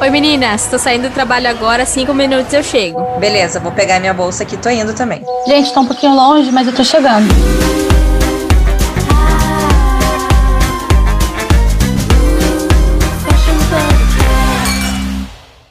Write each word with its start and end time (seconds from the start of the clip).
Oi 0.00 0.08
meninas, 0.08 0.66
tô 0.66 0.78
saindo 0.78 1.10
do 1.10 1.12
trabalho 1.12 1.46
agora, 1.50 1.84
cinco 1.84 2.14
minutos 2.14 2.50
eu 2.54 2.62
chego. 2.62 3.18
Beleza, 3.18 3.60
vou 3.60 3.70
pegar 3.70 4.00
minha 4.00 4.14
bolsa 4.14 4.44
aqui, 4.44 4.56
tô 4.56 4.70
indo 4.70 4.94
também. 4.94 5.22
Gente, 5.46 5.74
tá 5.74 5.80
um 5.80 5.86
pouquinho 5.86 6.14
longe, 6.14 6.50
mas 6.50 6.66
eu 6.66 6.74
tô 6.74 6.82
chegando. 6.82 7.28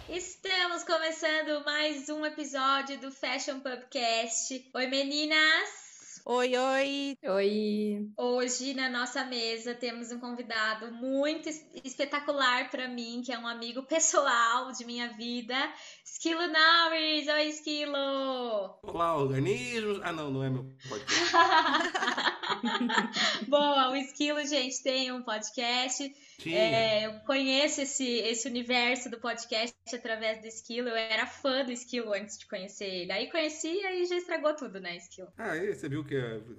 Estamos 0.08 0.84
começando 0.84 1.66
mais 1.66 2.08
um 2.10 2.24
episódio 2.24 3.00
do 3.00 3.12
Fashion 3.12 3.60
Pubcast. 3.62 4.64
Oi 4.76 4.86
meninas! 4.86 5.89
Oi, 6.32 6.56
oi. 6.56 7.18
Oi. 7.24 8.08
Hoje 8.16 8.76
na 8.76 8.88
nossa 8.88 9.26
mesa 9.26 9.74
temos 9.74 10.12
um 10.12 10.20
convidado 10.20 10.92
muito 10.92 11.50
espetacular 11.84 12.70
para 12.70 12.88
mim, 12.88 13.24
que 13.26 13.32
é 13.32 13.40
um 13.40 13.48
amigo 13.48 13.82
pessoal 13.82 14.72
de 14.72 14.86
minha 14.86 15.12
vida, 15.14 15.56
Esquilo 16.06 16.42
Norris. 16.42 17.28
Oi, 17.28 17.48
Esquilo. 17.48 18.78
Olá, 18.84 19.18
organismos. 19.18 20.02
Ah, 20.04 20.14
não, 20.14 20.30
não 20.30 20.44
é 20.44 20.52
meu 20.52 20.66
podcast. 20.88 21.34
Boa, 23.50 23.90
o 23.90 23.96
Esquilo, 23.96 24.46
gente, 24.46 24.84
tem 24.84 25.12
um 25.12 25.24
podcast 25.24 26.14
é, 26.48 27.06
eu 27.06 27.20
conheço 27.22 27.82
esse, 27.82 28.06
esse 28.06 28.48
universo 28.48 29.10
do 29.10 29.20
podcast 29.20 29.76
através 29.94 30.40
do 30.42 30.48
Esquilo. 30.48 30.90
Eu 30.90 30.96
era 30.96 31.26
fã 31.26 31.66
do 31.66 31.72
Esquilo 31.72 32.14
antes 32.14 32.38
de 32.38 32.48
conhecer 32.48 32.86
ele. 32.86 33.12
Aí 33.12 33.30
conheci 33.30 33.68
e 33.68 34.06
já 34.06 34.16
estragou 34.16 34.56
tudo, 34.56 34.80
né, 34.80 34.96
Esquilo? 34.96 35.30
Ah, 35.38 35.56
e 35.56 35.74
você 35.74 35.90
viu 35.90 36.04
que 36.04 36.16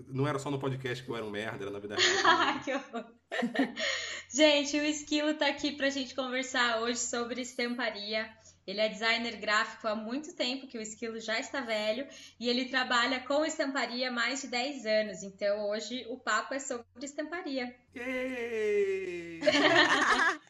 não 0.08 0.26
era 0.26 0.38
só 0.38 0.50
no 0.50 0.58
podcast 0.58 1.02
que 1.02 1.10
eu 1.10 1.16
era 1.16 1.24
um 1.24 1.30
merda, 1.30 1.64
era 1.64 1.70
na 1.70 1.78
vida 1.78 1.96
real. 1.96 2.60
que 2.64 2.74
horror. 2.74 3.06
gente, 4.28 4.76
o 4.78 4.84
Esquilo 4.84 5.34
tá 5.34 5.46
aqui 5.46 5.72
pra 5.72 5.88
gente 5.88 6.14
conversar 6.14 6.80
hoje 6.80 6.98
sobre 6.98 7.40
estamparia. 7.40 8.28
Ele 8.66 8.80
é 8.80 8.88
designer 8.88 9.36
gráfico 9.36 9.88
há 9.88 9.94
muito 9.94 10.34
tempo, 10.34 10.66
que 10.66 10.78
o 10.78 10.80
Esquilo 10.80 11.18
já 11.18 11.40
está 11.40 11.60
velho, 11.60 12.06
e 12.38 12.48
ele 12.48 12.66
trabalha 12.66 13.20
com 13.20 13.44
estamparia 13.44 14.08
há 14.08 14.12
mais 14.12 14.42
de 14.42 14.48
10 14.48 14.86
anos. 14.86 15.22
Então 15.22 15.68
hoje 15.68 16.06
o 16.08 16.18
papo 16.18 16.54
é 16.54 16.58
sobre 16.58 16.84
estamparia. 17.02 17.74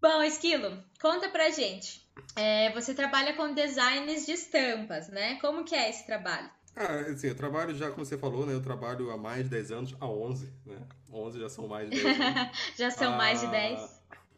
Bom, 0.00 0.22
Esquilo, 0.22 0.82
conta 1.00 1.28
pra 1.28 1.50
gente. 1.50 2.06
É, 2.36 2.70
você 2.72 2.94
trabalha 2.94 3.34
com 3.34 3.52
designs 3.52 4.26
de 4.26 4.32
estampas, 4.32 5.08
né? 5.08 5.38
Como 5.40 5.64
que 5.64 5.74
é 5.74 5.90
esse 5.90 6.06
trabalho? 6.06 6.48
Ah, 6.76 7.10
assim, 7.10 7.28
eu 7.28 7.34
trabalho 7.34 7.74
já, 7.74 7.90
como 7.90 8.04
você 8.04 8.18
falou, 8.18 8.44
né? 8.44 8.52
Eu 8.52 8.62
trabalho 8.62 9.10
há 9.10 9.16
mais 9.16 9.44
de 9.44 9.50
10 9.50 9.72
anos, 9.72 9.96
há 9.98 10.06
11, 10.06 10.52
né? 10.66 10.78
11 11.10 11.40
já 11.40 11.48
são 11.48 11.66
mais 11.66 11.88
de 11.88 12.02
10 12.02 12.20
anos. 12.20 12.50
já 12.76 12.90
são 12.90 13.14
ah, 13.14 13.16
mais 13.16 13.40
de 13.40 13.46
10? 13.46 13.95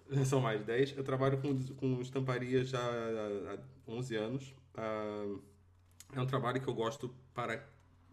São 0.25 0.41
mais 0.41 0.59
de 0.61 0.67
10. 0.67 0.97
Eu 0.97 1.05
trabalho 1.05 1.39
com, 1.39 1.57
com 1.75 2.01
estamparia 2.01 2.65
já 2.65 2.81
há 2.81 3.59
11 3.87 4.17
anos. 4.17 4.55
Uh, 4.77 5.41
é 6.15 6.21
um 6.21 6.27
trabalho 6.27 6.61
que 6.61 6.69
eu 6.69 6.75
gosto 6.75 7.15
para. 7.35 7.65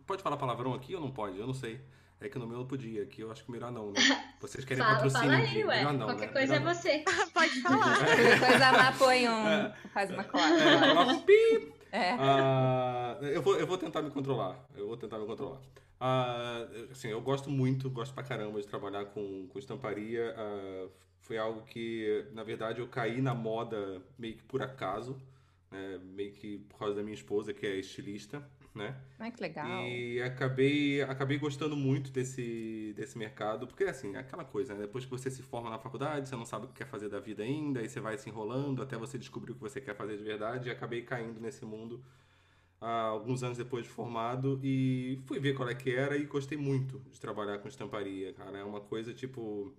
Pode 0.06 0.22
falar 0.22 0.38
palavrão 0.38 0.74
aqui 0.74 0.94
ou 0.96 1.02
não 1.02 1.12
pode? 1.12 1.38
Eu 1.38 1.48
não 1.48 1.54
sei. 1.54 1.82
É 2.20 2.30
que 2.30 2.40
no 2.40 2.48
meu 2.48 2.60
não 2.60 2.66
podia, 2.66 3.04
aqui 3.04 3.22
eu 3.22 3.32
acho 3.32 3.44
que 3.44 3.52
melhor 3.52 3.72
não, 3.72 3.92
né? 3.92 4.00
Vocês 4.40 4.64
querem 4.64 4.82
fala, 4.82 4.96
patrocínio? 4.96 5.30
Fala 5.30 5.44
aí, 5.44 5.64
ué. 5.66 5.78
Melhor 5.78 5.94
não, 5.94 6.08
Qualquer 6.08 6.28
né? 6.28 6.34
coisa 6.34 6.60
melhor 6.60 6.72
é 6.72 6.74
você. 6.74 7.04
Pode 7.34 7.62
falar. 7.62 7.98
Qualquer 7.98 8.40
coisa 8.40 8.72
lá 8.72 8.92
põe 8.94 9.28
um. 9.28 9.48
É. 9.48 9.76
Faz 9.94 10.10
uma 10.12 10.24
clave. 10.24 10.62
É, 10.62 10.80
coloca 10.80 11.12
um 11.12 11.22
pi. 11.22 11.74
É. 11.92 12.16
Uh, 12.16 13.26
eu, 13.26 13.42
vou, 13.42 13.56
eu 13.58 13.68
vou 13.68 13.78
tentar 13.78 14.02
me 14.02 14.12
controlar. 14.12 14.58
Eu 14.76 14.88
vou 14.88 14.98
tentar 14.98 15.20
me 15.20 15.26
controlar. 15.26 15.60
Uh, 16.00 16.92
assim, 16.92 17.10
eu 17.10 17.22
gosto 17.22 17.50
muito, 17.50 17.90
gosto 17.90 18.14
pra 18.14 18.24
caramba 18.24 18.62
de 18.62 18.68
trabalhar 18.68 19.06
com, 19.06 19.48
com 19.48 19.60
estamparia. 19.60 20.36
Uh, 20.38 20.90
foi 21.26 21.40
algo 21.40 21.64
que, 21.64 22.24
na 22.34 22.44
verdade, 22.44 22.80
eu 22.80 22.88
caí 22.88 23.20
na 23.20 23.34
moda 23.34 24.02
meio 24.18 24.36
que 24.36 24.44
por 24.44 24.62
acaso, 24.62 25.20
né? 25.72 26.00
meio 26.04 26.32
que 26.32 26.60
por 26.70 26.78
causa 26.78 26.96
da 26.96 27.02
minha 27.02 27.16
esposa, 27.16 27.52
que 27.52 27.66
é 27.66 27.76
estilista, 27.78 28.48
né? 28.76 28.96
Ai, 29.18 29.32
que 29.32 29.42
legal. 29.42 29.68
E 29.88 30.22
acabei, 30.22 31.02
acabei 31.02 31.40
gostando 31.40 31.76
muito 31.76 32.12
desse, 32.12 32.94
desse 32.96 33.18
mercado, 33.18 33.66
porque, 33.66 33.86
assim, 33.86 34.16
é 34.16 34.20
aquela 34.20 34.46
coisa, 34.46 34.76
né? 34.76 34.82
Depois 34.82 35.04
que 35.04 35.10
você 35.10 35.32
se 35.32 35.42
forma 35.42 35.68
na 35.68 35.80
faculdade, 35.80 36.30
você 36.30 36.36
não 36.36 36.46
sabe 36.46 36.66
o 36.66 36.68
que 36.68 36.76
quer 36.76 36.88
fazer 36.88 37.10
da 37.10 37.20
vida 37.20 37.42
ainda, 37.42 37.80
aí 37.80 37.90
você 37.90 38.00
vai 38.00 38.20
se 38.20 38.30
enrolando 38.30 38.84
até 38.84 38.96
você 38.96 39.18
descobrir 39.18 39.54
o 39.54 39.56
que 39.56 39.62
você 39.62 39.82
quer 39.82 39.96
fazer 39.96 40.18
de 40.18 40.24
verdade, 40.24 40.70
e 40.70 40.72
acabei 40.72 41.02
caindo 41.02 41.40
nesse 41.40 41.66
mundo 41.66 42.04
há 42.80 43.02
alguns 43.02 43.42
anos 43.42 43.58
depois 43.58 43.84
de 43.84 43.90
formado 43.90 44.60
e 44.62 45.20
fui 45.26 45.40
ver 45.40 45.56
qual 45.56 45.68
é 45.68 45.74
que 45.74 45.90
era 45.90 46.16
e 46.16 46.26
gostei 46.26 46.58
muito 46.58 47.00
de 47.12 47.20
trabalhar 47.20 47.58
com 47.58 47.68
estamparia, 47.68 48.32
cara. 48.34 48.60
É 48.60 48.64
uma 48.64 48.82
coisa, 48.82 49.12
tipo 49.12 49.74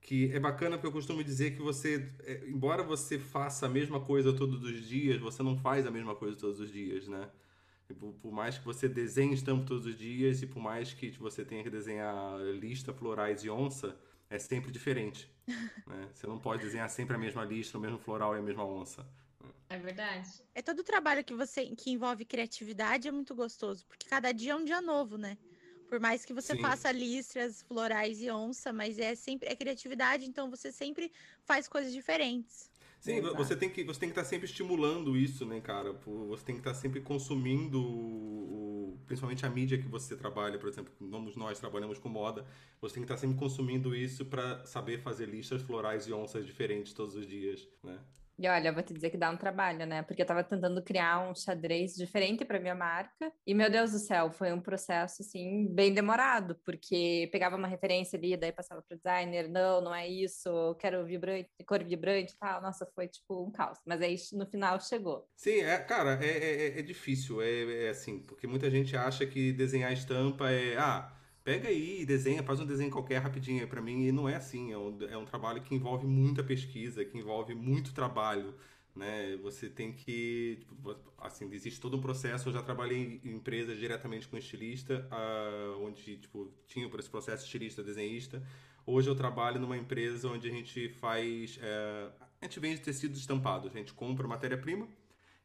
que 0.00 0.32
é 0.32 0.38
bacana 0.38 0.76
porque 0.76 0.86
eu 0.86 0.92
costumo 0.92 1.22
dizer 1.22 1.56
que 1.56 1.62
você, 1.62 2.08
é, 2.24 2.44
embora 2.46 2.82
você 2.82 3.18
faça 3.18 3.66
a 3.66 3.68
mesma 3.68 4.00
coisa 4.00 4.32
todos 4.32 4.62
os 4.62 4.86
dias, 4.86 5.20
você 5.20 5.42
não 5.42 5.56
faz 5.56 5.86
a 5.86 5.90
mesma 5.90 6.14
coisa 6.14 6.36
todos 6.36 6.60
os 6.60 6.72
dias, 6.72 7.08
né? 7.08 7.28
Por, 7.98 8.12
por 8.14 8.32
mais 8.32 8.58
que 8.58 8.64
você 8.64 8.88
desenhe 8.88 9.34
estampa 9.34 9.64
todos 9.64 9.86
os 9.86 9.96
dias 9.96 10.42
e 10.42 10.46
por 10.46 10.60
mais 10.60 10.92
que 10.92 11.10
você 11.12 11.44
tenha 11.44 11.62
que 11.62 11.70
desenhar 11.70 12.38
lista, 12.58 12.92
florais 12.92 13.44
e 13.44 13.50
onça, 13.50 13.96
é 14.28 14.38
sempre 14.38 14.70
diferente. 14.70 15.30
né? 15.86 16.08
Você 16.12 16.26
não 16.26 16.38
pode 16.38 16.62
desenhar 16.62 16.88
sempre 16.90 17.14
a 17.14 17.18
mesma 17.18 17.44
lista, 17.44 17.78
o 17.78 17.80
mesmo 17.80 17.98
floral 17.98 18.34
e 18.34 18.38
a 18.38 18.42
mesma 18.42 18.64
onça. 18.64 19.06
É 19.68 19.78
verdade. 19.78 20.28
É 20.54 20.62
todo 20.62 20.80
o 20.80 20.84
trabalho 20.84 21.24
que 21.24 21.34
você 21.34 21.66
que 21.74 21.90
envolve 21.90 22.24
criatividade 22.24 23.08
é 23.08 23.10
muito 23.10 23.34
gostoso, 23.34 23.84
porque 23.86 24.08
cada 24.08 24.30
dia 24.32 24.52
é 24.52 24.56
um 24.56 24.64
dia 24.64 24.80
novo, 24.80 25.18
né? 25.18 25.36
Por 25.88 26.00
mais 26.00 26.24
que 26.24 26.32
você 26.32 26.54
Sim. 26.54 26.60
faça 26.60 26.90
listras, 26.90 27.62
florais 27.62 28.20
e 28.20 28.30
onça, 28.30 28.72
mas 28.72 28.98
é 28.98 29.14
sempre 29.14 29.48
é 29.48 29.54
criatividade, 29.54 30.24
então 30.24 30.50
você 30.50 30.72
sempre 30.72 31.12
faz 31.44 31.68
coisas 31.68 31.92
diferentes. 31.92 32.70
Sim, 33.00 33.18
Exato. 33.18 33.36
você 33.36 33.54
tem 33.54 33.70
que 33.70 33.84
você 33.84 34.00
tem 34.00 34.08
que 34.08 34.12
estar 34.12 34.22
tá 34.22 34.28
sempre 34.28 34.46
estimulando 34.46 35.16
isso, 35.16 35.46
né, 35.46 35.60
cara? 35.60 35.92
Você 35.92 36.44
tem 36.44 36.56
que 36.56 36.60
estar 36.60 36.72
tá 36.72 36.76
sempre 36.76 37.00
consumindo, 37.00 37.80
o, 37.80 38.98
principalmente 39.06 39.46
a 39.46 39.50
mídia 39.50 39.78
que 39.78 39.86
você 39.86 40.16
trabalha, 40.16 40.58
por 40.58 40.68
exemplo, 40.68 40.92
vamos 41.00 41.36
nós 41.36 41.60
trabalhamos 41.60 41.98
com 41.98 42.08
moda, 42.08 42.44
você 42.80 42.94
tem 42.94 43.02
que 43.02 43.04
estar 43.04 43.14
tá 43.14 43.20
sempre 43.20 43.36
consumindo 43.36 43.94
isso 43.94 44.24
para 44.24 44.64
saber 44.66 44.98
fazer 45.02 45.26
listas 45.26 45.62
florais 45.62 46.08
e 46.08 46.12
onças 46.12 46.44
diferentes 46.44 46.92
todos 46.92 47.14
os 47.14 47.26
dias, 47.26 47.68
né? 47.82 48.00
E 48.38 48.48
olha, 48.48 48.72
vou 48.72 48.82
te 48.82 48.92
dizer 48.92 49.10
que 49.10 49.16
dá 49.16 49.30
um 49.30 49.36
trabalho, 49.36 49.86
né? 49.86 50.02
Porque 50.02 50.22
eu 50.22 50.26
tava 50.26 50.44
tentando 50.44 50.82
criar 50.82 51.28
um 51.28 51.34
xadrez 51.34 51.94
diferente 51.94 52.44
para 52.44 52.60
minha 52.60 52.74
marca. 52.74 53.32
E, 53.46 53.54
meu 53.54 53.70
Deus 53.70 53.92
do 53.92 53.98
céu, 53.98 54.30
foi 54.30 54.52
um 54.52 54.60
processo, 54.60 55.22
assim, 55.22 55.66
bem 55.72 55.92
demorado, 55.94 56.54
porque 56.64 57.28
pegava 57.32 57.56
uma 57.56 57.68
referência 57.68 58.18
ali, 58.18 58.36
daí 58.36 58.52
passava 58.52 58.82
pro 58.82 58.96
designer, 58.96 59.48
não, 59.48 59.80
não 59.80 59.94
é 59.94 60.06
isso, 60.06 60.74
quero 60.78 61.04
vibrante, 61.06 61.48
cor 61.66 61.82
vibrante 61.82 62.34
e 62.34 62.38
tal. 62.38 62.60
Nossa, 62.60 62.86
foi 62.94 63.08
tipo 63.08 63.44
um 63.44 63.50
caos. 63.50 63.78
Mas 63.86 64.02
aí 64.02 64.16
no 64.32 64.46
final 64.46 64.78
chegou. 64.80 65.26
Sim, 65.36 65.60
é, 65.60 65.78
cara, 65.78 66.18
é, 66.22 66.28
é, 66.28 66.78
é 66.78 66.82
difícil. 66.82 67.40
É, 67.40 67.86
é 67.86 67.88
assim, 67.88 68.20
porque 68.20 68.46
muita 68.46 68.70
gente 68.70 68.96
acha 68.96 69.26
que 69.26 69.52
desenhar 69.52 69.92
estampa 69.92 70.50
é. 70.50 70.76
Ah, 70.76 71.15
pega 71.46 71.68
aí, 71.68 72.04
desenha, 72.04 72.42
faz 72.42 72.58
um 72.58 72.66
desenho 72.66 72.90
qualquer 72.90 73.18
rapidinho 73.18 73.68
para 73.68 73.80
mim. 73.80 74.04
E 74.04 74.10
não 74.10 74.28
é 74.28 74.34
assim, 74.34 74.72
é 74.72 74.76
um, 74.76 74.98
é 75.08 75.16
um 75.16 75.24
trabalho 75.24 75.62
que 75.62 75.76
envolve 75.76 76.04
muita 76.04 76.42
pesquisa, 76.42 77.04
que 77.04 77.16
envolve 77.16 77.54
muito 77.54 77.94
trabalho. 77.94 78.52
Né? 78.96 79.38
Você 79.44 79.68
tem 79.68 79.92
que. 79.92 80.58
Tipo, 80.66 80.96
assim, 81.16 81.48
existe 81.52 81.80
todo 81.80 81.96
um 81.96 82.00
processo. 82.00 82.48
Eu 82.48 82.52
já 82.52 82.62
trabalhei 82.62 83.20
em 83.24 83.36
empresas 83.36 83.78
diretamente 83.78 84.26
com 84.26 84.36
estilista, 84.36 85.08
uh, 85.12 85.86
onde 85.86 86.16
tipo, 86.16 86.52
tinha 86.66 86.90
esse 86.98 87.08
processo 87.08 87.44
estilista, 87.44 87.80
desenhista. 87.80 88.42
Hoje 88.84 89.08
eu 89.08 89.14
trabalho 89.14 89.60
numa 89.60 89.76
empresa 89.76 90.28
onde 90.28 90.48
a 90.48 90.50
gente 90.50 90.88
faz. 90.88 91.58
Uh, 91.58 92.12
a 92.40 92.44
gente 92.44 92.58
vende 92.58 92.80
tecidos 92.80 93.20
estampados. 93.20 93.70
A 93.72 93.78
gente 93.78 93.92
compra 93.94 94.26
matéria-prima, 94.26 94.88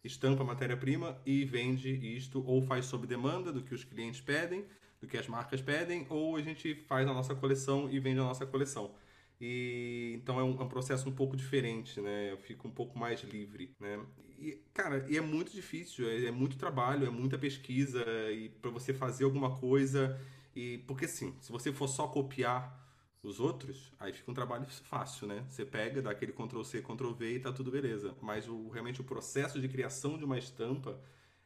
estampa 0.03 0.43
matéria-prima 0.43 1.21
e 1.27 1.45
vende 1.45 1.91
isto, 1.91 2.43
ou 2.43 2.59
faz 2.63 2.85
sob 2.85 3.05
demanda 3.05 3.53
do 3.53 3.61
que 3.61 3.75
os 3.75 3.83
clientes 3.83 4.19
pedem, 4.19 4.65
do 5.01 5.07
que 5.07 5.17
as 5.17 5.27
marcas 5.27 5.61
pedem, 5.61 6.05
ou 6.09 6.35
a 6.35 6.41
gente 6.41 6.75
faz 6.75 7.07
a 7.07 7.13
nossa 7.13 7.33
coleção 7.33 7.89
e 7.89 7.99
vende 7.99 8.19
a 8.19 8.23
nossa 8.23 8.45
coleção. 8.45 8.93
E 9.41 10.13
então 10.21 10.39
é 10.39 10.43
um, 10.43 10.61
é 10.61 10.63
um, 10.63 10.69
processo 10.69 11.09
um 11.09 11.11
pouco 11.11 11.35
diferente, 11.35 11.99
né? 11.99 12.31
Eu 12.31 12.37
fico 12.37 12.67
um 12.67 12.71
pouco 12.71 12.97
mais 12.97 13.21
livre, 13.21 13.75
né? 13.79 13.99
E, 14.37 14.61
cara, 14.73 15.03
e 15.09 15.17
é 15.17 15.21
muito 15.21 15.51
difícil, 15.51 16.07
é, 16.07 16.25
é 16.25 16.31
muito 16.31 16.57
trabalho, 16.57 17.07
é 17.07 17.09
muita 17.09 17.39
pesquisa 17.39 18.05
e 18.31 18.49
para 18.49 18.69
você 18.69 18.93
fazer 18.93 19.23
alguma 19.23 19.57
coisa 19.57 20.19
e 20.55 20.77
porque 20.87 21.05
assim, 21.05 21.35
se 21.41 21.51
você 21.51 21.73
for 21.73 21.87
só 21.87 22.07
copiar 22.07 22.79
os 23.23 23.39
outros, 23.39 23.91
aí 23.99 24.13
fica 24.13 24.29
um 24.29 24.33
trabalho 24.33 24.65
fácil, 24.65 25.27
né? 25.27 25.43
Você 25.49 25.65
pega, 25.65 26.01
dá 26.01 26.11
aquele 26.11 26.31
Ctrl 26.31 26.63
C, 26.63 26.81
Ctrl 26.81 27.11
V 27.11 27.35
e 27.35 27.39
tá 27.39 27.51
tudo 27.51 27.71
beleza. 27.71 28.15
Mas 28.21 28.47
o, 28.47 28.69
realmente 28.69 29.01
o 29.01 29.03
processo 29.03 29.59
de 29.59 29.67
criação 29.67 30.17
de 30.17 30.25
uma 30.25 30.37
estampa 30.37 30.99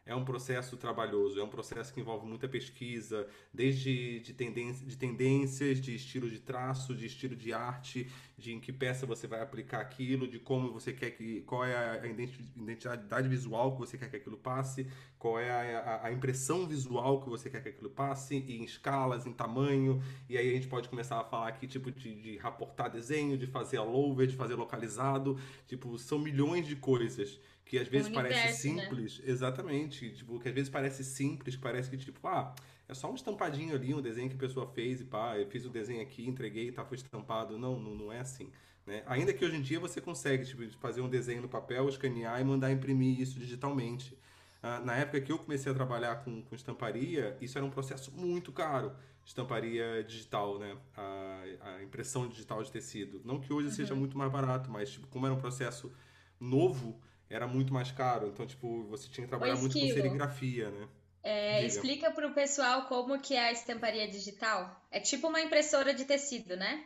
é 0.06 0.13
um 0.13 0.24
processo 0.24 0.78
trabalhoso, 0.78 1.40
é 1.40 1.44
um 1.44 1.50
processo 1.50 1.92
que 1.92 2.00
envolve 2.00 2.28
muita 2.28 2.48
pesquisa, 2.48 3.28
desde 3.52 4.19
de, 4.19 4.34
tendência, 4.34 4.86
de 4.86 4.96
tendências, 4.96 5.81
de 5.81 5.96
estilo 5.96 6.30
de 6.30 6.40
traço, 6.40 6.94
de 6.94 7.07
estilo 7.07 7.36
de 7.36 7.52
arte, 7.52 8.07
de 8.38 8.54
em 8.54 8.60
que 8.60 8.72
peça 8.72 9.07
você 9.07 9.25
vai 9.25 9.42
aplicar 9.42 9.80
aquilo, 9.80 10.28
de 10.28 10.38
como 10.38 10.72
você 10.72 10.94
quer 10.94 11.10
que. 11.12 11.42
qual 11.42 11.66
é 11.66 11.75
a 11.75 12.06
identidade 12.06 13.28
visual 13.28 13.74
que 13.74 13.80
você 13.80 13.98
quer 13.98 14.10
que 14.10 14.18
aquilo 14.18 14.38
passe, 14.38 14.88
qual 15.18 15.40
é 15.40 15.50
a, 15.50 16.02
a 16.04 16.12
impressão 16.12 16.68
visual 16.68 17.19
que 17.22 17.30
você 17.30 17.50
quer 17.50 17.63
que 17.63 17.69
aquilo 17.69 17.90
passe, 17.90 18.36
em 18.36 18.63
escalas, 18.63 19.25
em 19.25 19.34
tamanho, 19.34 20.04
e 20.30 20.38
aí 20.38 20.52
a 20.52 20.54
gente 20.54 20.68
pode 20.68 20.88
começar 20.88 21.19
a 21.19 21.24
falar 21.24 21.48
aqui, 21.48 21.66
tipo, 21.66 21.92
de, 21.92 22.13
de 22.13 22.38
raportar 22.38 22.92
desenho, 22.92 23.40
de 23.40 23.48
fazer 23.48 23.78
all 23.78 23.92
over, 23.92 24.28
de 24.28 24.36
fazer 24.36 24.54
localizado, 24.54 25.40
tipo, 25.66 25.98
são 25.98 26.19
milhões 26.19 26.68
de 26.68 26.75
coisas 26.75 27.40
que 27.65 27.79
às 27.79 27.88
vezes 27.88 28.07
universo, 28.07 28.33
parece 28.33 28.69
né? 28.69 28.83
simples, 28.83 29.19
né? 29.19 29.25
exatamente, 29.27 30.12
tipo, 30.12 30.39
que 30.39 30.47
às 30.47 30.53
vezes 30.53 30.69
parece 30.69 31.03
simples, 31.03 31.56
parece 31.56 31.89
que 31.89 31.97
tipo, 31.97 32.25
ah, 32.27 32.53
é 32.88 32.94
só 32.94 33.12
um 33.12 33.15
estampadinho 33.15 33.73
ali, 33.73 33.94
um 33.94 34.01
desenho 34.01 34.29
que 34.29 34.35
a 34.35 34.39
pessoa 34.39 34.67
fez 34.67 35.01
e 35.01 35.06
pá, 35.06 35.38
eu 35.38 35.47
fiz 35.47 35.65
o 35.65 35.69
desenho 35.69 36.01
aqui, 36.01 36.27
entreguei 36.27 36.67
e 36.67 36.71
tá, 36.71 36.85
foi 36.85 36.97
estampado. 36.97 37.57
Não, 37.57 37.79
não, 37.79 37.95
não 37.95 38.12
é 38.12 38.19
assim. 38.19 38.51
Né? 38.85 39.01
Ainda 39.07 39.33
que 39.33 39.44
hoje 39.44 39.56
em 39.57 39.62
dia 39.62 39.79
você 39.79 40.00
consegue 40.00 40.45
tipo, 40.45 40.63
fazer 40.79 41.01
um 41.01 41.09
desenho 41.09 41.41
no 41.41 41.50
papel, 41.50 41.89
escanear 41.89 42.39
e 42.39 42.44
mandar 42.44 42.71
imprimir 42.71 43.19
isso 43.19 43.39
digitalmente. 43.39 44.15
Ah, 44.61 44.79
na 44.79 44.95
época 44.95 45.19
que 45.21 45.31
eu 45.31 45.39
comecei 45.39 45.71
a 45.71 45.75
trabalhar 45.75 46.23
com, 46.23 46.44
com 46.44 46.56
estamparia, 46.56 47.35
isso 47.41 47.57
era 47.57 47.65
um 47.65 47.71
processo 47.71 48.11
muito 48.11 48.51
caro. 48.51 48.95
Estamparia 49.25 50.03
digital, 50.03 50.59
né? 50.59 50.77
A, 50.95 51.44
a 51.61 51.83
impressão 51.83 52.27
digital 52.27 52.61
de 52.61 52.71
tecido. 52.71 53.19
Não 53.25 53.39
que 53.39 53.51
hoje 53.51 53.69
uhum. 53.69 53.73
seja 53.73 53.95
muito 53.95 54.15
mais 54.15 54.31
barato, 54.31 54.69
mas 54.69 54.91
tipo, 54.91 55.07
como 55.07 55.25
era 55.25 55.33
um 55.33 55.39
processo 55.39 55.91
novo, 56.39 57.01
era 57.30 57.48
muito 57.48 57.74
mais 57.74 57.92
caro. 57.92 58.27
Então, 58.27 58.45
tipo, 58.45 58.83
você 58.86 59.10
tinha 59.10 59.25
que 59.25 59.30
trabalhar 59.30 59.56
muito 59.56 59.74
com 59.74 59.88
serigrafia, 59.88 60.69
né? 60.69 60.88
É, 61.24 61.66
explica 61.66 62.12
para 62.12 62.27
o 62.27 62.33
pessoal 62.36 62.83
como 62.83 63.19
que 63.19 63.33
é 63.33 63.48
a 63.48 63.51
estamparia 63.51 64.07
digital. 64.07 64.80
É 64.92 65.00
tipo 65.00 65.27
uma 65.27 65.42
impressora 65.42 65.92
de 65.92 66.06
tecido, 66.06 66.56
né? 66.56 66.86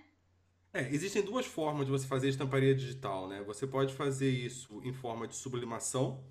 É, 0.73 0.87
existem 0.93 1.21
duas 1.21 1.45
formas 1.45 1.85
de 1.85 1.91
você 1.91 2.07
fazer 2.07 2.29
estamparia 2.29 2.73
digital, 2.73 3.27
né? 3.27 3.43
Você 3.45 3.67
pode 3.67 3.93
fazer 3.93 4.29
isso 4.29 4.81
em 4.85 4.93
forma 4.93 5.27
de 5.27 5.35
sublimação 5.35 6.23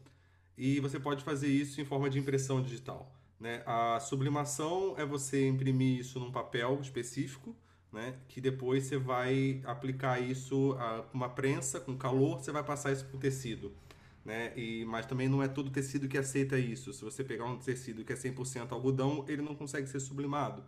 e 0.57 0.81
você 0.81 0.99
pode 0.99 1.23
fazer 1.23 1.49
isso 1.49 1.83
em 1.83 1.85
forma 1.85 2.09
de 2.09 2.19
impressão 2.19 2.63
digital. 2.63 3.15
Né? 3.39 3.63
A 3.67 4.01
sublimação 4.01 4.95
é 4.97 5.05
você 5.05 5.47
imprimir 5.47 6.01
isso 6.01 6.19
num 6.19 6.33
papel 6.33 6.79
específico, 6.81 7.55
né? 7.93 8.15
Que 8.27 8.41
depois 8.41 8.85
você 8.85 8.97
vai 8.97 9.61
aplicar 9.67 10.19
isso 10.19 10.75
com 11.11 11.19
uma 11.19 11.29
prensa, 11.29 11.79
com 11.79 11.95
calor, 11.95 12.39
você 12.39 12.53
vai 12.53 12.65
passar 12.65 12.91
isso 12.93 13.05
para 13.05 13.17
o 13.17 13.21
tecido 13.21 13.71
né? 14.25 14.53
E, 14.57 14.85
mas 14.85 15.07
também 15.07 15.29
não 15.29 15.43
é 15.43 15.49
todo 15.49 15.71
tecido 15.71 16.09
que 16.09 16.19
aceita 16.19 16.59
isso. 16.59 16.93
Se 16.93 17.03
você 17.03 17.25
pegar 17.25 17.45
um 17.47 17.59
tecido 17.59 18.05
que 18.05 18.13
é 18.13 18.17
100% 18.17 18.73
algodão, 18.73 19.25
ele 19.29 19.43
não 19.43 19.55
consegue 19.55 19.87
ser 19.87 20.01
sublimado. 20.01 20.65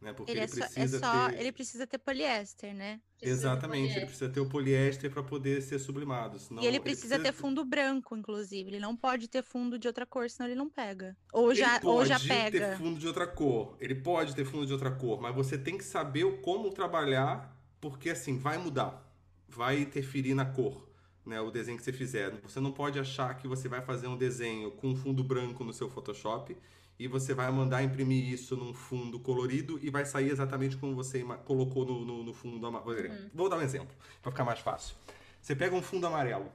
Né? 0.00 0.12
Porque 0.12 0.32
ele, 0.32 0.40
ele 0.40 0.44
é 0.44 0.48
precisa 0.48 0.98
só, 0.98 1.06
é 1.06 1.10
só, 1.10 1.30
ter... 1.30 1.40
ele 1.40 1.52
precisa 1.52 1.86
ter 1.86 1.98
poliéster, 1.98 2.74
né? 2.74 3.00
Precisa 3.18 3.40
Exatamente, 3.40 3.96
ele 3.96 4.04
precisa 4.04 4.28
ter 4.28 4.40
o 4.40 4.46
poliéster 4.46 5.10
para 5.10 5.22
poder 5.22 5.62
ser 5.62 5.78
sublimado. 5.78 6.38
Senão 6.38 6.62
e 6.62 6.66
ele 6.66 6.78
precisa, 6.78 7.14
ele 7.14 7.22
precisa, 7.22 7.38
ter 7.38 7.42
fundo 7.42 7.64
branco, 7.64 8.14
inclusive. 8.14 8.68
Ele 8.68 8.80
não 8.80 8.94
pode 8.94 9.28
ter 9.28 9.42
fundo 9.42 9.78
de 9.78 9.86
outra 9.86 10.04
cor, 10.04 10.28
senão 10.28 10.46
ele 10.46 10.58
não 10.58 10.68
pega. 10.68 11.16
Ou 11.32 11.54
já, 11.54 11.80
ou 11.82 12.04
já 12.04 12.20
pega. 12.20 12.56
Ele 12.56 12.60
pode 12.60 12.70
ter 12.72 12.76
fundo 12.76 13.00
de 13.00 13.06
outra 13.06 13.26
cor. 13.26 13.76
Ele 13.80 13.94
pode 13.94 14.34
ter 14.34 14.44
fundo 14.44 14.66
de 14.66 14.72
outra 14.74 14.90
cor, 14.90 15.20
mas 15.22 15.34
você 15.34 15.56
tem 15.56 15.78
que 15.78 15.84
saber 15.84 16.40
como 16.42 16.70
trabalhar, 16.70 17.56
porque 17.80 18.10
assim, 18.10 18.36
vai 18.36 18.58
mudar. 18.58 19.02
Vai 19.48 19.80
interferir 19.80 20.34
na 20.34 20.44
cor 20.44 20.93
né, 21.26 21.40
o 21.40 21.50
desenho 21.50 21.76
que 21.76 21.84
você 21.84 21.92
fizer. 21.92 22.30
Você 22.42 22.60
não 22.60 22.72
pode 22.72 22.98
achar 22.98 23.34
que 23.36 23.48
você 23.48 23.68
vai 23.68 23.80
fazer 23.80 24.06
um 24.06 24.16
desenho 24.16 24.70
com 24.72 24.94
fundo 24.94 25.24
branco 25.24 25.64
no 25.64 25.72
seu 25.72 25.88
Photoshop 25.88 26.56
e 26.98 27.08
você 27.08 27.34
vai 27.34 27.50
mandar 27.50 27.82
imprimir 27.82 28.32
isso 28.32 28.56
num 28.56 28.72
fundo 28.72 29.18
colorido 29.18 29.78
e 29.82 29.90
vai 29.90 30.04
sair 30.04 30.30
exatamente 30.30 30.76
como 30.76 30.94
você 30.94 31.24
colocou 31.44 31.84
no, 31.84 32.04
no, 32.04 32.22
no 32.22 32.32
fundo 32.32 32.64
amarelo. 32.66 33.14
Uhum. 33.14 33.30
Vou 33.34 33.48
dar 33.48 33.56
um 33.56 33.62
exemplo, 33.62 33.94
para 34.22 34.30
ficar 34.30 34.44
mais 34.44 34.60
fácil. 34.60 34.94
Você 35.40 35.56
pega 35.56 35.74
um 35.74 35.82
fundo 35.82 36.06
amarelo, 36.06 36.46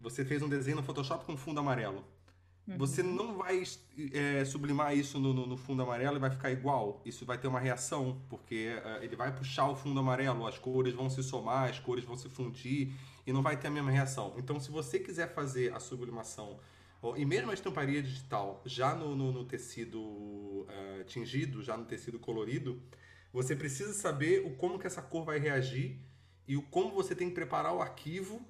você 0.00 0.24
fez 0.24 0.42
um 0.42 0.48
desenho 0.48 0.76
no 0.76 0.82
Photoshop 0.82 1.24
com 1.24 1.36
fundo 1.36 1.60
amarelo. 1.60 2.04
Uhum. 2.68 2.76
Você 2.78 3.02
não 3.02 3.36
vai 3.36 3.62
é, 4.12 4.44
sublimar 4.44 4.96
isso 4.96 5.18
no, 5.18 5.32
no, 5.32 5.46
no, 5.46 5.56
fundo 5.56 5.82
amarelo 5.82 6.16
e 6.16 6.18
vai 6.18 6.30
ficar 6.30 6.50
igual. 6.50 7.00
Isso 7.04 7.24
vai 7.24 7.38
ter 7.38 7.46
uma 7.46 7.60
reação, 7.60 8.20
porque 8.28 8.74
uh, 8.84 9.02
ele 9.02 9.14
vai 9.14 9.34
puxar 9.34 9.68
o 9.68 9.76
fundo 9.76 10.00
amarelo, 10.00 10.46
as 10.46 10.58
cores 10.58 10.92
vão 10.92 11.08
se 11.08 11.22
somar, 11.22 11.70
as 11.70 11.78
cores 11.78 12.04
vão 12.04 12.16
se 12.16 12.28
fundir 12.28 12.92
e 13.26 13.32
não 13.32 13.42
vai 13.42 13.56
ter 13.56 13.66
a 13.66 13.70
mesma 13.70 13.90
reação. 13.90 14.34
Então, 14.36 14.60
se 14.60 14.70
você 14.70 14.98
quiser 14.98 15.34
fazer 15.34 15.74
a 15.74 15.80
sublimação 15.80 16.60
e 17.16 17.24
mesmo 17.24 17.50
a 17.50 17.54
estamparia 17.54 18.02
digital 18.02 18.62
já 18.64 18.94
no, 18.94 19.14
no, 19.14 19.32
no 19.32 19.44
tecido 19.44 20.00
uh, 20.00 21.04
tingido, 21.06 21.62
já 21.62 21.76
no 21.76 21.84
tecido 21.84 22.18
colorido, 22.18 22.80
você 23.32 23.54
precisa 23.54 23.92
saber 23.92 24.46
o 24.46 24.56
como 24.56 24.78
que 24.78 24.86
essa 24.86 25.02
cor 25.02 25.24
vai 25.24 25.38
reagir 25.38 26.00
e 26.48 26.56
o 26.56 26.62
como 26.62 26.94
você 26.94 27.14
tem 27.14 27.28
que 27.28 27.34
preparar 27.34 27.74
o 27.74 27.82
arquivo 27.82 28.40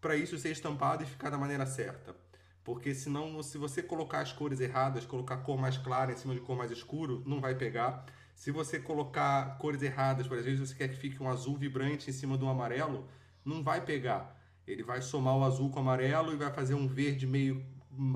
para 0.00 0.14
isso 0.14 0.38
ser 0.38 0.50
estampado 0.50 1.02
e 1.02 1.06
ficar 1.06 1.30
da 1.30 1.38
maneira 1.38 1.66
certa. 1.66 2.14
Porque 2.62 2.94
senão, 2.94 3.42
se 3.42 3.58
você 3.58 3.82
colocar 3.82 4.20
as 4.20 4.32
cores 4.32 4.60
erradas, 4.60 5.06
colocar 5.06 5.38
cor 5.38 5.58
mais 5.58 5.76
clara 5.76 6.12
em 6.12 6.16
cima 6.16 6.34
de 6.34 6.40
cor 6.40 6.56
mais 6.56 6.70
escuro, 6.70 7.22
não 7.26 7.40
vai 7.40 7.54
pegar. 7.54 8.06
Se 8.34 8.50
você 8.50 8.78
colocar 8.78 9.56
cores 9.58 9.82
erradas, 9.82 10.26
por 10.28 10.36
exemplo, 10.36 10.66
você 10.66 10.74
quer 10.74 10.88
que 10.88 10.96
fique 10.96 11.22
um 11.22 11.28
azul 11.28 11.56
vibrante 11.56 12.10
em 12.10 12.12
cima 12.12 12.36
um 12.36 12.48
amarelo, 12.48 13.08
não 13.46 13.62
vai 13.62 13.80
pegar. 13.80 14.36
Ele 14.66 14.82
vai 14.82 15.00
somar 15.00 15.36
o 15.36 15.44
azul 15.44 15.70
com 15.70 15.76
o 15.76 15.82
amarelo 15.82 16.32
e 16.32 16.36
vai 16.36 16.52
fazer 16.52 16.74
um 16.74 16.88
verde 16.88 17.26
meio 17.26 17.64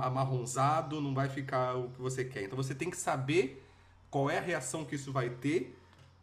amarronzado, 0.01 1.01
não 1.01 1.15
vai 1.15 1.29
ficar 1.29 1.77
o 1.77 1.91
que 1.91 2.01
você 2.01 2.25
quer. 2.25 2.43
Então 2.43 2.57
você 2.57 2.75
tem 2.75 2.91
que 2.91 2.97
saber 2.97 3.65
qual 4.11 4.29
é 4.29 4.39
a 4.39 4.43
reação 4.43 4.85
que 4.85 4.97
isso 4.97 5.13
vai 5.13 5.31
ter 5.31 5.77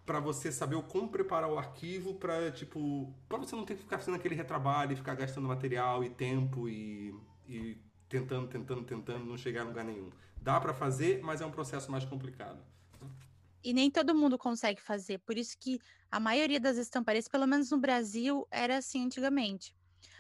para 0.06 0.20
você 0.20 0.52
saber 0.52 0.82
como 0.84 1.10
preparar 1.10 1.50
o 1.50 1.58
arquivo 1.58 2.14
para 2.16 2.50
tipo 2.52 3.14
para 3.28 3.38
você 3.38 3.56
não 3.56 3.66
ter 3.66 3.76
que 3.76 3.82
ficar 3.82 3.98
fazendo 3.98 4.16
aquele 4.16 4.36
retrabalho 4.36 4.94
e 4.94 4.96
ficar 4.96 5.16
gastando 5.16 5.48
material 5.48 6.02
e 6.02 6.10
tempo 6.10 6.70
e, 6.70 7.14
e 7.46 7.78
tentando 8.08 8.48
tentando 8.48 8.84
tentando 8.84 9.26
não 9.26 9.38
chegar 9.38 9.64
a 9.64 9.66
lugar 9.66 9.84
nenhum 9.84 10.10
dá 10.42 10.62
para 10.62 10.74
fazer 10.74 11.22
mas 11.24 11.42
é 11.42 11.46
um 11.46 11.52
processo 11.52 11.92
mais 11.92 12.06
complicado 12.06 12.58
e 13.68 13.74
nem 13.74 13.92
todo 13.92 14.16
mundo 14.16 14.38
consegue 14.38 14.82
fazer 14.82 15.20
por 15.20 15.38
isso 15.38 15.58
que 15.60 15.80
a 16.12 16.20
maioria 16.20 16.60
das 16.60 16.78
estamparias 16.78 17.28
pelo 17.28 17.48
menos 17.48 17.70
no 17.72 17.78
Brasil 17.78 18.48
era 18.50 18.78
assim 18.78 19.06
antigamente 19.06 19.76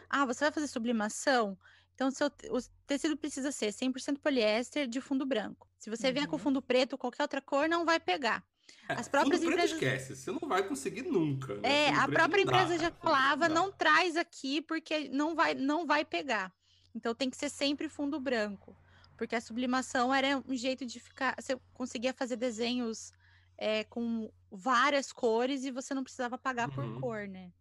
ah 0.09 0.25
você 0.25 0.45
vai 0.45 0.51
fazer 0.51 0.67
sublimação 0.67 1.57
então, 1.97 2.11
seu, 2.11 2.27
o 2.27 2.59
tecido 2.85 3.17
precisa 3.17 3.51
ser 3.51 3.73
100% 3.73 4.19
poliéster 4.19 4.87
de 4.87 5.01
fundo 5.01 5.25
branco. 5.25 5.67
Se 5.79 5.89
você 5.89 6.07
uhum. 6.09 6.13
vier 6.13 6.27
com 6.27 6.33
uhum. 6.33 6.37
fundo 6.37 6.61
preto 6.61 6.93
ou 6.93 6.99
qualquer 6.99 7.23
outra 7.23 7.41
cor, 7.41 7.67
não 7.67 7.85
vai 7.85 7.99
pegar. 7.99 8.43
É, 8.87 8.93
As 8.93 9.07
próprias 9.07 9.41
fundo 9.41 9.53
empresas. 9.53 9.71
esquece, 9.71 10.15
você 10.15 10.31
não 10.31 10.47
vai 10.47 10.61
conseguir 10.67 11.01
nunca. 11.01 11.55
Né? 11.55 11.87
É, 11.87 11.95
a 11.95 12.07
própria 12.07 12.43
empresa 12.43 12.77
já 12.77 12.91
falava, 12.91 13.49
não 13.49 13.71
traz 13.71 14.15
aqui 14.15 14.61
porque 14.61 15.09
não 15.09 15.33
vai, 15.33 15.55
não 15.55 15.87
vai 15.87 16.05
pegar. 16.05 16.53
Então 16.93 17.15
tem 17.15 17.31
que 17.31 17.37
ser 17.37 17.49
sempre 17.49 17.89
fundo 17.89 18.19
branco. 18.19 18.77
Porque 19.17 19.35
a 19.35 19.41
sublimação 19.41 20.13
era 20.13 20.37
um 20.47 20.55
jeito 20.55 20.85
de 20.85 20.99
ficar. 20.99 21.35
Você 21.39 21.57
conseguia 21.73 22.13
fazer 22.13 22.35
desenhos 22.35 23.11
é, 23.57 23.83
com 23.83 24.31
várias 24.51 25.11
cores 25.11 25.63
e 25.63 25.71
você 25.71 25.93
não 25.93 26.03
precisava 26.03 26.37
pagar 26.37 26.69
uhum. 26.69 26.75
por 26.75 27.01
cor, 27.01 27.27
né? 27.27 27.51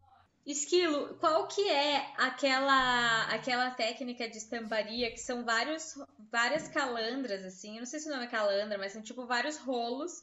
Esquilo, 0.47 1.17
qual 1.17 1.49
que 1.49 1.69
é 1.69 2.07
aquela 2.17 3.25
aquela 3.25 3.71
técnica 3.73 4.29
de 4.29 4.37
estamparia 4.37 5.11
que 5.11 5.19
são 5.19 5.45
vários, 5.45 5.95
várias 6.31 6.69
calandras, 6.69 7.45
assim, 7.45 7.75
eu 7.75 7.81
não 7.81 7.87
sei 7.87 7.99
se 7.99 8.09
o 8.09 8.13
nome 8.13 8.27
é 8.27 8.29
calandra, 8.29 8.79
mas 8.79 8.93
são 8.93 9.03
tipo 9.03 9.27
vários 9.27 9.59
rolos. 9.59 10.23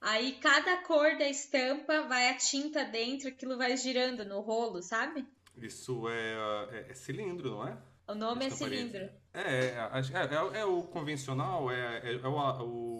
Aí 0.00 0.38
cada 0.40 0.78
cor 0.84 1.18
da 1.18 1.28
estampa 1.28 2.02
vai 2.02 2.30
a 2.30 2.36
tinta 2.36 2.84
dentro, 2.84 3.28
aquilo 3.28 3.58
vai 3.58 3.76
girando 3.76 4.24
no 4.24 4.40
rolo, 4.40 4.80
sabe? 4.80 5.26
Isso 5.56 6.08
é, 6.08 6.36
é, 6.70 6.90
é 6.90 6.94
cilindro, 6.94 7.50
não 7.50 7.68
é? 7.68 7.76
O 8.06 8.14
nome 8.14 8.46
é 8.46 8.50
cilindro. 8.50 9.10
É, 9.34 9.40
é, 9.42 10.54
é, 10.54 10.60
é, 10.60 10.64
o 10.64 10.82
convencional, 10.84 11.70
é, 11.70 12.14
é, 12.14 12.26
o, 12.26 12.62
o, 12.62 12.97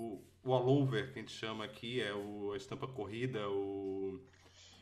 o 0.49 0.55
all-over 0.55 1.12
que 1.12 1.19
a 1.19 1.23
gente 1.23 1.33
chama 1.33 1.64
aqui, 1.64 2.00
é 2.00 2.12
o, 2.12 2.52
a 2.52 2.57
estampa 2.57 2.87
corrida, 2.87 3.49
o 3.49 4.21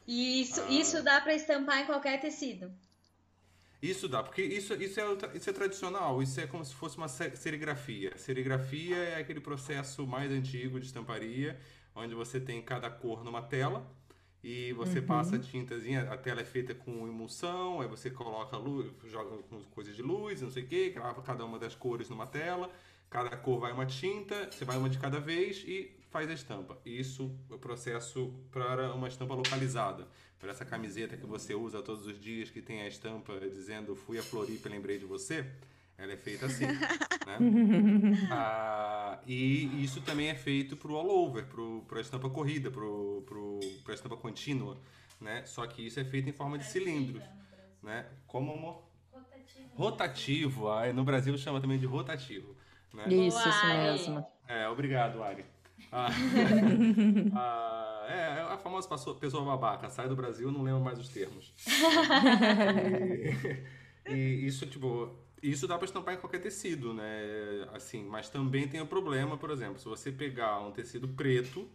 e 0.06 0.40
isso, 0.40 0.60
ah. 0.60 0.70
isso 0.70 1.02
dá 1.02 1.20
para 1.20 1.34
estampar 1.34 1.80
em 1.80 1.86
qualquer 1.86 2.20
tecido. 2.20 2.72
Isso 3.82 4.08
dá, 4.08 4.22
porque 4.22 4.42
isso, 4.42 4.74
isso, 4.74 5.00
é, 5.00 5.04
isso 5.34 5.50
é 5.50 5.52
tradicional, 5.52 6.22
isso 6.22 6.40
é 6.40 6.46
como 6.46 6.64
se 6.64 6.74
fosse 6.74 6.96
uma 6.96 7.08
serigrafia. 7.08 8.16
Serigrafia 8.16 8.96
é 8.96 9.20
aquele 9.20 9.40
processo 9.40 10.06
mais 10.06 10.30
antigo 10.30 10.80
de 10.80 10.86
estamparia, 10.86 11.58
onde 11.94 12.14
você 12.14 12.40
tem 12.40 12.62
cada 12.62 12.88
cor 12.88 13.22
numa 13.22 13.42
tela 13.42 13.86
e 14.42 14.72
você 14.72 15.00
uhum. 15.00 15.06
passa 15.06 15.36
a 15.36 15.38
tintazinha, 15.38 16.10
a 16.10 16.16
tela 16.16 16.40
é 16.40 16.44
feita 16.44 16.74
com 16.74 17.06
emulsão, 17.06 17.80
aí 17.80 17.88
você 17.88 18.10
coloca 18.10 18.56
luz, 18.56 18.90
joga 19.04 19.36
coisas 19.72 19.94
de 19.94 20.02
luz, 20.02 20.40
não 20.40 20.50
sei 20.50 20.62
o 20.62 20.66
que, 20.66 20.90
grava 20.90 21.20
cada 21.20 21.44
uma 21.44 21.58
das 21.58 21.74
cores 21.74 22.08
numa 22.08 22.26
tela, 22.26 22.70
cada 23.10 23.36
cor 23.36 23.60
vai 23.60 23.72
uma 23.72 23.86
tinta, 23.86 24.50
você 24.50 24.64
vai 24.64 24.76
uma 24.76 24.88
de 24.88 24.98
cada 24.98 25.20
vez 25.20 25.62
e 25.66 25.96
faz 26.10 26.30
a 26.30 26.32
estampa. 26.32 26.78
Isso 26.84 27.34
é 27.50 27.54
o 27.54 27.58
processo 27.58 28.32
para 28.50 28.94
uma 28.94 29.08
estampa 29.08 29.34
localizada. 29.34 30.08
Para 30.38 30.50
essa 30.50 30.64
camiseta 30.64 31.16
que 31.16 31.26
você 31.26 31.54
usa 31.54 31.82
todos 31.82 32.06
os 32.06 32.20
dias, 32.20 32.50
que 32.50 32.60
tem 32.60 32.82
a 32.82 32.88
estampa 32.88 33.38
dizendo 33.40 33.94
fui 33.94 34.18
a 34.18 34.22
Floripa 34.22 34.68
e 34.68 34.72
lembrei 34.72 34.98
de 34.98 35.04
você. 35.04 35.46
Ela 35.98 36.12
é 36.12 36.16
feita 36.16 36.44
assim, 36.44 36.66
né? 36.66 36.78
ah, 38.30 39.18
e 39.26 39.82
isso 39.82 40.02
também 40.02 40.28
é 40.28 40.34
feito 40.34 40.76
para 40.76 40.92
o 40.92 40.96
all 40.96 41.08
over, 41.08 41.46
para 41.88 41.98
a 41.98 42.00
estampa 42.02 42.28
corrida, 42.28 42.70
para 42.70 43.92
a 43.92 43.94
estampa 43.94 44.16
contínua, 44.16 44.78
né? 45.18 45.44
Só 45.46 45.66
que 45.66 45.86
isso 45.86 45.98
é 45.98 46.04
feito 46.04 46.28
em 46.28 46.32
forma 46.32 46.58
de 46.58 46.66
cilindros, 46.66 47.22
né? 47.82 48.06
Como 48.26 48.52
amor? 48.52 48.82
Rotativo. 49.10 49.68
Rotativo, 49.74 50.68
ah, 50.68 50.92
no 50.92 51.02
Brasil 51.02 51.36
chama 51.38 51.62
também 51.62 51.78
de 51.78 51.86
rotativo. 51.86 52.54
Né? 52.92 53.04
Isso, 53.08 53.48
isso 53.48 53.66
mesmo. 53.66 54.26
É, 54.48 54.68
obrigado, 54.68 55.22
Ari. 55.22 55.44
Ah, 55.92 56.08
ah, 57.34 58.06
é, 58.08 58.38
é, 58.38 58.52
a 58.52 58.58
famosa 58.58 58.88
pessoa 59.14 59.44
babaca, 59.44 59.88
sai 59.90 60.08
do 60.08 60.16
Brasil 60.16 60.50
não 60.50 60.62
lembra 60.62 60.80
mais 60.80 60.98
os 60.98 61.08
termos. 61.08 61.54
e, 64.06 64.12
e 64.12 64.46
isso, 64.46 64.66
tipo, 64.66 65.14
isso 65.42 65.66
dá 65.66 65.76
para 65.76 65.84
estampar 65.84 66.14
em 66.14 66.18
qualquer 66.18 66.40
tecido, 66.40 66.94
né? 66.94 67.68
Assim, 67.72 68.04
mas 68.04 68.28
também 68.28 68.66
tem 68.66 68.80
o 68.80 68.86
problema, 68.86 69.36
por 69.36 69.50
exemplo, 69.50 69.78
se 69.78 69.86
você 69.86 70.10
pegar 70.10 70.60
um 70.60 70.72
tecido 70.72 71.06
preto, 71.08 71.68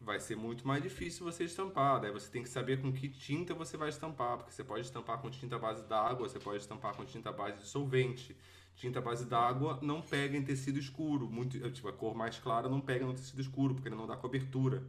vai 0.00 0.20
ser 0.20 0.36
muito 0.36 0.66
mais 0.66 0.82
difícil 0.82 1.24
você 1.24 1.44
estampar. 1.44 2.00
Daí 2.00 2.10
você 2.10 2.30
tem 2.30 2.42
que 2.42 2.48
saber 2.48 2.80
com 2.80 2.92
que 2.92 3.08
tinta 3.08 3.54
você 3.54 3.76
vai 3.76 3.88
estampar, 3.88 4.38
porque 4.38 4.52
você 4.52 4.64
pode 4.64 4.82
estampar 4.82 5.18
com 5.18 5.30
tinta 5.30 5.58
base 5.58 5.86
d'água, 5.86 6.28
você 6.28 6.38
pode 6.38 6.58
estampar 6.58 6.94
com 6.94 7.04
tinta 7.04 7.32
base 7.32 7.58
de 7.58 7.66
solvente. 7.66 8.36
Tinta 8.78 9.00
base 9.00 9.26
d'água 9.26 9.80
não 9.82 10.00
pega 10.00 10.36
em 10.36 10.42
tecido 10.42 10.78
escuro, 10.78 11.28
muito, 11.28 11.58
tipo, 11.72 11.88
a 11.88 11.92
cor 11.92 12.14
mais 12.14 12.38
clara 12.38 12.68
não 12.68 12.80
pega 12.80 13.04
no 13.04 13.12
tecido 13.12 13.40
escuro, 13.40 13.74
porque 13.74 13.88
ele 13.88 13.96
não 13.96 14.06
dá 14.06 14.16
cobertura, 14.16 14.84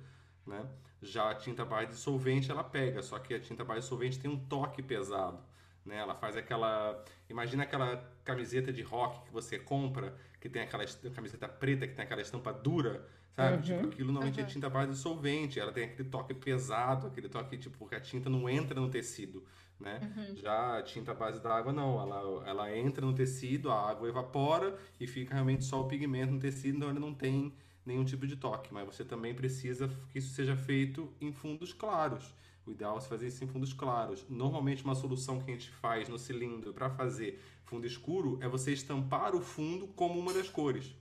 né? 0.45 0.63
Já 1.01 1.31
a 1.31 1.33
tinta 1.33 1.65
base 1.65 1.87
de 1.87 1.95
solvente 1.95 2.51
ela 2.51 2.63
pega, 2.63 3.01
só 3.01 3.17
que 3.17 3.33
a 3.33 3.39
tinta 3.39 3.65
base 3.65 3.81
de 3.81 3.87
solvente 3.87 4.19
tem 4.19 4.29
um 4.29 4.37
toque 4.37 4.83
pesado. 4.83 5.39
Né? 5.83 5.97
Ela 5.97 6.13
faz 6.13 6.37
aquela. 6.37 7.03
Imagina 7.27 7.63
aquela 7.63 7.97
camiseta 8.23 8.71
de 8.71 8.83
rock 8.83 9.25
que 9.25 9.33
você 9.33 9.57
compra, 9.57 10.15
que 10.39 10.47
tem 10.47 10.61
aquela 10.61 10.85
camiseta 11.15 11.49
preta, 11.49 11.87
que 11.87 11.95
tem 11.95 12.05
aquela 12.05 12.21
estampa 12.21 12.53
dura, 12.53 13.07
sabe? 13.31 13.55
Uhum. 13.55 13.61
Tipo, 13.63 13.87
aquilo 13.87 14.11
normalmente 14.11 14.39
uhum. 14.39 14.45
é 14.45 14.49
tinta 14.49 14.69
base 14.69 14.91
de 14.91 14.97
solvente, 14.99 15.59
ela 15.59 15.71
tem 15.71 15.85
aquele 15.85 16.07
toque 16.07 16.35
pesado, 16.35 17.07
aquele 17.07 17.27
toque, 17.27 17.57
tipo, 17.57 17.75
porque 17.75 17.95
a 17.95 17.99
tinta 17.99 18.29
não 18.29 18.47
entra 18.47 18.79
no 18.79 18.87
tecido. 18.87 19.43
Né? 19.79 19.99
Uhum. 20.03 20.35
Já 20.35 20.77
a 20.77 20.83
tinta 20.83 21.13
base 21.13 21.41
da 21.41 21.55
água 21.55 21.71
não, 21.71 22.01
ela, 22.01 22.43
ela 22.45 22.77
entra 22.77 23.05
no 23.05 23.13
tecido, 23.13 23.71
a 23.71 23.89
água 23.89 24.09
evapora 24.09 24.77
e 24.99 25.07
fica 25.07 25.33
realmente 25.33 25.63
só 25.63 25.81
o 25.81 25.87
pigmento 25.87 26.33
no 26.33 26.39
tecido, 26.39 26.77
então 26.77 26.89
ele 26.89 26.99
não 26.99 27.13
tem 27.13 27.53
nenhum 27.85 28.03
tipo 28.03 28.27
de 28.27 28.35
toque. 28.35 28.73
Mas 28.73 28.85
você 28.85 29.05
também 29.05 29.33
precisa 29.33 29.89
que 30.09 30.19
isso 30.19 30.33
seja 30.33 30.55
feito 30.55 31.11
em 31.21 31.31
fundos 31.31 31.71
claros. 31.71 32.33
O 32.65 32.71
ideal 32.71 32.97
é 32.97 33.01
fazer 33.01 33.27
isso 33.27 33.43
em 33.43 33.47
fundos 33.47 33.73
claros. 33.73 34.25
Normalmente, 34.29 34.83
uma 34.83 34.95
solução 34.95 35.39
que 35.39 35.49
a 35.49 35.53
gente 35.53 35.69
faz 35.69 36.07
no 36.07 36.19
cilindro 36.19 36.73
para 36.73 36.89
fazer 36.89 37.41
fundo 37.63 37.87
escuro 37.87 38.37
é 38.41 38.47
você 38.47 38.71
estampar 38.71 39.35
o 39.35 39.41
fundo 39.41 39.87
como 39.87 40.19
uma 40.19 40.33
das 40.33 40.49
cores. 40.49 40.93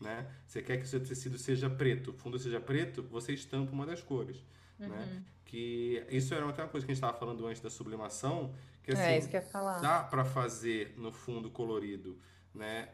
Né? 0.00 0.26
Você 0.46 0.62
quer 0.62 0.76
que 0.76 0.84
o 0.84 0.86
seu 0.86 1.00
tecido 1.00 1.38
seja 1.38 1.70
preto, 1.70 2.10
o 2.10 2.12
fundo 2.12 2.38
seja 2.38 2.60
preto, 2.60 3.02
você 3.04 3.32
estampa 3.32 3.72
uma 3.72 3.86
das 3.86 4.02
cores. 4.02 4.36
Né? 4.78 4.88
Uhum. 4.88 4.94
Né? 4.94 5.22
Que 5.44 6.04
isso 6.10 6.34
era 6.34 6.46
até 6.48 6.62
uma 6.62 6.68
coisa 6.68 6.84
que 6.84 6.92
a 6.92 6.94
gente 6.94 7.02
estava 7.02 7.16
falando 7.16 7.46
antes 7.46 7.62
da 7.62 7.70
sublimação, 7.70 8.52
que 8.82 8.90
é, 8.90 8.94
assim, 8.94 9.02
é, 9.02 9.18
isso 9.18 9.28
que 9.28 9.36
eu 9.36 9.40
ia 9.40 9.46
falar. 9.46 9.80
dá 9.80 10.02
para 10.02 10.24
fazer 10.24 10.94
no 10.96 11.12
fundo 11.12 11.50
colorido, 11.50 12.18
né? 12.54 12.88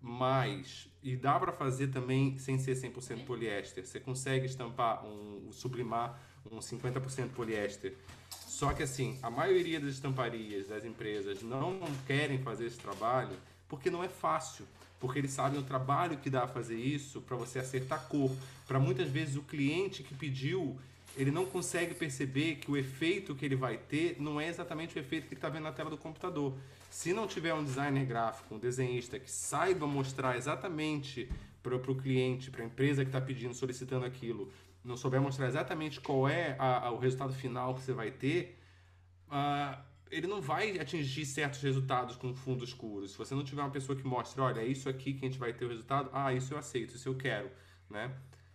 Mas 0.00 0.88
e 1.02 1.16
dá 1.16 1.38
para 1.38 1.52
fazer 1.52 1.88
também 1.88 2.38
sem 2.38 2.58
ser 2.58 2.72
100% 2.72 3.24
poliéster. 3.24 3.86
Você 3.86 4.00
consegue 4.00 4.46
estampar 4.46 5.04
um 5.04 5.52
sublimar 5.52 6.18
um 6.50 6.58
50% 6.58 7.30
poliéster. 7.30 7.94
Só 8.30 8.72
que 8.72 8.82
assim, 8.82 9.18
a 9.22 9.30
maioria 9.30 9.80
das 9.80 9.90
estamparias, 9.90 10.68
das 10.68 10.84
empresas, 10.84 11.42
não 11.42 11.80
querem 12.06 12.38
fazer 12.38 12.66
esse 12.66 12.78
trabalho 12.78 13.36
porque 13.68 13.90
não 13.90 14.02
é 14.02 14.08
fácil. 14.08 14.66
Porque 15.00 15.18
eles 15.18 15.32
sabem 15.32 15.58
o 15.58 15.62
trabalho 15.62 16.18
que 16.18 16.30
dá 16.30 16.44
a 16.44 16.46
fazer 16.46 16.76
isso 16.76 17.20
para 17.22 17.36
você 17.36 17.58
acertar 17.58 18.06
cor. 18.06 18.30
Para 18.68 18.78
muitas 18.78 19.08
vezes 19.08 19.34
o 19.34 19.42
cliente 19.42 20.02
que 20.02 20.14
pediu, 20.14 20.78
ele 21.16 21.30
não 21.30 21.46
consegue 21.46 21.94
perceber 21.94 22.56
que 22.56 22.70
o 22.70 22.76
efeito 22.76 23.34
que 23.34 23.44
ele 23.44 23.56
vai 23.56 23.78
ter 23.78 24.16
não 24.20 24.40
é 24.40 24.48
exatamente 24.48 24.96
o 24.96 25.00
efeito 25.00 25.26
que 25.26 25.34
ele 25.34 25.38
está 25.38 25.48
vendo 25.48 25.64
na 25.64 25.72
tela 25.72 25.90
do 25.90 25.96
computador. 25.96 26.54
Se 26.90 27.12
não 27.12 27.26
tiver 27.26 27.54
um 27.54 27.64
designer 27.64 28.04
gráfico, 28.04 28.54
um 28.54 28.58
desenhista 28.58 29.18
que 29.18 29.30
saiba 29.30 29.86
mostrar 29.86 30.36
exatamente 30.36 31.30
para 31.62 31.74
o 31.74 31.94
cliente, 31.94 32.50
para 32.50 32.62
a 32.62 32.66
empresa 32.66 33.02
que 33.02 33.08
está 33.08 33.20
pedindo, 33.20 33.54
solicitando 33.54 34.04
aquilo, 34.04 34.52
não 34.84 34.96
souber 34.96 35.20
mostrar 35.20 35.46
exatamente 35.46 36.00
qual 36.00 36.28
é 36.28 36.56
a, 36.58 36.86
a, 36.86 36.90
o 36.90 36.98
resultado 36.98 37.32
final 37.32 37.74
que 37.74 37.82
você 37.82 37.92
vai 37.92 38.10
ter, 38.10 38.58
uh, 39.28 39.89
ele 40.10 40.26
não 40.26 40.40
vai 40.40 40.78
atingir 40.78 41.24
certos 41.24 41.62
resultados 41.62 42.16
com 42.16 42.34
fundo 42.34 42.64
escuro. 42.64 43.06
Se 43.06 43.16
você 43.16 43.34
não 43.34 43.44
tiver 43.44 43.62
uma 43.62 43.70
pessoa 43.70 43.96
que 43.96 44.06
mostre, 44.06 44.40
olha, 44.40 44.60
é 44.60 44.66
isso 44.66 44.88
aqui 44.88 45.14
que 45.14 45.24
a 45.24 45.28
gente 45.28 45.38
vai 45.38 45.52
ter 45.52 45.64
o 45.64 45.68
resultado, 45.68 46.10
ah, 46.12 46.32
isso 46.32 46.52
eu 46.52 46.58
aceito, 46.58 46.96
isso 46.96 47.08
eu 47.08 47.14
quero, 47.14 47.50
né? 47.88 48.12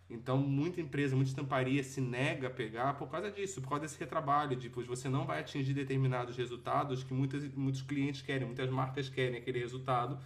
Então, 0.08 0.38
muita 0.38 0.80
empresa, 0.80 1.16
muita 1.16 1.30
estamparia 1.30 1.82
se 1.82 2.00
nega 2.00 2.46
a 2.46 2.50
pegar 2.50 2.94
por 2.94 3.10
causa 3.10 3.30
disso, 3.30 3.60
por 3.60 3.70
causa 3.70 3.82
desse 3.82 3.98
retrabalho, 3.98 4.54
de 4.54 4.68
você 4.68 5.08
não 5.08 5.26
vai 5.26 5.40
atingir 5.40 5.74
determinados 5.74 6.36
resultados 6.36 7.02
que 7.02 7.12
muitas, 7.12 7.48
muitos 7.54 7.82
clientes 7.82 8.22
querem, 8.22 8.46
muitas 8.46 8.70
marcas 8.70 9.08
querem 9.08 9.38
aquele 9.38 9.58
resultado. 9.58 10.18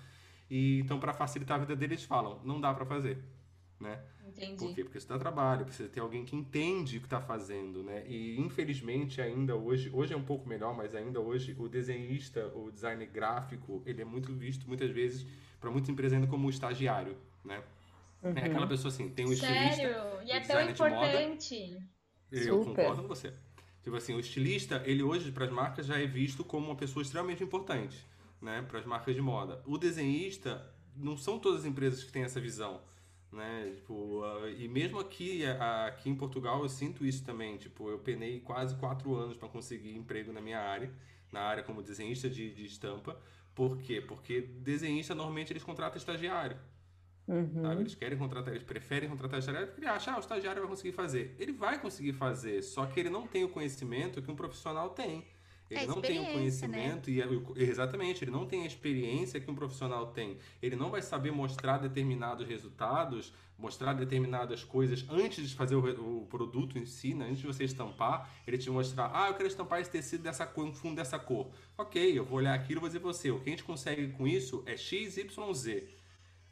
E 0.50 0.80
então, 0.80 1.00
para 1.00 1.14
facilitar 1.14 1.56
a 1.56 1.60
vida 1.60 1.76
deles, 1.76 2.04
falam, 2.04 2.40
não 2.44 2.60
dá 2.60 2.74
para 2.74 2.84
fazer, 2.84 3.24
né? 3.80 3.98
Entendi. 4.28 4.56
Por 4.56 4.74
quê? 4.74 4.84
Porque 4.84 4.98
isso 4.98 5.08
dá 5.08 5.18
trabalho, 5.18 5.64
precisa 5.64 5.88
ter 5.88 6.00
alguém 6.00 6.24
que 6.24 6.36
entende 6.36 6.98
o 6.98 7.00
que 7.00 7.06
está 7.06 7.20
fazendo, 7.20 7.82
né? 7.82 8.04
E 8.06 8.38
infelizmente 8.38 9.20
ainda 9.20 9.56
hoje, 9.56 9.90
hoje 9.92 10.12
é 10.12 10.16
um 10.16 10.22
pouco 10.22 10.48
melhor, 10.48 10.76
mas 10.76 10.94
ainda 10.94 11.18
hoje 11.18 11.56
o 11.58 11.68
desenhista, 11.68 12.46
o 12.54 12.70
designer 12.70 13.08
gráfico, 13.08 13.82
ele 13.86 14.02
é 14.02 14.04
muito 14.04 14.32
visto 14.32 14.68
muitas 14.68 14.90
vezes 14.90 15.26
para 15.58 15.70
muita 15.70 15.90
empresa 15.90 16.14
ainda 16.14 16.26
como 16.26 16.48
estagiário, 16.50 17.16
né? 17.44 17.62
Uhum. 18.22 18.32
É 18.36 18.44
aquela 18.44 18.66
pessoa 18.66 18.92
assim, 18.92 19.08
tem 19.08 19.26
um 19.26 19.32
estilista. 19.32 19.76
Sério? 19.76 20.22
E 20.26 20.30
é 20.30 20.40
tão 20.40 20.60
importante. 20.60 21.78
Eu 22.30 22.62
Super. 22.62 22.84
concordo 22.84 23.02
com 23.02 23.08
você. 23.08 23.32
Tipo 23.82 23.96
assim, 23.96 24.14
o 24.14 24.20
estilista, 24.20 24.82
ele 24.84 25.02
hoje 25.02 25.32
para 25.32 25.46
as 25.46 25.50
marcas 25.50 25.86
já 25.86 25.98
é 25.98 26.06
visto 26.06 26.44
como 26.44 26.66
uma 26.66 26.76
pessoa 26.76 27.02
extremamente 27.02 27.42
importante, 27.42 28.06
né, 28.40 28.62
para 28.68 28.78
as 28.78 28.84
marcas 28.84 29.14
de 29.14 29.22
moda. 29.22 29.62
O 29.66 29.78
desenhista, 29.78 30.70
não 30.94 31.16
são 31.16 31.38
todas 31.38 31.60
as 31.60 31.66
empresas 31.66 32.04
que 32.04 32.12
têm 32.12 32.22
essa 32.22 32.38
visão 32.38 32.82
né? 33.32 33.72
Tipo, 33.76 34.24
uh, 34.24 34.48
e 34.48 34.68
mesmo 34.68 34.98
aqui, 34.98 35.44
aqui 35.86 36.10
em 36.10 36.14
Portugal 36.14 36.62
eu 36.62 36.68
sinto 36.68 37.04
isso 37.04 37.24
também. 37.24 37.56
Tipo, 37.56 37.90
eu 37.90 37.98
penei 37.98 38.40
quase 38.40 38.74
quatro 38.76 39.14
anos 39.14 39.36
para 39.36 39.48
conseguir 39.48 39.94
emprego 39.94 40.32
na 40.32 40.40
minha 40.40 40.58
área, 40.58 40.92
na 41.32 41.40
área 41.40 41.62
como 41.62 41.82
desenhista 41.82 42.28
de, 42.28 42.52
de 42.52 42.66
estampa. 42.66 43.20
Por 43.54 43.78
quê? 43.78 44.00
Porque 44.00 44.40
desenhista 44.40 45.14
normalmente 45.14 45.52
eles 45.52 45.62
contratam 45.62 45.98
estagiário. 45.98 46.56
Uhum. 47.28 47.80
Eles 47.80 47.94
querem 47.94 48.18
contratar, 48.18 48.52
eles 48.52 48.64
preferem 48.64 49.08
contratar 49.08 49.38
estagiário 49.38 49.68
porque 49.68 49.82
ele 49.82 49.88
acha, 49.88 50.10
ah, 50.10 50.16
o 50.16 50.20
estagiário 50.20 50.60
vai 50.62 50.68
conseguir 50.68 50.92
fazer. 50.92 51.36
Ele 51.38 51.52
vai 51.52 51.80
conseguir 51.80 52.12
fazer, 52.12 52.62
só 52.62 52.86
que 52.86 52.98
ele 52.98 53.10
não 53.10 53.26
tem 53.26 53.44
o 53.44 53.48
conhecimento 53.48 54.20
que 54.20 54.30
um 54.30 54.34
profissional 54.34 54.90
tem. 54.90 55.24
Ele 55.70 55.80
é 55.80 55.86
não 55.86 56.00
tem 56.00 56.18
o 56.18 56.22
né? 56.22 56.32
conhecimento 56.32 57.10
né? 57.10 57.16
e 57.56 57.62
exatamente, 57.62 58.24
ele 58.24 58.30
não 58.32 58.44
tem 58.44 58.64
a 58.64 58.66
experiência 58.66 59.38
que 59.40 59.48
um 59.48 59.54
profissional 59.54 60.08
tem. 60.08 60.36
Ele 60.60 60.74
não 60.74 60.90
vai 60.90 61.00
saber 61.00 61.30
mostrar 61.30 61.78
determinados 61.78 62.46
resultados, 62.46 63.32
mostrar 63.56 63.92
determinadas 63.92 64.64
coisas 64.64 65.06
antes 65.08 65.48
de 65.48 65.54
fazer 65.54 65.76
o, 65.76 66.22
o 66.22 66.26
produto 66.26 66.76
em 66.76 66.84
si, 66.84 67.14
né? 67.14 67.26
antes 67.26 67.38
de 67.38 67.46
você 67.46 67.64
estampar, 67.64 68.28
ele 68.46 68.58
te 68.58 68.68
mostrar, 68.68 69.12
ah, 69.14 69.28
eu 69.28 69.34
quero 69.34 69.46
estampar 69.46 69.80
esse 69.80 69.90
tecido 69.90 70.24
dessa 70.24 70.44
cor, 70.44 70.66
um 70.66 70.72
fundo 70.72 70.96
dessa 70.96 71.18
cor. 71.18 71.50
Ok, 71.78 72.18
eu 72.18 72.24
vou 72.24 72.38
olhar 72.38 72.54
aquilo 72.54 72.78
e 72.78 72.80
vou 72.80 72.88
dizer 72.88 73.00
para 73.00 73.12
você, 73.12 73.30
o 73.30 73.38
que 73.38 73.48
a 73.48 73.52
gente 73.52 73.64
consegue 73.64 74.08
com 74.08 74.26
isso 74.26 74.64
é 74.66 74.76
X, 74.76 75.16
Y, 75.18 75.54
Z. 75.54 75.88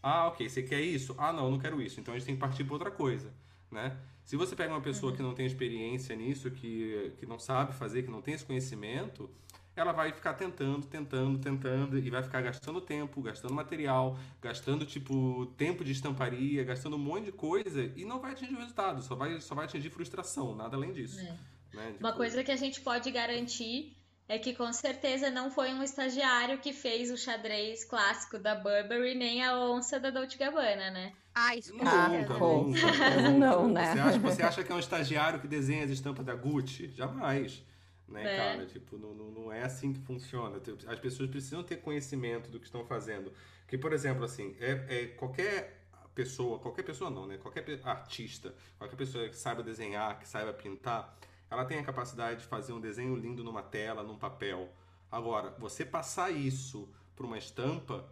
Ah, 0.01 0.29
ok, 0.29 0.49
você 0.49 0.63
quer 0.63 0.81
isso? 0.81 1.15
Ah, 1.19 1.33
não, 1.33 1.47
eu 1.47 1.51
não 1.51 1.59
quero 1.59 1.83
isso. 1.83 1.99
Então 1.99 2.15
a 2.15 2.19
gente 2.19 2.27
tem 2.27 2.35
que 2.37 2.41
partir 2.41 2.63
para 2.63 2.75
outra 2.75 2.91
coisa, 2.91 3.35
né? 3.71 3.99
Se 4.29 4.37
você 4.37 4.55
pega 4.55 4.75
uma 4.75 4.83
pessoa 4.83 5.11
uhum. 5.11 5.17
que 5.17 5.23
não 5.23 5.35
tem 5.35 5.47
experiência 5.47 6.15
nisso, 6.15 6.51
que, 6.51 7.15
que 7.19 7.25
não 7.25 7.39
sabe 7.39 7.73
fazer, 7.73 8.03
que 8.03 8.11
não 8.11 8.21
tem 8.21 8.35
esse 8.35 8.45
conhecimento, 8.45 9.31
ela 9.75 9.91
vai 9.91 10.13
ficar 10.13 10.35
tentando, 10.35 10.87
tentando, 10.87 11.39
tentando 11.39 11.99
e 11.99 12.11
vai 12.11 12.23
ficar 12.23 12.43
gastando 12.43 12.79
tempo, 12.79 13.23
gastando 13.23 13.55
material, 13.55 14.19
gastando 14.43 14.85
tipo 14.85 15.47
tempo 15.57 15.83
de 15.83 15.93
estamparia, 15.93 16.63
gastando 16.63 16.97
um 16.97 16.99
monte 16.99 17.25
de 17.25 17.33
coisa 17.33 17.91
e 17.97 18.05
não 18.05 18.21
vai 18.21 18.33
atingir 18.33 18.53
o 18.53 18.59
resultado, 18.59 19.01
só 19.01 19.15
vai, 19.15 19.41
só 19.41 19.55
vai 19.55 19.65
atingir 19.65 19.89
frustração, 19.89 20.55
nada 20.55 20.77
além 20.77 20.93
disso. 20.93 21.19
É. 21.21 21.35
Né? 21.73 21.93
Tipo... 21.93 22.05
Uma 22.05 22.13
coisa 22.13 22.45
que 22.45 22.53
a 22.53 22.57
gente 22.57 22.83
pode 22.83 23.11
garantir 23.11 23.97
é 24.29 24.39
que 24.39 24.55
com 24.55 24.71
certeza 24.73 25.31
não 25.31 25.51
foi 25.51 25.73
um 25.73 25.83
estagiário 25.83 26.59
que 26.59 26.73
fez 26.73 27.11
o 27.11 27.17
xadrez 27.17 27.85
clássico 27.85 28.39
da 28.39 28.55
Burberry 28.55 29.15
nem 29.15 29.43
a 29.43 29.59
onça 29.59 29.99
da 29.99 30.11
Dolce 30.11 30.37
Gabbana, 30.37 30.91
né? 30.91 31.15
Ah, 31.35 31.57
isso 31.57 31.73
com 31.73 31.87
ah, 31.87 32.11
certeza. 32.11 33.31
Não, 33.33 33.69
né? 33.69 33.95
Você 33.95 34.01
acha, 34.01 34.19
você 34.19 34.43
acha 34.43 34.65
que 34.65 34.73
é 34.73 34.75
um 34.75 34.79
estagiário 34.81 35.41
que 35.41 35.47
desenha 35.47 35.85
as 35.85 35.91
estampas 35.91 36.27
da 36.27 36.35
Gucci? 36.35 36.91
Jamais. 36.91 37.65
Né, 38.09 38.23
é. 38.23 38.37
cara? 38.37 38.67
Tipo, 38.67 38.97
não, 38.97 39.15
não 39.15 39.53
é 39.53 39.63
assim 39.63 39.93
que 39.93 40.01
funciona. 40.01 40.61
As 40.87 40.99
pessoas 40.99 41.29
precisam 41.29 41.63
ter 41.63 41.77
conhecimento 41.77 42.51
do 42.51 42.59
que 42.59 42.65
estão 42.65 42.85
fazendo. 42.85 43.33
Que, 43.67 43.77
por 43.77 43.93
exemplo, 43.93 44.25
assim, 44.25 44.57
é, 44.59 44.85
é 44.89 45.07
qualquer 45.09 45.79
pessoa, 46.15 46.59
qualquer 46.59 46.83
pessoa 46.83 47.11
não, 47.11 47.27
né? 47.27 47.37
Qualquer 47.37 47.65
artista, 47.85 48.55
qualquer 48.79 48.97
pessoa 48.97 49.29
que 49.29 49.37
saiba 49.37 49.63
desenhar, 49.63 50.19
que 50.19 50.27
saiba 50.27 50.53
pintar, 50.53 51.17
ela 51.51 51.65
tem 51.65 51.79
a 51.79 51.83
capacidade 51.83 52.41
de 52.41 52.47
fazer 52.47 52.73
um 52.73 52.81
desenho 52.81 53.17
lindo 53.17 53.43
numa 53.43 53.63
tela, 53.63 54.03
num 54.03 54.19
papel. 54.19 54.73
Agora, 55.11 55.55
você 55.59 55.85
passar 55.85 56.31
isso 56.31 56.89
para 57.17 57.27
uma 57.27 57.39
estampa 57.39 58.09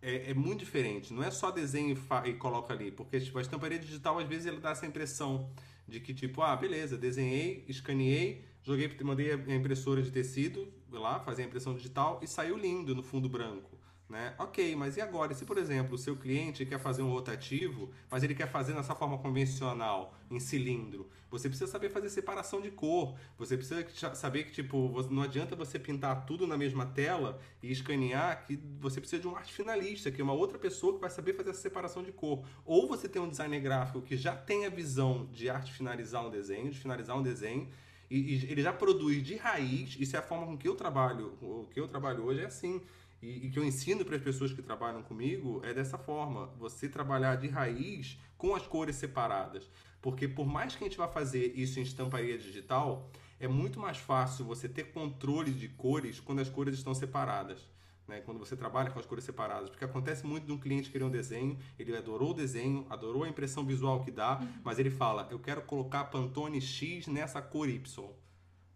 é, 0.00 0.30
é, 0.30 0.34
muito 0.34 0.60
diferente. 0.60 1.12
Não 1.12 1.22
é 1.22 1.30
só 1.30 1.50
desenho 1.50 1.96
e, 1.96 2.28
e, 2.30 2.34
coloca 2.34 2.72
ali, 2.72 2.90
porque 2.90 3.20
tipo, 3.20 3.38
a 3.38 3.42
estamparia 3.42 3.78
digital 3.78 4.18
às 4.18 4.28
vezes 4.28 4.46
ele 4.46 4.60
dá 4.60 4.70
essa 4.70 4.86
impressão 4.86 5.50
de 5.86 6.00
que 6.00 6.14
tipo, 6.14 6.42
ah, 6.42 6.54
beleza, 6.54 6.96
desenhei, 6.96 7.64
escaneei, 7.68 8.44
joguei, 8.62 8.90
mandei 9.02 9.32
a 9.32 9.54
impressora 9.54 10.02
de 10.02 10.10
tecido 10.10 10.72
lá, 10.90 11.20
fazer 11.20 11.42
a 11.42 11.46
impressão 11.46 11.74
digital 11.74 12.20
e 12.22 12.26
saiu 12.26 12.56
lindo 12.56 12.94
no 12.94 13.02
fundo 13.02 13.28
branco. 13.28 13.77
Né? 14.08 14.34
Ok, 14.38 14.74
mas 14.74 14.96
e 14.96 15.02
agora? 15.02 15.34
Se, 15.34 15.44
por 15.44 15.58
exemplo, 15.58 15.94
o 15.94 15.98
seu 15.98 16.16
cliente 16.16 16.64
quer 16.64 16.78
fazer 16.78 17.02
um 17.02 17.10
rotativo, 17.10 17.90
mas 18.10 18.22
ele 18.22 18.34
quer 18.34 18.50
fazer 18.50 18.72
nessa 18.72 18.94
forma 18.94 19.18
convencional, 19.18 20.14
em 20.30 20.40
cilindro, 20.40 21.10
você 21.30 21.46
precisa 21.46 21.70
saber 21.70 21.90
fazer 21.90 22.08
separação 22.08 22.58
de 22.62 22.70
cor. 22.70 23.14
Você 23.36 23.54
precisa 23.54 23.84
saber 24.14 24.44
que, 24.44 24.52
tipo, 24.52 25.06
não 25.10 25.22
adianta 25.22 25.54
você 25.54 25.78
pintar 25.78 26.24
tudo 26.24 26.46
na 26.46 26.56
mesma 26.56 26.86
tela 26.86 27.38
e 27.62 27.70
escanear, 27.70 28.46
que 28.46 28.58
você 28.80 28.98
precisa 28.98 29.20
de 29.20 29.28
um 29.28 29.36
arte 29.36 29.52
finalista, 29.52 30.10
que 30.10 30.22
é 30.22 30.24
uma 30.24 30.32
outra 30.32 30.58
pessoa 30.58 30.94
que 30.94 31.00
vai 31.00 31.10
saber 31.10 31.34
fazer 31.34 31.50
essa 31.50 31.60
separação 31.60 32.02
de 32.02 32.10
cor. 32.10 32.42
Ou 32.64 32.88
você 32.88 33.10
tem 33.10 33.20
um 33.20 33.28
designer 33.28 33.60
gráfico 33.60 34.00
que 34.00 34.16
já 34.16 34.34
tem 34.34 34.64
a 34.64 34.70
visão 34.70 35.28
de 35.34 35.50
arte 35.50 35.70
finalizar 35.70 36.26
um 36.26 36.30
desenho, 36.30 36.70
de 36.70 36.78
finalizar 36.78 37.14
um 37.14 37.22
desenho, 37.22 37.68
e, 38.10 38.36
e 38.36 38.50
ele 38.50 38.62
já 38.62 38.72
produz 38.72 39.22
de 39.22 39.36
raiz, 39.36 39.98
isso 40.00 40.16
é 40.16 40.18
a 40.18 40.22
forma 40.22 40.46
com 40.46 40.56
que 40.56 40.66
eu 40.66 40.74
trabalho, 40.74 41.36
o 41.42 41.68
que 41.70 41.78
eu 41.78 41.86
trabalho 41.86 42.24
hoje 42.24 42.40
é 42.40 42.46
assim 42.46 42.80
e, 43.20 43.46
e 43.46 43.50
que 43.50 43.58
eu 43.58 43.64
ensino 43.64 44.04
para 44.04 44.16
as 44.16 44.22
pessoas 44.22 44.52
que 44.52 44.62
trabalham 44.62 45.02
comigo 45.02 45.60
é 45.64 45.74
dessa 45.74 45.98
forma: 45.98 46.46
você 46.58 46.88
trabalhar 46.88 47.36
de 47.36 47.48
raiz 47.48 48.18
com 48.36 48.54
as 48.54 48.66
cores 48.66 48.96
separadas. 48.96 49.68
Porque 50.00 50.28
por 50.28 50.46
mais 50.46 50.76
que 50.76 50.84
a 50.84 50.86
gente 50.86 50.96
vá 50.96 51.08
fazer 51.08 51.52
isso 51.56 51.80
em 51.80 51.82
estamparia 51.82 52.38
digital, 52.38 53.10
é 53.40 53.48
muito 53.48 53.80
mais 53.80 53.98
fácil 53.98 54.44
você 54.44 54.68
ter 54.68 54.92
controle 54.92 55.50
de 55.50 55.68
cores 55.68 56.20
quando 56.20 56.40
as 56.40 56.48
cores 56.48 56.74
estão 56.74 56.94
separadas. 56.94 57.66
Né, 58.06 58.22
quando 58.22 58.38
você 58.38 58.56
trabalha 58.56 58.90
com 58.90 58.98
as 58.98 59.04
cores 59.04 59.22
separadas. 59.22 59.68
Porque 59.68 59.84
acontece 59.84 60.26
muito 60.26 60.46
de 60.46 60.52
um 60.52 60.56
cliente 60.56 60.90
querer 60.90 61.04
um 61.04 61.10
desenho, 61.10 61.58
ele 61.78 61.94
adorou 61.94 62.30
o 62.30 62.34
desenho, 62.34 62.86
adorou 62.88 63.22
a 63.22 63.28
impressão 63.28 63.66
visual 63.66 64.02
que 64.02 64.10
dá, 64.10 64.38
uhum. 64.38 64.48
mas 64.64 64.78
ele 64.78 64.88
fala: 64.88 65.28
Eu 65.30 65.38
quero 65.38 65.60
colocar 65.60 66.04
Pantone 66.04 66.58
X 66.58 67.06
nessa 67.06 67.42
cor 67.42 67.68
Y. 67.68 68.02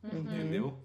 Uhum. 0.02 0.20
Entendeu? 0.20 0.78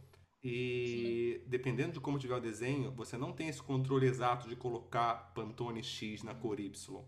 E 0.49 1.41
Sim. 1.41 1.49
dependendo 1.49 1.91
de 1.91 1.99
como 1.99 2.17
tiver 2.17 2.35
o 2.35 2.39
desenho, 2.39 2.89
você 2.91 3.17
não 3.17 3.33
tem 3.33 3.49
esse 3.49 3.61
controle 3.61 4.07
exato 4.07 4.47
de 4.47 4.55
colocar 4.55 5.33
Pantone 5.35 5.83
X 5.83 6.23
na 6.23 6.33
cor 6.33 6.57
Y. 6.57 7.03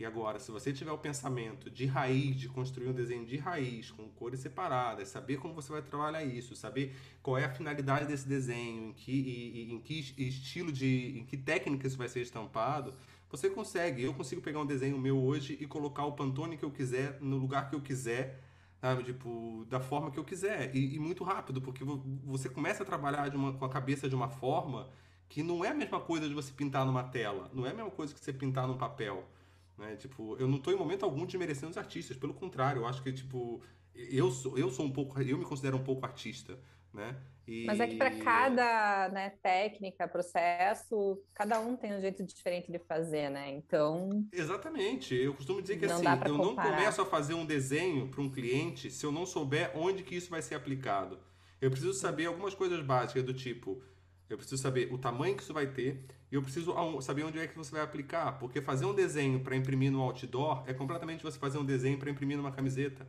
E 0.00 0.06
agora, 0.06 0.38
se 0.38 0.50
você 0.50 0.72
tiver 0.72 0.92
o 0.92 0.96
pensamento 0.96 1.68
de 1.68 1.84
raiz, 1.84 2.36
de 2.36 2.48
construir 2.48 2.88
um 2.88 2.94
desenho 2.94 3.26
de 3.26 3.36
raiz, 3.36 3.90
com 3.90 4.08
cores 4.08 4.40
separadas, 4.40 5.08
saber 5.08 5.36
como 5.36 5.52
você 5.52 5.70
vai 5.70 5.82
trabalhar 5.82 6.24
isso, 6.24 6.56
saber 6.56 6.94
qual 7.22 7.36
é 7.36 7.44
a 7.44 7.50
finalidade 7.50 8.06
desse 8.06 8.26
desenho, 8.26 8.84
em 8.84 8.92
que, 8.94 9.12
e, 9.12 9.72
em 9.74 9.80
que 9.80 10.14
estilo 10.16 10.72
de. 10.72 11.18
em 11.18 11.26
que 11.26 11.36
técnica 11.36 11.86
isso 11.86 11.98
vai 11.98 12.08
ser 12.08 12.22
estampado, 12.22 12.94
você 13.28 13.50
consegue. 13.50 14.02
Eu 14.02 14.14
consigo 14.14 14.40
pegar 14.40 14.60
um 14.60 14.66
desenho 14.66 14.96
meu 14.96 15.18
hoje 15.18 15.58
e 15.60 15.66
colocar 15.66 16.06
o 16.06 16.12
Pantone 16.12 16.56
que 16.56 16.64
eu 16.64 16.70
quiser, 16.70 17.18
no 17.20 17.36
lugar 17.36 17.68
que 17.68 17.74
eu 17.74 17.82
quiser, 17.82 18.40
sabe? 18.80 19.04
Tipo, 19.04 19.66
da 19.68 19.80
forma 19.80 20.10
que 20.10 20.18
eu 20.18 20.24
quiser. 20.24 20.74
E, 20.74 20.94
e 20.94 20.98
muito 20.98 21.24
rápido, 21.24 21.60
porque 21.60 21.84
você 22.24 22.48
começa 22.48 22.82
a 22.82 22.86
trabalhar 22.86 23.34
uma, 23.34 23.52
com 23.52 23.64
a 23.64 23.68
cabeça 23.68 24.08
de 24.08 24.14
uma 24.14 24.28
forma 24.28 24.88
que 25.28 25.42
não 25.42 25.64
é 25.64 25.68
a 25.68 25.74
mesma 25.74 26.00
coisa 26.00 26.28
de 26.28 26.34
você 26.34 26.52
pintar 26.52 26.86
numa 26.86 27.04
tela, 27.04 27.50
não 27.52 27.66
é 27.66 27.70
a 27.70 27.74
mesma 27.74 27.90
coisa 27.90 28.14
que 28.14 28.20
você 28.20 28.32
pintar 28.32 28.66
num 28.66 28.78
papel. 28.78 29.28
Né? 29.76 29.94
Tipo, 29.96 30.36
eu 30.38 30.48
não 30.48 30.56
estou 30.56 30.72
em 30.72 30.76
momento 30.76 31.04
algum 31.04 31.26
desmerecendo 31.26 31.70
os 31.70 31.78
artistas, 31.78 32.16
pelo 32.16 32.34
contrário, 32.34 32.82
eu 32.82 32.86
acho 32.86 33.02
que, 33.02 33.12
tipo, 33.12 33.62
eu 33.94 34.30
sou, 34.30 34.58
eu 34.58 34.70
sou 34.70 34.86
um 34.86 34.90
pouco, 34.90 35.20
eu 35.20 35.36
me 35.38 35.44
considero 35.44 35.76
um 35.76 35.84
pouco 35.84 36.04
artista, 36.06 36.58
né? 36.92 37.16
E... 37.48 37.64
Mas 37.64 37.80
é 37.80 37.86
que 37.86 37.96
para 37.96 38.10
cada 38.10 39.08
né, 39.08 39.30
técnica, 39.42 40.06
processo, 40.06 41.18
cada 41.32 41.58
um 41.58 41.76
tem 41.76 41.94
um 41.94 42.00
jeito 42.00 42.22
diferente 42.22 42.70
de 42.70 42.78
fazer, 42.78 43.30
né? 43.30 43.50
Então. 43.50 44.22
Exatamente. 44.30 45.14
Eu 45.14 45.32
costumo 45.32 45.62
dizer 45.62 45.78
que 45.78 45.86
assim, 45.86 46.04
eu 46.26 46.36
não 46.36 46.54
começo 46.54 47.00
a 47.00 47.06
fazer 47.06 47.32
um 47.32 47.46
desenho 47.46 48.08
para 48.08 48.20
um 48.20 48.30
cliente 48.30 48.90
se 48.90 49.04
eu 49.06 49.10
não 49.10 49.24
souber 49.24 49.72
onde 49.74 50.02
que 50.02 50.14
isso 50.14 50.28
vai 50.28 50.42
ser 50.42 50.56
aplicado. 50.56 51.18
Eu 51.58 51.70
preciso 51.70 51.94
saber 51.94 52.26
algumas 52.26 52.54
coisas 52.54 52.84
básicas 52.84 53.22
do 53.22 53.32
tipo. 53.32 53.82
Eu 54.28 54.36
preciso 54.36 54.60
saber 54.60 54.92
o 54.92 54.98
tamanho 54.98 55.34
que 55.34 55.42
isso 55.42 55.54
vai 55.54 55.66
ter 55.66 56.04
e 56.30 56.34
eu 56.34 56.42
preciso 56.42 56.74
saber 57.00 57.24
onde 57.24 57.38
é 57.38 57.46
que 57.46 57.56
você 57.56 57.72
vai 57.72 57.80
aplicar. 57.80 58.38
Porque 58.38 58.60
fazer 58.60 58.84
um 58.84 58.94
desenho 58.94 59.40
para 59.40 59.56
imprimir 59.56 59.90
no 59.90 60.02
outdoor 60.02 60.64
é 60.66 60.74
completamente 60.74 61.22
você 61.22 61.38
fazer 61.38 61.56
um 61.56 61.64
desenho 61.64 61.98
para 61.98 62.10
imprimir 62.10 62.36
numa 62.36 62.52
camiseta. 62.52 63.08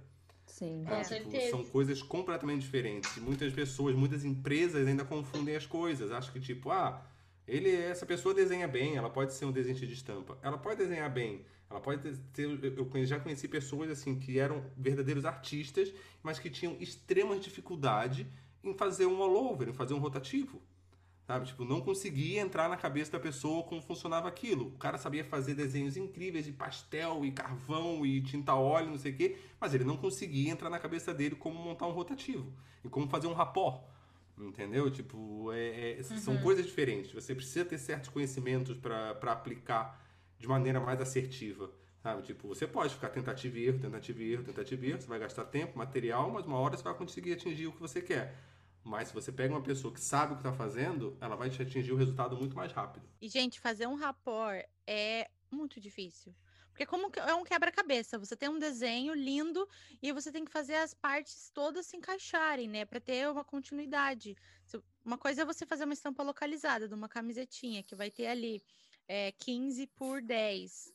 Sim. 0.60 0.84
É, 0.89 1.01
tipo, 1.01 1.50
são 1.50 1.63
coisas 1.63 2.04
completamente 2.04 2.63
diferentes. 2.63 3.16
Muitas 3.16 3.54
pessoas, 3.54 3.96
muitas 3.96 4.25
empresas 4.25 4.86
ainda 4.86 5.06
confundem 5.06 5.56
as 5.56 5.66
coisas. 5.66 6.12
Acham 6.12 6.34
que, 6.34 6.42
tipo, 6.42 6.70
ah, 6.70 7.01
ele, 7.48 7.74
essa 7.74 8.06
pessoa 8.06 8.36
desenha 8.36 8.68
bem, 8.68 8.98
ela 8.98 9.10
pode 9.10 9.34
ser 9.34 9.46
um 9.46 9.54
desenho 9.54 9.78
de 9.78 9.94
estampa. 9.94 10.38
Ela 10.42 10.57
pode 10.57 10.75
desenhar 10.79 11.10
bem, 11.10 11.46
ela 11.70 11.79
pode 11.79 12.12
ter. 12.33 12.46
Eu 12.46 13.05
já 13.05 13.18
conheci 13.22 13.48
pessoas 13.48 13.90
assim 13.90 14.20
que 14.20 14.38
eram 14.38 14.62
verdadeiros 14.77 15.24
artistas, 15.24 15.94
mas 16.22 16.40
que 16.40 16.50
tinham 16.50 16.75
extrema 16.77 17.40
dificuldade 17.40 18.27
em 18.62 18.74
fazer 18.74 19.05
um 19.05 19.24
all-over, 19.24 19.70
em 19.70 19.74
fazer 19.74 19.94
um 19.94 20.00
rotativo. 20.00 20.62
Sabe? 21.29 21.46
Tipo, 21.46 21.63
não 21.63 21.79
conseguia 21.79 22.42
entrar 22.42 22.68
na 22.68 22.75
cabeça 22.75 23.11
da 23.11 23.20
pessoa 23.20 23.61
como 23.61 23.83
funcionava 23.83 24.27
aquilo. 24.27 24.70
O 24.70 24.79
cara 24.79 24.98
sabia 24.98 25.24
fazer 25.24 25.53
desenhos 25.53 25.96
incríveis 25.96 26.44
de 26.44 26.51
pastel 26.51 27.24
e 27.24 27.31
carvão 27.31 28.03
e 28.03 28.20
tinta 28.20 28.55
óleo, 28.55 28.89
não 28.89 28.98
sei 28.98 29.11
o 29.11 29.15
quê, 29.15 29.37
mas 29.61 29.75
ele 29.75 29.83
não 29.83 29.96
conseguia 29.96 30.50
entrar 30.50 30.72
na 30.72 30.79
cabeça 30.79 31.13
dele 31.13 31.35
como 31.35 31.59
montar 31.59 31.85
um 31.85 31.92
rotativo 31.92 32.51
e 32.83 32.89
como 32.89 33.07
fazer 33.07 33.27
um 33.27 33.33
rapó. 33.33 33.87
Entendeu? 34.39 34.89
Tipo, 34.89 35.51
é, 35.53 36.00
é, 36.00 36.01
são 36.01 36.33
uhum. 36.33 36.42
coisas 36.42 36.65
diferentes. 36.65 37.11
Você 37.11 37.35
precisa 37.35 37.63
ter 37.63 37.77
certos 37.77 38.09
conhecimentos 38.09 38.75
para 38.75 39.31
aplicar 39.31 40.03
de 40.39 40.48
maneira 40.48 40.79
mais 40.79 41.00
assertiva. 41.00 41.70
Sabe? 42.01 42.24
Tipo, 42.24 42.48
você 42.48 42.65
pode 42.65 42.96
ficar 42.96 43.09
tentativa 43.09 43.55
e 43.59 43.68
erro, 43.68 43.77
tentativa 43.77 44.24
e 44.24 44.31
erro, 44.31 44.44
tentativa 44.46 44.83
e 44.83 44.89
erro. 44.89 45.01
Você 45.01 45.07
vai 45.07 45.20
gastar 45.20 45.46
tempo, 45.46 45.77
material, 45.77 46.31
mas 46.31 46.48
uma 46.48 46.57
hora 46.57 46.75
você 46.75 46.81
vai 46.81 46.96
conseguir 46.96 47.33
atingir 47.33 47.68
o 47.68 47.72
que 47.72 47.79
você 47.79 48.01
quer. 48.01 48.35
Mas 48.83 49.09
se 49.09 49.13
você 49.13 49.31
pega 49.31 49.53
uma 49.53 49.61
pessoa 49.61 49.94
que 49.94 50.00
sabe 50.00 50.33
o 50.33 50.35
que 50.35 50.42
está 50.42 50.53
fazendo, 50.53 51.18
ela 51.22 51.35
vai 51.35 51.50
te 51.50 51.61
atingir 51.61 51.92
o 51.92 51.96
resultado 51.96 52.35
muito 52.35 52.55
mais 52.55 52.72
rápido. 52.72 53.07
E, 53.22 53.27
gente, 53.27 53.59
fazer 53.59 53.87
um 53.87 53.96
rapport 53.96 54.65
é 54.87 55.29
muito 55.51 55.79
difícil. 55.79 56.33
Porque 56.70 56.85
como 56.85 57.11
é 57.13 57.35
um 57.35 57.44
quebra-cabeça, 57.44 58.18
você 58.18 58.37
tem 58.37 58.48
um 58.48 58.57
desenho 58.57 59.13
lindo 59.13 59.68
e 60.01 60.13
você 60.13 60.31
tem 60.31 60.46
que 60.46 60.51
fazer 60.51 60.75
as 60.75 60.94
partes 60.94 61.51
todas 61.53 61.85
se 61.85 61.98
encaixarem, 61.98 62.70
né, 62.70 62.85
para 62.85 63.01
ter 63.01 63.29
uma 63.29 63.44
continuidade. 63.44 64.37
Uma 65.03 65.18
coisa 65.18 65.42
é 65.42 65.46
você 65.46 65.65
fazer 65.65 65.83
uma 65.83 65.94
estampa 65.94 66.24
localizada 66.24 66.87
de 66.87 66.94
uma 66.94 67.09
camisetinha 67.09 67.83
que 67.83 67.96
vai 67.96 68.09
ter 68.09 68.27
ali 68.27 68.63
é, 69.09 69.33
15 69.33 69.87
por 69.87 70.22
10 70.22 70.94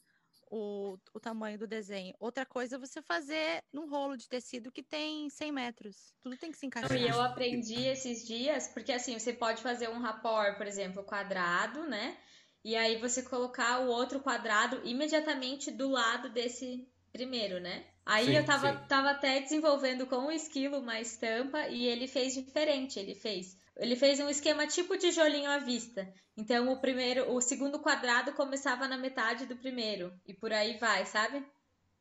o, 0.54 0.96
o 1.12 1.18
tamanho 1.18 1.58
do 1.58 1.66
desenho. 1.66 2.14
Outra 2.20 2.46
coisa 2.46 2.76
é 2.76 2.78
você 2.78 3.02
fazer 3.02 3.64
num 3.72 3.88
rolo 3.88 4.16
de 4.16 4.28
tecido 4.28 4.70
que 4.70 4.84
tem 4.84 5.28
100 5.28 5.50
metros. 5.50 6.14
Tudo 6.22 6.36
tem 6.36 6.52
que 6.52 6.58
se 6.58 6.66
encaixar. 6.66 6.96
E 6.96 7.08
eu 7.08 7.20
aprendi 7.20 7.82
esses 7.84 8.24
dias, 8.24 8.68
porque 8.68 8.92
assim, 8.92 9.18
você 9.18 9.32
pode 9.32 9.60
fazer 9.60 9.88
um 9.88 9.98
rapport, 9.98 10.56
por 10.56 10.66
exemplo, 10.66 11.02
quadrado, 11.02 11.82
né? 11.88 12.16
E 12.62 12.76
aí 12.76 12.96
você 13.00 13.22
colocar 13.22 13.80
o 13.80 13.88
outro 13.88 14.20
quadrado 14.20 14.80
imediatamente 14.84 15.72
do 15.72 15.90
lado 15.90 16.30
desse 16.30 16.88
primeiro, 17.12 17.58
né? 17.58 17.84
Aí 18.06 18.26
sim, 18.26 18.36
eu 18.36 18.44
tava, 18.44 18.74
tava 18.86 19.10
até 19.10 19.40
desenvolvendo 19.40 20.06
com 20.06 20.26
o 20.26 20.32
esquilo 20.32 20.78
uma 20.78 21.00
estampa 21.00 21.66
e 21.66 21.84
ele 21.84 22.06
fez 22.06 22.34
diferente. 22.34 22.98
Ele 22.98 23.14
fez 23.14 23.58
ele 23.76 23.96
fez 23.96 24.20
um 24.20 24.28
esquema 24.28 24.66
tipo 24.66 24.96
de 24.96 25.10
jolinho 25.10 25.50
à 25.50 25.58
vista. 25.58 26.12
Então 26.36 26.72
o 26.72 26.80
primeiro, 26.80 27.32
o 27.32 27.40
segundo 27.40 27.78
quadrado 27.78 28.32
começava 28.32 28.86
na 28.88 28.96
metade 28.96 29.46
do 29.46 29.56
primeiro 29.56 30.12
e 30.26 30.34
por 30.34 30.52
aí 30.52 30.76
vai, 30.78 31.04
sabe? 31.06 31.44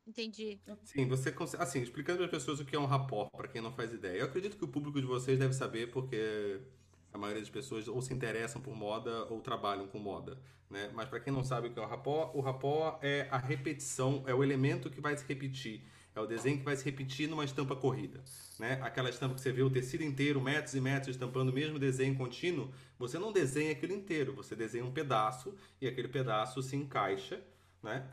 Entendi. 0.06 0.60
Sim, 0.84 1.08
você 1.08 1.34
assim, 1.58 1.80
explicando 1.80 2.18
para 2.18 2.26
as 2.26 2.30
pessoas 2.30 2.60
o 2.60 2.64
que 2.64 2.76
é 2.76 2.78
um 2.78 2.84
rapport, 2.84 3.30
para 3.34 3.48
quem 3.48 3.62
não 3.62 3.72
faz 3.72 3.92
ideia. 3.92 4.18
Eu 4.18 4.26
acredito 4.26 4.56
que 4.56 4.64
o 4.64 4.68
público 4.68 5.00
de 5.00 5.06
vocês 5.06 5.38
deve 5.38 5.54
saber 5.54 5.90
porque 5.90 6.60
a 7.12 7.16
maioria 7.16 7.40
das 7.40 7.50
pessoas 7.50 7.88
ou 7.88 8.02
se 8.02 8.12
interessam 8.12 8.60
por 8.60 8.74
moda 8.74 9.24
ou 9.30 9.40
trabalham 9.40 9.86
com 9.86 9.98
moda, 9.98 10.38
né? 10.68 10.90
Mas 10.92 11.08
para 11.08 11.20
quem 11.20 11.32
não 11.32 11.42
sabe 11.42 11.68
o 11.68 11.72
que 11.72 11.78
é 11.78 11.82
o 11.82 11.86
rapport, 11.86 12.36
o 12.36 12.40
rapport 12.40 12.98
é 13.02 13.28
a 13.30 13.38
repetição, 13.38 14.22
é 14.26 14.34
o 14.34 14.42
elemento 14.42 14.90
que 14.90 15.00
vai 15.00 15.16
se 15.16 15.24
repetir 15.26 15.82
é 16.14 16.20
o 16.20 16.26
desenho 16.26 16.58
que 16.58 16.64
vai 16.64 16.76
se 16.76 16.84
repetir 16.84 17.28
numa 17.28 17.44
estampa 17.44 17.74
corrida. 17.74 18.22
Né? 18.58 18.78
Aquela 18.82 19.10
estampa 19.10 19.34
que 19.34 19.40
você 19.40 19.50
vê 19.50 19.62
o 19.62 19.70
tecido 19.70 20.04
inteiro, 20.04 20.40
metros 20.40 20.74
e 20.74 20.80
metros, 20.80 21.16
estampando 21.16 21.50
o 21.50 21.54
mesmo 21.54 21.78
desenho 21.78 22.16
contínuo, 22.16 22.70
você 22.98 23.18
não 23.18 23.32
desenha 23.32 23.72
aquilo 23.72 23.92
inteiro, 23.92 24.32
você 24.32 24.54
desenha 24.54 24.84
um 24.84 24.92
pedaço 24.92 25.54
e 25.80 25.88
aquele 25.88 26.08
pedaço 26.08 26.62
se 26.62 26.76
encaixa, 26.76 27.42
né? 27.82 28.08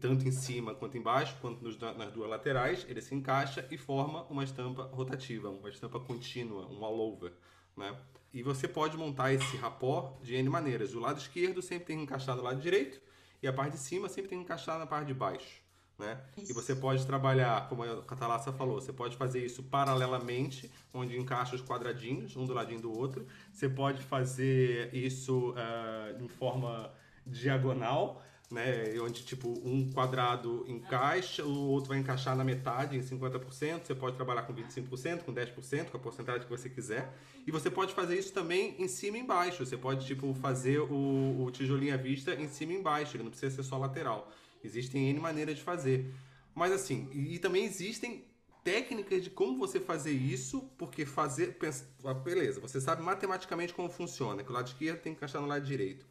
tanto 0.00 0.26
em 0.26 0.32
cima 0.32 0.74
quanto 0.74 0.96
embaixo, 0.96 1.36
quanto 1.40 1.62
nos, 1.62 1.78
nas 1.78 2.12
duas 2.12 2.28
laterais, 2.28 2.86
ele 2.88 3.00
se 3.00 3.14
encaixa 3.14 3.66
e 3.70 3.76
forma 3.76 4.24
uma 4.24 4.42
estampa 4.42 4.84
rotativa, 4.84 5.50
uma 5.50 5.68
estampa 5.68 6.00
contínua, 6.00 6.66
um 6.66 6.84
all 6.84 6.98
over. 6.98 7.32
Né? 7.76 7.96
E 8.32 8.42
você 8.42 8.66
pode 8.66 8.96
montar 8.96 9.32
esse 9.32 9.56
rapó 9.56 10.18
de 10.22 10.34
N 10.34 10.48
maneiras. 10.48 10.94
O 10.94 11.00
lado 11.00 11.18
esquerdo 11.18 11.62
sempre 11.62 11.86
tem 11.86 11.98
que 11.98 12.02
encaixar 12.04 12.34
do 12.34 12.42
lado 12.42 12.60
direito 12.60 13.00
e 13.42 13.46
a 13.46 13.52
parte 13.52 13.72
de 13.72 13.78
cima 13.78 14.08
sempre 14.08 14.30
tem 14.30 14.38
que 14.38 14.44
encaixar 14.44 14.78
na 14.78 14.86
parte 14.86 15.08
de 15.08 15.14
baixo. 15.14 15.63
Né? 15.98 16.18
E 16.36 16.52
você 16.52 16.74
pode 16.74 17.06
trabalhar, 17.06 17.68
como 17.68 17.84
a 17.84 18.02
Catalassa 18.02 18.52
falou, 18.52 18.80
você 18.80 18.92
pode 18.92 19.16
fazer 19.16 19.44
isso 19.44 19.62
paralelamente, 19.62 20.70
onde 20.92 21.16
encaixa 21.16 21.54
os 21.54 21.62
quadradinhos, 21.62 22.36
um 22.36 22.44
do 22.44 22.52
ladinho 22.52 22.80
do 22.80 22.92
outro. 22.92 23.26
Você 23.52 23.68
pode 23.68 24.02
fazer 24.02 24.92
isso 24.92 25.50
uh, 25.50 26.22
em 26.22 26.26
forma 26.26 26.92
diagonal, 27.24 28.22
né? 28.50 28.94
Onde, 29.00 29.22
tipo, 29.24 29.48
um 29.64 29.90
quadrado 29.92 30.64
encaixa, 30.68 31.44
o 31.44 31.68
outro 31.68 31.90
vai 31.90 31.98
encaixar 31.98 32.36
na 32.36 32.44
metade, 32.44 32.96
em 32.96 33.00
50%. 33.00 33.84
Você 33.84 33.94
pode 33.94 34.16
trabalhar 34.16 34.42
com 34.42 34.52
25%, 34.52 35.22
com 35.22 35.32
10%, 35.32 35.90
com 35.90 35.96
a 35.96 36.00
porcentagem 36.00 36.42
que 36.42 36.50
você 36.50 36.68
quiser. 36.68 37.12
E 37.46 37.50
você 37.50 37.70
pode 37.70 37.94
fazer 37.94 38.18
isso 38.18 38.32
também 38.32 38.74
em 38.78 38.88
cima 38.88 39.16
e 39.16 39.20
embaixo. 39.20 39.64
Você 39.64 39.76
pode, 39.76 40.04
tipo, 40.06 40.34
fazer 40.34 40.80
o, 40.80 41.44
o 41.44 41.50
tijolinho 41.50 41.94
à 41.94 41.96
vista 41.96 42.34
em 42.34 42.48
cima 42.48 42.72
e 42.72 42.76
embaixo. 42.76 43.16
Ele 43.16 43.24
não 43.24 43.30
precisa 43.30 43.54
ser 43.54 43.62
só 43.62 43.78
lateral. 43.78 44.30
Existem 44.66 45.08
N 45.10 45.20
maneiras 45.20 45.56
de 45.56 45.62
fazer. 45.62 46.12
Mas, 46.54 46.72
assim, 46.72 47.08
e, 47.12 47.34
e 47.34 47.38
também 47.38 47.64
existem 47.64 48.24
técnicas 48.64 49.22
de 49.22 49.30
como 49.30 49.58
você 49.58 49.78
fazer 49.78 50.12
isso, 50.12 50.62
porque 50.78 51.04
fazer. 51.04 51.58
Pensa, 51.58 51.86
ah, 52.04 52.14
beleza, 52.14 52.60
você 52.60 52.80
sabe 52.80 53.02
matematicamente 53.02 53.74
como 53.74 53.90
funciona, 53.90 54.42
que 54.42 54.50
o 54.50 54.54
lado 54.54 54.68
esquerdo 54.68 55.02
tem 55.02 55.12
que 55.12 55.18
encaixar 55.18 55.42
no 55.42 55.46
lado 55.46 55.64
direito. 55.64 56.06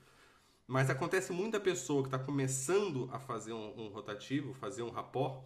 Mas 0.68 0.90
acontece 0.90 1.34
muito 1.34 1.54
da 1.54 1.60
pessoa 1.60 2.04
que 2.04 2.08
está 2.08 2.20
começando 2.20 3.10
a 3.12 3.20
fazer 3.20 3.54
um, 3.54 3.82
um, 3.82 3.88
rotativo, 3.90 4.54
fazer 4.54 4.84
um 4.84 4.90
rapport, 4.90 5.44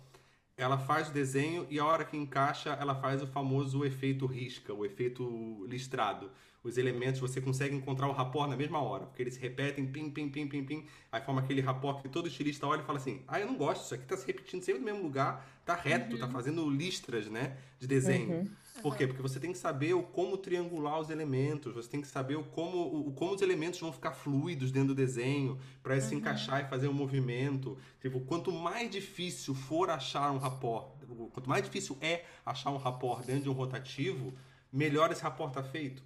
ela 0.55 0.77
faz 0.77 1.09
o 1.09 1.11
desenho 1.11 1.65
e 1.69 1.79
a 1.79 1.85
hora 1.85 2.05
que 2.05 2.17
encaixa, 2.17 2.71
ela 2.71 2.95
faz 2.95 3.21
o 3.21 3.27
famoso 3.27 3.85
efeito 3.85 4.25
risca, 4.25 4.73
o 4.73 4.85
efeito 4.85 5.65
listrado. 5.67 6.31
Os 6.67 6.77
elementos 6.77 7.21
você 7.21 7.39
consegue 7.39 7.73
encontrar 7.73 8.09
o 8.09 8.11
rapport 8.11 8.49
na 8.49 8.57
mesma 8.57 8.81
hora, 8.81 9.05
porque 9.05 9.23
eles 9.23 9.35
se 9.35 9.39
repetem, 9.39 9.87
pim, 9.87 10.09
pim, 10.09 10.27
pim, 10.27 10.47
pim, 10.47 10.65
pim. 10.65 10.85
Aí 11.09 11.21
forma 11.21 11.39
aquele 11.39 11.61
rapport 11.61 12.01
que 12.01 12.09
todo 12.09 12.27
estilista 12.27 12.67
olha 12.67 12.81
e 12.81 12.83
fala 12.83 12.97
assim: 12.97 13.21
ah, 13.25 13.39
eu 13.39 13.47
não 13.47 13.55
gosto, 13.55 13.85
isso 13.85 13.93
aqui 13.93 14.03
está 14.03 14.17
se 14.17 14.27
repetindo 14.27 14.61
sempre 14.61 14.81
no 14.81 14.85
mesmo 14.85 15.01
lugar, 15.01 15.47
tá 15.63 15.75
reto, 15.75 16.15
uhum. 16.15 16.19
tá 16.19 16.27
fazendo 16.27 16.69
listras, 16.69 17.27
né, 17.27 17.55
de 17.79 17.87
desenho. 17.87 18.29
Uhum. 18.29 18.49
Por 18.81 18.97
quê? 18.97 19.07
Porque 19.07 19.21
você 19.21 19.39
tem 19.39 19.53
que 19.53 19.57
saber 19.57 19.93
o 19.93 20.03
como 20.03 20.37
triangular 20.37 20.99
os 20.99 21.09
elementos, 21.09 21.73
você 21.73 21.89
tem 21.89 22.01
que 22.01 22.07
saber 22.07 22.35
o 22.35 22.43
como, 22.43 23.07
o, 23.07 23.13
como 23.13 23.33
os 23.33 23.41
elementos 23.41 23.79
vão 23.79 23.93
ficar 23.93 24.11
fluidos 24.11 24.69
dentro 24.69 24.89
do 24.89 24.95
desenho, 24.95 25.57
para 25.81 25.95
uhum. 25.95 26.01
se 26.01 26.15
encaixar 26.15 26.65
e 26.65 26.69
fazer 26.69 26.89
um 26.89 26.93
movimento. 26.93 27.77
Tipo, 28.01 28.19
quanto 28.19 28.51
mais 28.51 28.91
difícil 28.91 29.55
for 29.55 29.89
achar 29.89 30.31
um 30.31 30.37
rapport, 30.37 30.89
quanto 31.31 31.49
mais 31.49 31.63
difícil 31.63 31.97
é 32.01 32.25
achar 32.45 32.71
um 32.71 32.77
rapport 32.77 33.25
dentro 33.25 33.43
de 33.43 33.49
um 33.49 33.53
rotativo, 33.53 34.33
melhor 34.69 35.13
esse 35.13 35.23
rapport 35.23 35.53
tá 35.53 35.63
feito. 35.63 36.03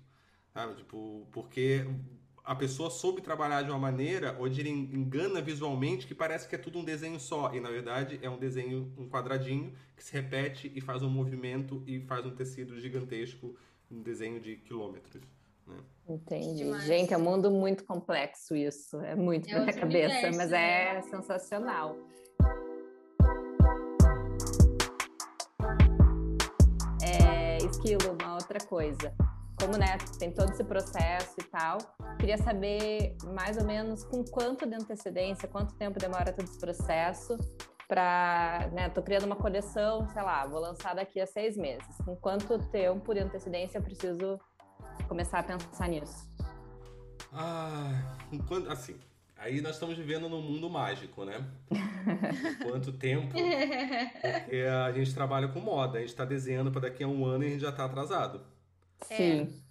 Sabe? 0.53 0.75
Tipo, 0.75 1.25
porque 1.31 1.85
a 2.43 2.55
pessoa 2.55 2.89
soube 2.89 3.21
trabalhar 3.21 3.61
de 3.61 3.69
uma 3.69 3.79
maneira 3.79 4.35
onde 4.39 4.59
ele 4.59 4.69
engana 4.69 5.41
visualmente 5.41 6.07
que 6.07 6.15
parece 6.15 6.47
que 6.47 6.55
é 6.55 6.57
tudo 6.57 6.79
um 6.79 6.83
desenho 6.83 7.19
só. 7.19 7.53
E 7.53 7.59
na 7.59 7.69
verdade 7.69 8.19
é 8.21 8.29
um 8.29 8.37
desenho, 8.37 8.91
um 8.97 9.07
quadradinho 9.07 9.73
que 9.95 10.03
se 10.03 10.11
repete 10.13 10.71
e 10.75 10.81
faz 10.81 11.03
um 11.03 11.09
movimento 11.09 11.83
e 11.87 12.01
faz 12.01 12.25
um 12.25 12.31
tecido 12.35 12.79
gigantesco, 12.79 13.55
um 13.89 14.01
desenho 14.01 14.39
de 14.39 14.57
quilômetros. 14.57 15.21
Né? 15.67 15.77
Entendi. 16.09 16.63
Demais. 16.63 16.83
Gente, 16.83 17.13
é 17.13 17.17
um 17.17 17.21
mundo 17.21 17.49
muito 17.49 17.85
complexo 17.85 18.55
isso. 18.55 18.99
É 19.01 19.15
muito 19.15 19.49
é 19.49 19.59
na 19.59 19.71
cabeça, 19.71 20.15
universo, 20.15 20.37
mas 20.37 20.51
é 20.51 20.93
né? 20.95 21.01
sensacional. 21.03 21.95
É, 27.01 27.57
esquilo, 27.57 28.17
uma 28.19 28.35
outra 28.35 28.59
coisa 28.59 29.13
como 29.61 29.77
né, 29.77 29.95
tem 30.17 30.31
todo 30.31 30.51
esse 30.51 30.63
processo 30.63 31.35
e 31.39 31.43
tal, 31.43 31.77
queria 32.19 32.37
saber 32.39 33.15
mais 33.35 33.57
ou 33.57 33.63
menos 33.63 34.03
com 34.03 34.23
quanto 34.23 34.65
de 34.67 34.73
antecedência, 34.73 35.47
quanto 35.47 35.75
tempo 35.75 35.99
demora 35.99 36.33
todo 36.33 36.45
esse 36.45 36.57
processo 36.57 37.37
para, 37.87 38.71
né, 38.73 38.89
tô 38.89 39.03
criando 39.03 39.25
uma 39.25 39.35
coleção, 39.35 40.09
sei 40.09 40.23
lá, 40.23 40.47
vou 40.47 40.59
lançar 40.59 40.95
daqui 40.95 41.19
a 41.19 41.27
seis 41.27 41.55
meses. 41.55 41.95
Com 42.03 42.15
quanto 42.15 42.57
tempo 42.69 43.13
de 43.13 43.19
antecedência 43.19 43.77
eu 43.77 43.83
preciso 43.83 44.39
começar 45.07 45.39
a 45.39 45.43
pensar 45.43 45.87
nisso? 45.87 46.27
Ah, 47.31 48.17
enquanto, 48.31 48.71
assim, 48.71 48.99
aí 49.37 49.61
nós 49.61 49.73
estamos 49.73 49.95
vivendo 49.95 50.27
num 50.27 50.41
mundo 50.41 50.71
mágico, 50.71 51.23
né? 51.23 51.45
Quanto 52.63 52.91
tempo? 52.93 53.27
Porque 53.27 54.65
a 54.65 54.91
gente 54.91 55.13
trabalha 55.13 55.47
com 55.47 55.59
moda, 55.59 55.97
a 55.97 56.01
gente 56.01 56.09
está 56.09 56.25
desenhando 56.25 56.71
para 56.71 56.81
daqui 56.81 57.03
a 57.03 57.07
um 57.07 57.25
ano 57.25 57.43
e 57.43 57.47
a 57.47 57.49
gente 57.51 57.61
já 57.61 57.69
está 57.69 57.85
atrasado. 57.85 58.41
Sim. 59.03 59.63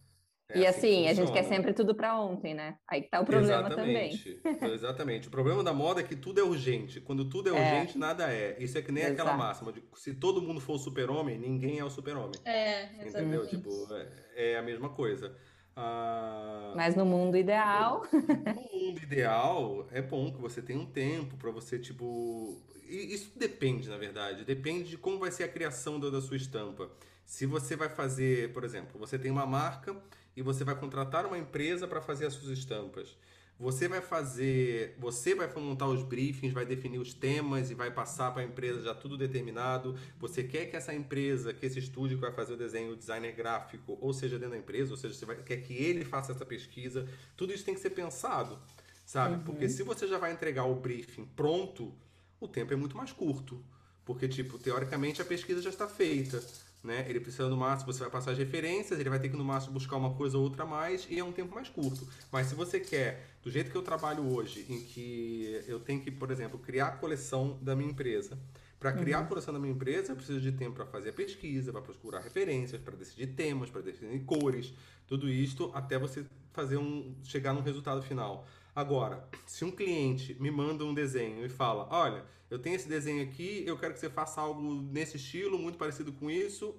É. 0.53 0.59
e 0.59 0.67
assim, 0.67 1.07
assim 1.07 1.09
a 1.09 1.15
gente 1.15 1.33
quer 1.33 1.45
sempre 1.45 1.73
tudo 1.73 1.95
para 1.95 2.19
ontem, 2.21 2.55
né? 2.55 2.77
Aí 2.89 3.03
que 3.03 3.09
tá 3.09 3.21
o 3.21 3.25
problema 3.25 3.69
Exatamente. 3.69 4.41
também. 4.41 4.73
Exatamente. 4.75 5.29
O 5.29 5.31
problema 5.31 5.63
da 5.63 5.73
moda 5.73 6.01
é 6.01 6.03
que 6.03 6.17
tudo 6.17 6.41
é 6.41 6.43
urgente. 6.43 7.01
Quando 7.01 7.29
tudo 7.29 7.55
é, 7.55 7.57
é. 7.57 7.81
urgente, 7.81 7.97
nada 7.97 8.33
é. 8.33 8.57
Isso 8.59 8.77
é 8.77 8.83
que 8.83 8.91
nem 8.91 9.05
Exato. 9.05 9.23
aquela 9.23 9.37
máxima 9.37 9.73
de 9.73 9.83
se 9.95 10.15
todo 10.15 10.43
mundo 10.43 10.61
for 10.61 10.79
super-homem, 10.79 11.39
ninguém 11.39 11.79
é 11.79 11.85
o 11.85 11.91
super-homem. 11.91 12.41
É, 12.45 12.83
exatamente. 13.05 13.09
Entendeu? 13.09 13.47
Tipo, 13.47 13.95
é, 13.95 14.53
é 14.53 14.59
a 14.59 14.63
mesma 14.63 14.89
coisa. 14.89 15.37
Ah, 15.77 16.73
Mas 16.77 16.95
no 16.95 17.05
mundo 17.05 17.37
ideal. 17.37 18.03
No 18.13 18.87
mundo 18.87 19.03
ideal, 19.03 19.87
é 19.93 20.03
bom 20.03 20.33
que 20.33 20.41
você 20.41 20.61
tenha 20.61 20.79
um 20.79 20.87
tempo 20.87 21.37
para 21.37 21.51
você, 21.51 21.79
tipo. 21.79 22.61
Isso 22.87 23.39
depende, 23.39 23.89
na 23.89 23.97
verdade. 23.97 24.45
Depende 24.45 24.91
de 24.91 24.99
como 24.99 25.19
vai 25.19 25.31
ser 25.31 25.45
a 25.45 25.49
criação 25.49 26.01
da, 26.01 26.11
da 26.11 26.21
sua 26.21 26.37
estampa. 26.37 26.91
Se 27.25 27.47
você 27.47 27.77
vai 27.77 27.89
fazer, 27.89 28.53
por 28.53 28.65
exemplo, 28.65 28.99
você 28.99 29.19
tem 29.19 29.31
uma 29.31 29.47
marca 29.47 29.97
e 30.37 30.43
você 30.43 30.65
vai 30.65 30.75
contratar 30.75 31.27
uma 31.27 31.39
empresa 31.39 31.87
para 31.87 32.01
fazer 32.01 32.27
as 32.27 32.35
suas 32.35 32.51
estampas. 32.57 33.17
Você 33.61 33.87
vai 33.87 34.01
fazer, 34.01 34.97
você 34.99 35.35
vai 35.35 35.47
montar 35.57 35.87
os 35.87 36.03
briefings, 36.03 36.55
vai 36.55 36.65
definir 36.65 36.99
os 36.99 37.13
temas 37.13 37.71
e 37.71 37.75
vai 37.75 37.91
passar 37.91 38.33
para 38.33 38.41
a 38.41 38.45
empresa 38.45 38.83
já 38.83 38.95
tudo 38.95 39.19
determinado. 39.19 39.95
Você 40.19 40.43
quer 40.43 40.65
que 40.65 40.77
essa 40.77 40.95
empresa, 40.95 41.53
que 41.53 41.67
esse 41.67 41.79
estúdio 41.79 42.17
que 42.17 42.23
vai 42.23 42.33
fazer 42.33 42.55
o 42.55 42.57
desenho, 42.57 42.93
o 42.93 42.97
designer 42.97 43.33
gráfico, 43.33 43.99
ou 44.01 44.15
seja, 44.15 44.39
dentro 44.39 44.53
da 44.53 44.59
empresa, 44.59 44.93
ou 44.93 44.97
seja, 44.97 45.13
você 45.13 45.27
vai, 45.27 45.37
quer 45.43 45.59
que 45.59 45.75
ele 45.75 46.07
faça 46.07 46.33
essa 46.33 46.47
pesquisa. 46.47 47.07
Tudo 47.37 47.53
isso 47.53 47.63
tem 47.63 47.75
que 47.75 47.81
ser 47.81 47.91
pensado, 47.91 48.59
sabe? 49.05 49.35
Uhum. 49.35 49.43
Porque 49.43 49.69
se 49.69 49.83
você 49.83 50.09
já 50.09 50.17
vai 50.17 50.33
entregar 50.33 50.65
o 50.65 50.75
briefing 50.75 51.27
pronto, 51.37 51.95
o 52.41 52.49
tempo 52.49 52.73
é 52.73 52.77
muito 52.77 52.97
mais 52.97 53.13
curto. 53.13 53.63
Porque, 54.07 54.27
tipo, 54.27 54.59
teoricamente 54.59 55.21
a 55.21 55.25
pesquisa 55.25 55.61
já 55.61 55.69
está 55.69 55.87
feita 55.87 56.43
né? 56.83 57.05
Ele 57.09 57.21
precisa 57.21 57.49
no 57.49 57.57
máximo, 57.57 57.93
você 57.93 58.01
vai 58.01 58.11
passar 58.11 58.33
as 58.33 58.39
referências, 58.39 58.99
ele 58.99 59.11
vai 59.11 59.19
ter 59.19 59.29
que 59.29 59.37
no 59.37 59.45
máximo 59.45 59.75
buscar 59.75 59.97
uma 59.97 60.15
coisa 60.15 60.39
ou 60.39 60.45
outra 60.45 60.63
a 60.63 60.67
mais 60.67 61.07
e 61.11 61.19
é 61.19 61.25
um 61.25 61.33
tempo 61.33 61.55
mais 61.55 61.69
curto. 61.69 62.07
Mas 62.33 62.47
se 62.47 62.55
você 62.55 62.81
quer, 62.81 63.27
do 63.43 63.51
jeito 63.51 63.71
que 63.71 63.77
eu 63.77 63.83
trabalho 63.83 64.23
hoje, 64.35 64.65
em 64.69 64.81
que 64.81 65.63
eu 65.67 65.81
tenho 65.81 66.01
que, 66.01 66.11
por 66.11 66.31
exemplo, 66.31 66.59
criar 66.59 66.87
a 66.87 66.93
coleção 66.93 67.59
da 67.61 67.77
minha 67.77 67.91
empresa. 67.91 68.39
Para 68.79 68.95
criar 68.95 69.19
uhum. 69.19 69.25
a 69.25 69.29
coleção 69.29 69.53
da 69.53 69.61
minha 69.61 69.75
empresa, 69.75 70.13
eu 70.13 70.17
preciso 70.17 70.41
de 70.41 70.53
tempo 70.53 70.77
para 70.77 70.87
fazer 70.87 71.11
a 71.11 71.13
pesquisa, 71.13 71.71
para 71.71 71.83
procurar 71.83 72.21
referências, 72.21 72.81
para 72.81 72.97
decidir 72.97 73.27
temas, 73.27 73.69
para 73.69 73.83
definir 73.83 74.21
cores, 74.21 74.73
tudo 75.07 75.29
isto 75.29 75.71
até 75.75 75.99
você 75.99 76.25
fazer 76.55 76.79
um 76.79 77.15
chegar 77.23 77.53
num 77.53 77.61
resultado 77.61 78.01
final. 78.03 78.47
Agora, 78.75 79.29
se 79.47 79.65
um 79.65 79.71
cliente 79.71 80.35
me 80.41 80.51
manda 80.51 80.85
um 80.85 80.95
desenho 80.95 81.45
e 81.45 81.49
fala: 81.49 81.89
Olha, 81.91 82.25
eu 82.51 82.59
tenho 82.59 82.77
esse 82.77 82.89
desenho 82.89 83.23
aqui, 83.23 83.65
eu 83.67 83.79
quero 83.79 83.95
que 83.95 84.01
você 84.01 84.11
faça 84.11 84.41
algo 84.41 84.61
nesse 84.63 85.17
estilo, 85.17 85.59
muito 85.59 85.79
parecido 85.79 86.13
com 86.13 86.31
isso, 86.31 86.75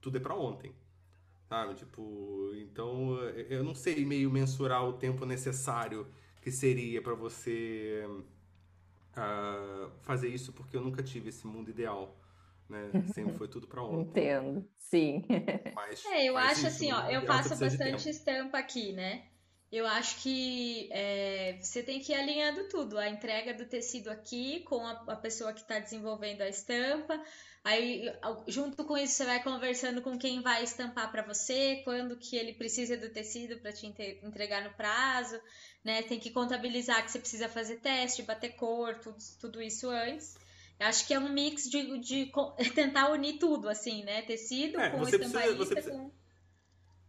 tudo 0.00 0.16
é 0.16 0.20
para 0.20 0.34
ontem. 0.34 0.74
Sabe? 1.48 1.74
Tipo, 1.74 2.52
então 2.54 3.18
eu 3.48 3.64
não 3.64 3.74
sei 3.74 4.04
meio 4.04 4.30
mensurar 4.30 4.86
o 4.86 4.92
tempo 4.92 5.24
necessário 5.26 6.06
que 6.40 6.50
seria 6.50 7.02
para 7.02 7.14
você 7.14 8.04
uh, 9.16 9.90
fazer 10.02 10.28
isso, 10.28 10.52
porque 10.52 10.76
eu 10.76 10.80
nunca 10.80 11.02
tive 11.02 11.28
esse 11.28 11.46
mundo 11.46 11.70
ideal. 11.70 12.16
Né? 12.68 12.90
Sempre 13.12 13.34
foi 13.34 13.48
tudo 13.48 13.66
para 13.66 13.82
ontem. 13.82 14.10
Entendo, 14.10 14.64
sim. 14.78 15.24
Mas, 15.74 16.04
é, 16.06 16.26
eu 16.26 16.36
acho 16.36 16.66
assim, 16.66 16.92
ó, 16.92 17.10
eu 17.10 17.26
faço 17.26 17.58
bastante 17.58 18.08
estampa 18.08 18.58
aqui, 18.58 18.92
né? 18.92 19.24
Eu 19.72 19.86
acho 19.86 20.20
que 20.20 20.88
é, 20.90 21.56
você 21.60 21.80
tem 21.80 22.00
que 22.00 22.10
ir 22.10 22.16
alinhando 22.16 22.68
tudo, 22.68 22.98
a 22.98 23.08
entrega 23.08 23.54
do 23.54 23.64
tecido 23.64 24.10
aqui 24.10 24.60
com 24.60 24.84
a, 24.84 24.92
a 25.06 25.16
pessoa 25.16 25.52
que 25.52 25.60
está 25.60 25.78
desenvolvendo 25.78 26.42
a 26.42 26.48
estampa. 26.48 27.22
Aí, 27.62 28.10
junto 28.48 28.84
com 28.84 28.96
isso, 28.96 29.14
você 29.14 29.24
vai 29.24 29.42
conversando 29.42 30.00
com 30.02 30.18
quem 30.18 30.40
vai 30.40 30.64
estampar 30.64 31.10
para 31.12 31.22
você, 31.22 31.82
quando 31.84 32.16
que 32.16 32.34
ele 32.34 32.54
precisa 32.54 32.96
do 32.96 33.10
tecido 33.10 33.58
para 33.58 33.70
te 33.70 33.86
entregar 34.22 34.64
no 34.64 34.72
prazo, 34.72 35.38
né? 35.84 36.02
Tem 36.02 36.18
que 36.18 36.30
contabilizar 36.30 37.04
que 37.04 37.12
você 37.12 37.18
precisa 37.18 37.48
fazer 37.48 37.76
teste, 37.76 38.22
bater 38.22 38.56
cor, 38.56 38.98
tudo, 38.98 39.18
tudo 39.38 39.62
isso 39.62 39.88
antes. 39.88 40.36
Eu 40.80 40.86
acho 40.86 41.06
que 41.06 41.12
é 41.12 41.18
um 41.18 41.28
mix 41.28 41.68
de, 41.68 42.00
de, 42.00 42.24
de 42.24 42.32
tentar 42.74 43.10
unir 43.10 43.38
tudo, 43.38 43.68
assim, 43.68 44.02
né? 44.02 44.22
Tecido 44.22 44.80
é, 44.80 44.88
com 44.88 45.02
estamparista, 45.02 45.66
precisa, 45.66 45.90
com... 45.90 46.10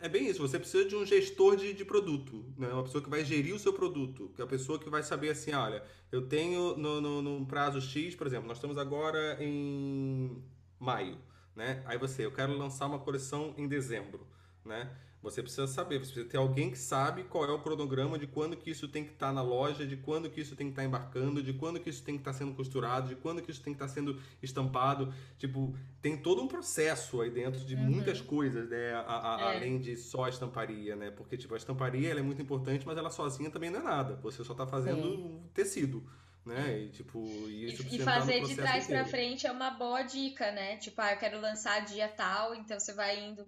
É 0.02 0.10
bem 0.10 0.28
isso, 0.28 0.42
você 0.42 0.58
precisa 0.58 0.84
de 0.84 0.96
um 0.96 1.06
gestor 1.06 1.56
de, 1.56 1.74
de 1.74 1.86
produto, 1.86 2.44
né? 2.58 2.68
uma 2.70 2.82
pessoa 2.82 3.04
que 3.04 3.10
vai 3.10 3.24
gerir 3.24 3.54
o 3.54 3.60
seu 3.60 3.72
produto, 3.72 4.32
que 4.36 4.42
é 4.42 4.44
a 4.44 4.48
pessoa 4.48 4.80
que 4.80 4.90
vai 4.90 5.04
saber 5.04 5.30
assim, 5.30 5.54
olha, 5.54 5.84
eu 6.12 6.28
tenho 6.28 6.76
no, 6.76 7.00
no, 7.00 7.22
no 7.22 7.46
prazo 7.46 7.80
X, 7.80 8.16
por 8.16 8.26
exemplo, 8.26 8.48
nós 8.48 8.58
estamos 8.58 8.80
agora 8.80 9.38
em 9.40 10.44
maio, 10.80 11.20
né? 11.56 11.84
Aí 11.86 12.00
você, 12.00 12.26
eu 12.26 12.32
quero 12.32 12.58
lançar 12.58 12.88
uma 12.88 12.98
coleção 12.98 13.54
em 13.56 13.68
dezembro, 13.68 14.26
né? 14.66 14.90
Você 15.22 15.44
precisa 15.44 15.68
saber, 15.68 16.00
você 16.00 16.14
precisa 16.14 16.26
ter 16.26 16.38
alguém 16.38 16.72
que 16.72 16.78
sabe 16.80 17.24
qual 17.26 17.46
é 17.46 17.52
o 17.52 17.60
cronograma 17.60 18.18
de 18.18 18.26
quando 18.26 18.58
que 18.58 18.72
isso 18.72 18.88
tem 18.88 19.04
que 19.04 19.12
estar 19.12 19.28
tá 19.28 19.34
na 19.34 19.44
loja, 19.44 19.86
de 19.86 19.96
quando 19.96 20.30
que 20.30 20.42
isso 20.42 20.56
tem 20.56 20.68
que 20.68 20.72
estar 20.72 20.82
tá 20.82 20.88
embarcando, 20.88 21.44
de 21.44 21.54
quando 21.54 21.80
que 21.80 21.90
isso 21.92 22.04
tem 22.04 22.16
que 22.16 22.22
estar 22.22 22.32
tá 22.32 22.38
sendo 22.40 22.54
costurado, 22.56 23.10
de 23.10 23.16
quando 23.16 23.40
que 23.40 23.52
isso 23.52 23.62
tem 23.62 23.72
que 23.72 23.78
estar 23.78 23.88
tá 23.88 23.94
sendo 23.94 24.20
estampado. 24.42 25.14
Tipo, 25.38 25.76
tem 26.02 26.18
todo 26.18 26.42
um 26.42 26.48
processo 26.48 27.22
aí 27.22 27.30
dentro 27.30 27.64
de 27.64 27.76
uhum. 27.76 27.84
muitas 27.84 28.20
coisas, 28.20 28.68
né? 28.68 28.94
A, 28.94 29.36
a, 29.36 29.42
é. 29.42 29.58
Além 29.58 29.80
de 29.80 29.96
só 29.96 30.24
a 30.24 30.30
estamparia, 30.30 30.96
né? 30.96 31.12
Porque, 31.12 31.38
tipo, 31.38 31.54
a 31.54 31.58
estamparia 31.58 32.10
ela 32.10 32.20
é 32.20 32.24
muito 32.24 32.42
importante, 32.42 32.86
mas 32.88 32.98
ela 32.98 33.12
sozinha 33.12 33.52
também 33.52 33.70
não 33.70 33.80
é 33.82 33.84
nada. 33.84 34.16
Você 34.24 34.44
só 34.44 34.54
está 34.54 34.66
fazendo 34.66 35.04
Sim. 35.04 35.42
tecido 35.54 36.04
né? 36.44 36.80
E, 36.80 36.90
tipo, 36.90 37.24
e, 37.48 37.68
e 37.68 38.00
fazer 38.00 38.44
de 38.44 38.56
trás 38.56 38.88
para 38.88 39.06
frente 39.06 39.46
é 39.46 39.52
uma 39.52 39.70
boa 39.70 40.02
dica, 40.02 40.52
né? 40.52 40.78
Tipo, 40.78 41.00
ah, 41.02 41.14
eu 41.14 41.20
quero 41.20 41.40
lançar 41.40 41.86
dia 41.86 42.08
tal, 42.08 42.56
então 42.56 42.80
você 42.80 42.94
vai 42.94 43.24
indo 43.24 43.46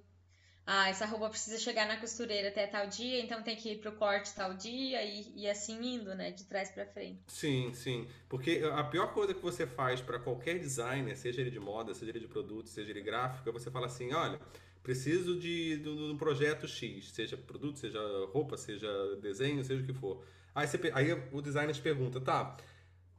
ah, 0.65 0.89
essa 0.89 1.06
roupa 1.06 1.30
precisa 1.30 1.58
chegar 1.60 1.88
na 1.88 1.97
costureira 1.97 2.47
até 2.47 2.65
tal 2.65 2.88
dia, 2.88 3.21
então 3.21 3.43
tem 3.43 3.56
que 3.56 3.73
ir 3.73 3.80
pro 3.80 3.91
corte 3.91 4.34
tal 4.34 4.54
dia 4.54 5.04
e, 5.04 5.34
e 5.36 5.49
assim 5.49 5.95
indo, 5.95 6.15
né, 6.15 6.32
de 6.32 6.45
trás 6.45 6.71
para 6.71 6.86
frente. 6.86 7.19
Sim, 7.28 7.73
sim, 7.73 8.08
porque 8.30 8.62
a 8.73 8.84
pior 8.86 9.13
coisa 9.13 9.34
que 9.34 9.41
você 9.41 9.67
faz 9.67 9.99
para 9.99 10.19
qualquer 10.19 10.60
designer, 10.60 11.17
seja 11.17 11.41
ele 11.41 11.52
de 11.52 11.60
moda, 11.60 11.93
seja 11.93 12.12
ele 12.12 12.21
de 12.21 12.28
produto, 12.28 12.69
seja 12.69 12.91
ele 12.91 13.02
gráfico, 13.02 13.49
é 13.49 13.52
você 13.52 13.69
fala 13.69 13.88
assim, 13.88 14.13
olha, 14.13 14.39
preciso 14.82 15.38
de, 15.38 15.78
de, 15.78 15.84
de 15.84 15.89
um 15.89 16.17
projeto 16.17 16.65
X, 16.65 17.12
seja 17.12 17.36
produto, 17.36 17.80
seja 17.80 17.99
roupa, 18.32 18.56
seja 18.56 18.88
desenho, 19.21 19.63
seja 19.65 19.84
o 19.84 19.86
que 19.86 19.93
for. 19.93 20.23
Aí, 20.56 20.65
você, 20.65 20.80
aí 20.93 21.12
o 21.32 21.41
designer 21.41 21.73
te 21.73 21.82
pergunta, 21.82 22.21
tá, 22.21 22.56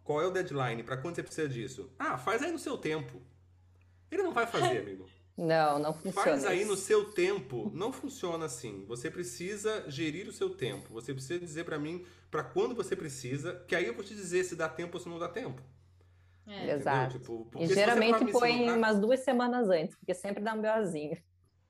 qual 0.02 0.22
é 0.22 0.26
o 0.26 0.30
deadline? 0.30 0.82
Para 0.82 0.96
quando 0.96 1.16
você 1.16 1.22
precisa 1.22 1.48
disso? 1.48 1.90
Ah, 1.98 2.16
faz 2.16 2.42
aí 2.42 2.52
no 2.52 2.58
seu 2.58 2.78
tempo. 2.78 3.20
Ele 4.10 4.22
não 4.22 4.32
vai 4.32 4.46
fazer, 4.46 4.78
amigo. 4.80 5.08
Não, 5.36 5.78
não 5.80 5.92
funciona. 5.92 6.24
Faz 6.24 6.44
aí 6.44 6.64
no 6.64 6.76
seu 6.76 7.10
tempo. 7.10 7.70
Não 7.74 7.92
funciona 7.92 8.46
assim. 8.46 8.84
Você 8.86 9.10
precisa 9.10 9.84
gerir 9.88 10.28
o 10.28 10.32
seu 10.32 10.50
tempo. 10.50 10.92
Você 10.92 11.12
precisa 11.12 11.38
dizer 11.38 11.64
para 11.64 11.78
mim 11.78 12.04
para 12.30 12.42
quando 12.42 12.74
você 12.74 12.96
precisa, 12.96 13.64
que 13.66 13.74
aí 13.74 13.86
eu 13.86 13.94
vou 13.94 14.04
te 14.04 14.14
dizer 14.14 14.44
se 14.44 14.56
dá 14.56 14.68
tempo 14.68 14.96
ou 14.96 15.02
se 15.02 15.08
não 15.08 15.18
dá 15.18 15.28
tempo. 15.28 15.62
É. 16.46 16.72
Exato. 16.72 17.18
Tipo, 17.18 17.48
e 17.58 17.66
geralmente 17.66 18.30
põe 18.32 18.70
umas 18.70 18.98
duas 18.98 19.20
semanas 19.20 19.68
antes, 19.68 19.96
porque 19.96 20.14
sempre 20.14 20.42
dá 20.42 20.52
um 20.52 20.60
BOzinho. 20.60 21.16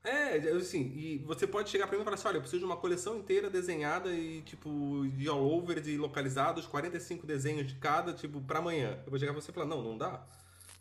É, 0.02 0.36
assim, 0.50 0.92
e 0.94 1.18
você 1.24 1.46
pode 1.46 1.70
chegar 1.70 1.86
para 1.86 1.96
mim 1.96 2.02
e 2.02 2.04
falar 2.04 2.16
assim, 2.16 2.28
olha, 2.28 2.36
eu 2.36 2.40
preciso 2.42 2.60
de 2.60 2.66
uma 2.66 2.76
coleção 2.76 3.16
inteira 3.16 3.48
desenhada 3.48 4.10
e, 4.10 4.42
tipo, 4.42 5.06
de 5.16 5.26
all 5.28 5.42
over, 5.42 5.80
de 5.80 5.96
localizados, 5.96 6.66
45 6.66 7.26
desenhos 7.26 7.66
de 7.66 7.76
cada, 7.76 8.12
tipo, 8.12 8.38
para 8.42 8.58
amanhã. 8.58 9.00
Eu 9.06 9.10
vou 9.10 9.18
chegar 9.18 9.32
pra 9.32 9.40
você 9.40 9.50
e 9.50 9.54
falar, 9.54 9.66
não, 9.66 9.82
não 9.82 9.96
dá. 9.96 10.26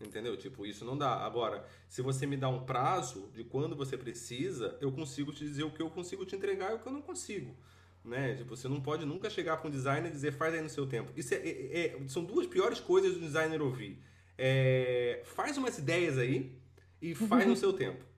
Entendeu? 0.02 0.36
Tipo, 0.36 0.66
isso 0.66 0.84
não 0.84 0.98
dá. 0.98 1.18
Agora, 1.18 1.66
se 1.88 2.02
você 2.02 2.26
me 2.26 2.36
dá 2.36 2.50
um 2.50 2.66
prazo 2.66 3.30
de 3.34 3.44
quando 3.44 3.76
você 3.76 3.98
precisa, 3.98 4.78
eu 4.82 4.92
consigo 4.92 5.32
te 5.32 5.46
dizer 5.46 5.64
o 5.64 5.72
que 5.72 5.82
eu 5.82 5.90
consigo 5.90 6.26
te 6.26 6.36
entregar 6.36 6.72
e 6.72 6.76
o 6.76 6.80
que 6.80 6.88
eu 6.88 6.94
não 6.94 7.02
consigo. 7.02 7.56
Né? 8.04 8.36
Tipo, 8.36 8.56
você 8.56 8.68
não 8.68 8.82
pode 8.82 9.06
nunca 9.06 9.30
chegar 9.30 9.58
para 9.58 9.68
um 9.68 9.72
designer 9.72 10.10
e 10.10 10.12
dizer 10.12 10.34
faz 10.34 10.54
aí 10.54 10.62
no 10.62 10.70
seu 10.70 10.86
tempo. 10.86 11.12
Isso 11.16 11.34
é, 11.34 11.38
é, 11.38 11.86
é, 11.86 12.08
são 12.08 12.24
duas 12.24 12.48
piores 12.48 12.80
coisas 12.80 13.14
do 13.14 13.20
designer 13.22 13.62
ouvir. 13.62 13.98
É, 14.38 15.22
faz 15.24 15.58
umas 15.58 15.78
ideias 15.78 16.18
aí 16.18 16.58
e 17.02 17.16
faz 17.16 17.48
no 17.48 17.56
seu 17.58 17.72
tempo. 17.72 18.04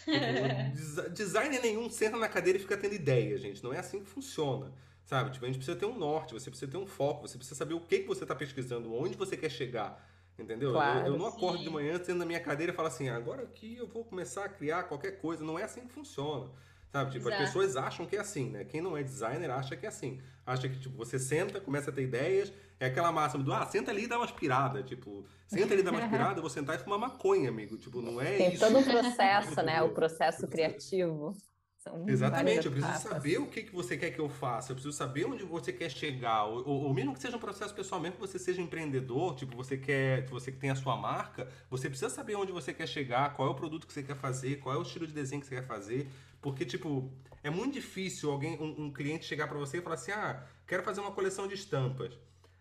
Tipo, 0.00 1.10
designer 1.10 1.60
nenhum 1.60 1.88
senta 1.90 2.16
na 2.16 2.28
cadeira 2.28 2.58
e 2.58 2.62
fica 2.62 2.76
tendo 2.76 2.94
ideia, 2.94 3.38
gente. 3.38 3.62
Não 3.62 3.72
é 3.72 3.78
assim 3.78 4.00
que 4.00 4.08
funciona. 4.08 4.72
Sabe? 5.04 5.30
Tipo, 5.30 5.44
a 5.44 5.48
gente 5.48 5.58
precisa 5.58 5.76
ter 5.76 5.86
um 5.86 5.98
norte, 5.98 6.32
você 6.32 6.50
precisa 6.50 6.70
ter 6.70 6.78
um 6.78 6.86
foco, 6.86 7.26
você 7.26 7.36
precisa 7.36 7.56
saber 7.56 7.74
o 7.74 7.80
que, 7.80 8.00
que 8.00 8.06
você 8.06 8.24
está 8.24 8.34
pesquisando, 8.34 8.92
onde 8.94 9.16
você 9.16 9.36
quer 9.36 9.50
chegar. 9.50 10.09
Entendeu? 10.40 10.72
Claro, 10.72 11.06
eu, 11.06 11.12
eu, 11.12 11.18
não 11.18 11.26
acordo 11.26 11.58
sim. 11.58 11.64
de 11.64 11.70
manhã 11.70 12.02
sendo 12.02 12.18
na 12.18 12.24
minha 12.24 12.40
cadeira 12.40 12.72
e 12.72 12.74
falo 12.74 12.88
assim, 12.88 13.08
agora 13.08 13.42
aqui 13.42 13.76
eu 13.76 13.86
vou 13.86 14.04
começar 14.04 14.44
a 14.44 14.48
criar 14.48 14.84
qualquer 14.84 15.20
coisa. 15.20 15.44
Não 15.44 15.58
é 15.58 15.64
assim 15.64 15.82
que 15.82 15.92
funciona. 15.92 16.50
Sabe? 16.90 17.12
Tipo, 17.12 17.28
Exato. 17.28 17.42
as 17.42 17.48
pessoas 17.48 17.76
acham 17.76 18.04
que 18.04 18.16
é 18.16 18.20
assim, 18.20 18.50
né? 18.50 18.64
Quem 18.64 18.80
não 18.80 18.96
é 18.96 19.02
designer 19.02 19.50
acha 19.50 19.76
que 19.76 19.86
é 19.86 19.88
assim. 19.88 20.20
Acha 20.44 20.68
que, 20.68 20.78
tipo, 20.80 20.96
você 20.96 21.18
senta, 21.18 21.60
começa 21.60 21.90
a 21.90 21.92
ter 21.92 22.02
ideias, 22.02 22.52
é 22.80 22.86
aquela 22.86 23.12
máxima 23.12 23.44
do, 23.44 23.52
ah, 23.52 23.64
senta 23.66 23.92
ali 23.92 24.04
e 24.04 24.06
dá 24.08 24.16
uma 24.16 24.24
aspirada. 24.24 24.82
Tipo, 24.82 25.24
senta 25.46 25.72
ali 25.72 25.82
e 25.82 25.84
dá 25.84 25.92
uma 25.92 26.02
aspirada, 26.02 26.38
eu 26.38 26.42
vou 26.42 26.50
sentar 26.50 26.74
e 26.74 26.78
fumar 26.78 26.98
maconha, 26.98 27.48
amigo. 27.48 27.76
Tipo, 27.76 28.02
não 28.02 28.20
é 28.20 28.36
Tem 28.36 28.52
isso. 28.52 28.64
Tem 28.64 28.72
todo 28.72 28.78
um 28.78 28.90
processo, 28.90 29.62
né? 29.62 29.82
O 29.82 29.90
processo 29.90 30.48
criativo. 30.48 31.36
São 31.80 32.06
Exatamente, 32.06 32.66
eu 32.66 32.72
preciso 32.72 32.98
saber 32.98 33.38
o 33.38 33.46
que, 33.46 33.62
que 33.62 33.74
você 33.74 33.96
quer 33.96 34.10
que 34.10 34.18
eu 34.18 34.28
faça, 34.28 34.70
eu 34.70 34.76
preciso 34.76 34.94
saber 34.94 35.24
onde 35.24 35.44
você 35.44 35.72
quer 35.72 35.90
chegar, 35.90 36.44
ou, 36.44 36.62
ou, 36.66 36.92
mesmo 36.92 37.14
que 37.14 37.20
seja 37.20 37.38
um 37.38 37.40
processo 37.40 37.74
pessoal, 37.74 37.98
mesmo 37.98 38.16
que 38.16 38.20
você 38.20 38.38
seja 38.38 38.60
empreendedor, 38.60 39.34
tipo, 39.34 39.56
você 39.56 39.78
quer, 39.78 40.26
você 40.26 40.52
que 40.52 40.58
tem 40.58 40.68
a 40.68 40.74
sua 40.74 40.94
marca, 40.94 41.48
você 41.70 41.88
precisa 41.88 42.10
saber 42.10 42.34
onde 42.34 42.52
você 42.52 42.74
quer 42.74 42.86
chegar, 42.86 43.34
qual 43.34 43.48
é 43.48 43.50
o 43.50 43.54
produto 43.54 43.86
que 43.86 43.94
você 43.94 44.02
quer 44.02 44.14
fazer, 44.14 44.56
qual 44.60 44.74
é 44.74 44.78
o 44.78 44.82
estilo 44.82 45.06
de 45.06 45.14
desenho 45.14 45.40
que 45.40 45.46
você 45.46 45.54
quer 45.54 45.66
fazer, 45.66 46.06
porque, 46.42 46.66
tipo, 46.66 47.10
é 47.42 47.48
muito 47.48 47.72
difícil 47.72 48.30
alguém, 48.30 48.58
um, 48.60 48.84
um 48.84 48.92
cliente 48.92 49.24
chegar 49.24 49.48
para 49.48 49.56
você 49.56 49.78
e 49.78 49.80
falar 49.80 49.94
assim, 49.94 50.12
ah, 50.12 50.44
quero 50.66 50.82
fazer 50.82 51.00
uma 51.00 51.12
coleção 51.12 51.48
de 51.48 51.54
estampas. 51.54 52.12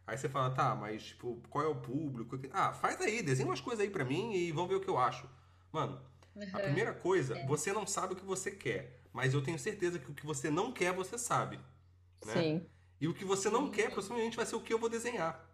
Aí 0.08 0.18
você 0.18 0.30
fala, 0.30 0.50
tá, 0.52 0.74
mas, 0.76 1.08
tipo, 1.08 1.42
qual 1.50 1.66
é 1.66 1.68
o 1.68 1.76
público? 1.76 2.40
Ah, 2.54 2.72
faz 2.72 3.02
aí, 3.02 3.22
desenha 3.22 3.50
umas 3.50 3.60
coisas 3.60 3.84
aí 3.84 3.90
para 3.90 4.06
mim 4.06 4.34
e 4.34 4.50
vamos 4.54 4.70
ver 4.70 4.76
o 4.76 4.80
que 4.80 4.90
eu 4.90 4.98
acho. 4.98 5.30
Mano, 5.74 6.02
a 6.38 6.40
uhum. 6.40 6.64
primeira 6.64 6.94
coisa, 6.94 7.38
é. 7.38 7.46
você 7.46 7.74
não 7.74 7.86
sabe 7.86 8.14
o 8.14 8.16
que 8.16 8.24
você 8.24 8.50
quer 8.50 8.99
mas 9.14 9.34
eu 9.34 9.44
tenho 9.44 9.60
certeza 9.60 10.00
que 10.00 10.12
o 10.12 10.14
que 10.14 10.26
você 10.26 10.50
não 10.50 10.72
quer, 10.72 10.94
você 10.94 11.18
sabe. 11.18 11.58
Né? 12.26 12.34
Sim. 12.34 12.70
E 13.02 13.08
o 13.08 13.14
que 13.14 13.26
você 13.26 13.50
não 13.50 13.70
quer, 13.70 13.90
provavelmente 13.92 14.36
vai 14.36 14.46
ser 14.46 14.56
o 14.56 14.62
que 14.62 14.74
eu 14.74 14.80
vou 14.80 14.90
desenhar. 14.90 15.48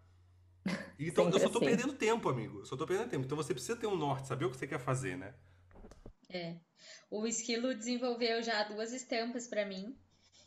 Então, 0.97 1.25
Sempre 1.25 1.37
eu 1.37 1.43
só 1.43 1.49
tô 1.49 1.59
assim. 1.59 1.67
perdendo 1.67 1.93
tempo, 1.93 2.29
amigo. 2.29 2.59
Eu 2.59 2.65
só 2.65 2.75
tô 2.75 2.87
perdendo 2.87 3.09
tempo. 3.09 3.25
Então, 3.25 3.37
você 3.37 3.53
precisa 3.53 3.75
ter 3.77 3.85
um 3.85 3.95
norte, 3.95 4.27
saber 4.27 4.45
o 4.45 4.49
que 4.49 4.57
você 4.57 4.65
quer 4.65 4.79
fazer, 4.79 5.17
né? 5.17 5.35
É. 6.29 6.55
O 7.09 7.27
Esquilo 7.27 7.75
desenvolveu 7.75 8.41
já 8.41 8.63
duas 8.63 8.91
estampas 8.91 9.47
para 9.47 9.65
mim. 9.65 9.95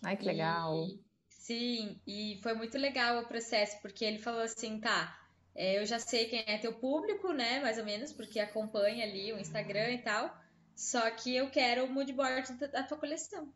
Ai, 0.02 0.16
que 0.16 0.24
legal. 0.24 0.74
E, 0.74 1.00
sim, 1.28 2.00
e 2.06 2.40
foi 2.42 2.54
muito 2.54 2.76
legal 2.76 3.22
o 3.22 3.28
processo, 3.28 3.80
porque 3.80 4.04
ele 4.04 4.18
falou 4.18 4.40
assim, 4.40 4.80
tá, 4.80 5.18
é, 5.54 5.80
eu 5.80 5.86
já 5.86 5.98
sei 5.98 6.26
quem 6.26 6.44
é 6.46 6.58
teu 6.58 6.72
público, 6.72 7.32
né, 7.32 7.60
mais 7.60 7.78
ou 7.78 7.84
menos, 7.84 8.12
porque 8.12 8.38
acompanha 8.38 9.04
ali 9.04 9.32
o 9.32 9.38
Instagram 9.38 9.92
e 9.92 10.02
tal. 10.02 10.36
Só 10.78 11.10
que 11.10 11.34
eu 11.34 11.50
quero 11.50 11.86
o 11.86 11.90
moodboard 11.90 12.52
da 12.68 12.84
tua 12.84 12.96
coleção. 12.96 13.52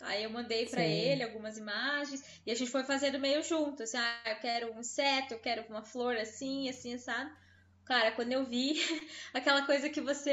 Aí 0.00 0.24
eu 0.24 0.30
mandei 0.30 0.64
para 0.64 0.82
ele 0.82 1.22
algumas 1.22 1.58
imagens 1.58 2.24
e 2.46 2.50
a 2.50 2.54
gente 2.54 2.70
foi 2.70 2.82
fazendo 2.82 3.20
meio 3.20 3.42
junto, 3.42 3.82
assim, 3.82 3.98
ah, 3.98 4.22
eu 4.30 4.36
quero 4.36 4.72
um 4.72 4.80
inseto, 4.80 5.34
eu 5.34 5.38
quero 5.38 5.66
uma 5.68 5.84
flor 5.84 6.16
assim, 6.16 6.70
assim, 6.70 6.96
sabe? 6.96 7.30
Cara, 7.84 8.10
quando 8.12 8.32
eu 8.32 8.46
vi 8.46 8.80
aquela 9.34 9.66
coisa 9.66 9.90
que 9.90 10.00
você 10.00 10.30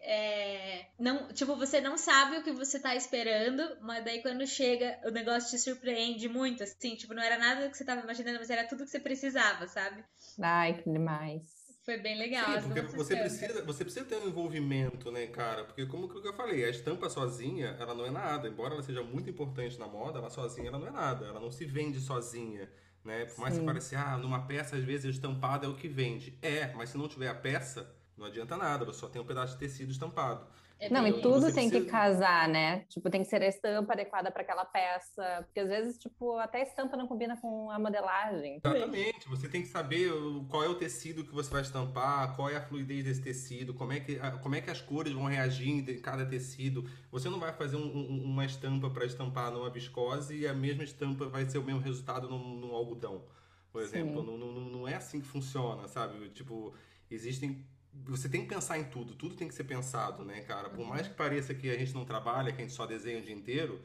é, 0.00 0.86
não, 0.96 1.26
tipo, 1.32 1.56
você 1.56 1.80
não 1.80 1.98
sabe 1.98 2.36
o 2.36 2.44
que 2.44 2.52
você 2.52 2.78
tá 2.78 2.94
esperando, 2.94 3.76
mas 3.80 4.04
daí 4.04 4.22
quando 4.22 4.46
chega, 4.46 5.00
o 5.04 5.10
negócio 5.10 5.50
te 5.50 5.58
surpreende 5.58 6.28
muito, 6.28 6.62
assim, 6.62 6.94
tipo, 6.94 7.12
não 7.14 7.22
era 7.22 7.36
nada 7.36 7.68
que 7.68 7.76
você 7.76 7.84
tava 7.84 8.02
imaginando, 8.02 8.38
mas 8.38 8.48
era 8.48 8.66
tudo 8.68 8.84
que 8.84 8.90
você 8.90 9.00
precisava, 9.00 9.66
sabe? 9.66 10.04
Ai, 10.40 10.80
que 10.80 10.88
demais. 10.88 11.63
Foi 11.84 11.98
bem 11.98 12.16
legal. 12.16 12.62
Sim, 12.62 12.68
porque 12.68 12.96
você 12.96 13.14
precisa, 13.14 13.62
você 13.62 13.84
precisa 13.84 14.06
ter 14.06 14.16
um 14.16 14.26
envolvimento, 14.26 15.12
né, 15.12 15.26
cara? 15.26 15.64
Porque 15.64 15.84
como 15.84 16.08
que 16.08 16.26
eu 16.26 16.32
falei, 16.32 16.64
a 16.64 16.70
estampa 16.70 17.10
sozinha, 17.10 17.76
ela 17.78 17.94
não 17.94 18.06
é 18.06 18.10
nada. 18.10 18.48
Embora 18.48 18.72
ela 18.72 18.82
seja 18.82 19.02
muito 19.02 19.28
importante 19.28 19.78
na 19.78 19.86
moda, 19.86 20.18
ela 20.18 20.30
sozinha 20.30 20.68
ela 20.68 20.78
não 20.78 20.86
é 20.86 20.90
nada. 20.90 21.26
Ela 21.26 21.38
não 21.38 21.50
se 21.50 21.66
vende 21.66 22.00
sozinha. 22.00 22.70
Né? 23.04 23.26
Por 23.26 23.38
mais 23.42 23.52
Sim. 23.52 23.60
que 23.60 23.66
pareça, 23.66 23.98
ah, 23.98 24.16
numa 24.16 24.46
peça, 24.46 24.76
às 24.76 24.82
vezes, 24.82 25.14
estampado 25.14 25.66
é 25.66 25.68
o 25.68 25.74
que 25.74 25.86
vende. 25.86 26.38
É, 26.40 26.72
mas 26.72 26.88
se 26.88 26.96
não 26.96 27.06
tiver 27.06 27.28
a 27.28 27.34
peça, 27.34 27.94
não 28.16 28.24
adianta 28.24 28.56
nada, 28.56 28.86
você 28.86 29.00
só 29.00 29.08
tem 29.08 29.20
um 29.20 29.26
pedaço 29.26 29.52
de 29.52 29.58
tecido 29.58 29.92
estampado. 29.92 30.46
É 30.84 30.90
não, 30.90 31.06
e 31.06 31.20
tudo 31.20 31.52
tem 31.52 31.68
precisa... 31.68 31.80
que 31.80 31.90
casar, 31.90 32.48
né? 32.48 32.80
Tipo, 32.88 33.08
tem 33.08 33.22
que 33.22 33.28
ser 33.28 33.42
a 33.42 33.46
estampa 33.46 33.94
adequada 33.94 34.30
para 34.30 34.42
aquela 34.42 34.64
peça, 34.64 35.42
porque 35.44 35.60
às 35.60 35.68
vezes, 35.68 35.98
tipo, 35.98 36.36
até 36.36 36.60
a 36.60 36.62
estampa 36.62 36.96
não 36.96 37.06
combina 37.06 37.36
com 37.40 37.70
a 37.70 37.78
modelagem. 37.78 38.60
Exatamente, 38.64 39.28
você 39.28 39.48
tem 39.48 39.62
que 39.62 39.68
saber 39.68 40.10
qual 40.48 40.62
é 40.62 40.68
o 40.68 40.74
tecido 40.74 41.24
que 41.24 41.34
você 41.34 41.50
vai 41.50 41.62
estampar, 41.62 42.34
qual 42.36 42.50
é 42.50 42.56
a 42.56 42.60
fluidez 42.60 43.04
desse 43.04 43.22
tecido, 43.22 43.72
como 43.72 43.92
é 43.92 44.00
que, 44.00 44.18
como 44.42 44.54
é 44.54 44.60
que 44.60 44.70
as 44.70 44.80
cores 44.80 45.12
vão 45.12 45.24
reagir 45.24 45.68
em 45.68 46.00
cada 46.00 46.26
tecido. 46.26 46.84
Você 47.10 47.28
não 47.28 47.40
vai 47.40 47.52
fazer 47.52 47.76
um, 47.76 47.86
um, 47.86 48.24
uma 48.24 48.44
estampa 48.44 48.90
para 48.90 49.06
estampar 49.06 49.50
numa 49.50 49.70
viscose 49.70 50.36
e 50.36 50.46
a 50.46 50.52
mesma 50.52 50.84
estampa 50.84 51.26
vai 51.26 51.44
ser 51.46 51.58
o 51.58 51.64
mesmo 51.64 51.80
resultado 51.80 52.28
num, 52.28 52.56
num 52.56 52.74
algodão, 52.74 53.24
por 53.72 53.82
exemplo. 53.82 54.22
Não, 54.22 54.36
não, 54.36 54.52
não 54.52 54.88
é 54.88 54.94
assim 54.94 55.20
que 55.20 55.26
funciona, 55.26 55.88
sabe? 55.88 56.28
Tipo, 56.30 56.74
existem 57.10 57.64
você 58.06 58.28
tem 58.28 58.42
que 58.42 58.48
pensar 58.48 58.78
em 58.78 58.84
tudo, 58.84 59.14
tudo 59.14 59.34
tem 59.34 59.48
que 59.48 59.54
ser 59.54 59.64
pensado, 59.64 60.24
né, 60.24 60.40
cara? 60.42 60.68
Por 60.68 60.86
mais 60.86 61.06
que 61.08 61.14
pareça 61.14 61.54
que 61.54 61.70
a 61.70 61.78
gente 61.78 61.94
não 61.94 62.04
trabalha, 62.04 62.52
que 62.52 62.60
a 62.60 62.64
gente 62.64 62.74
só 62.74 62.86
desenha 62.86 63.18
o 63.18 63.22
dia 63.22 63.34
inteiro, 63.34 63.80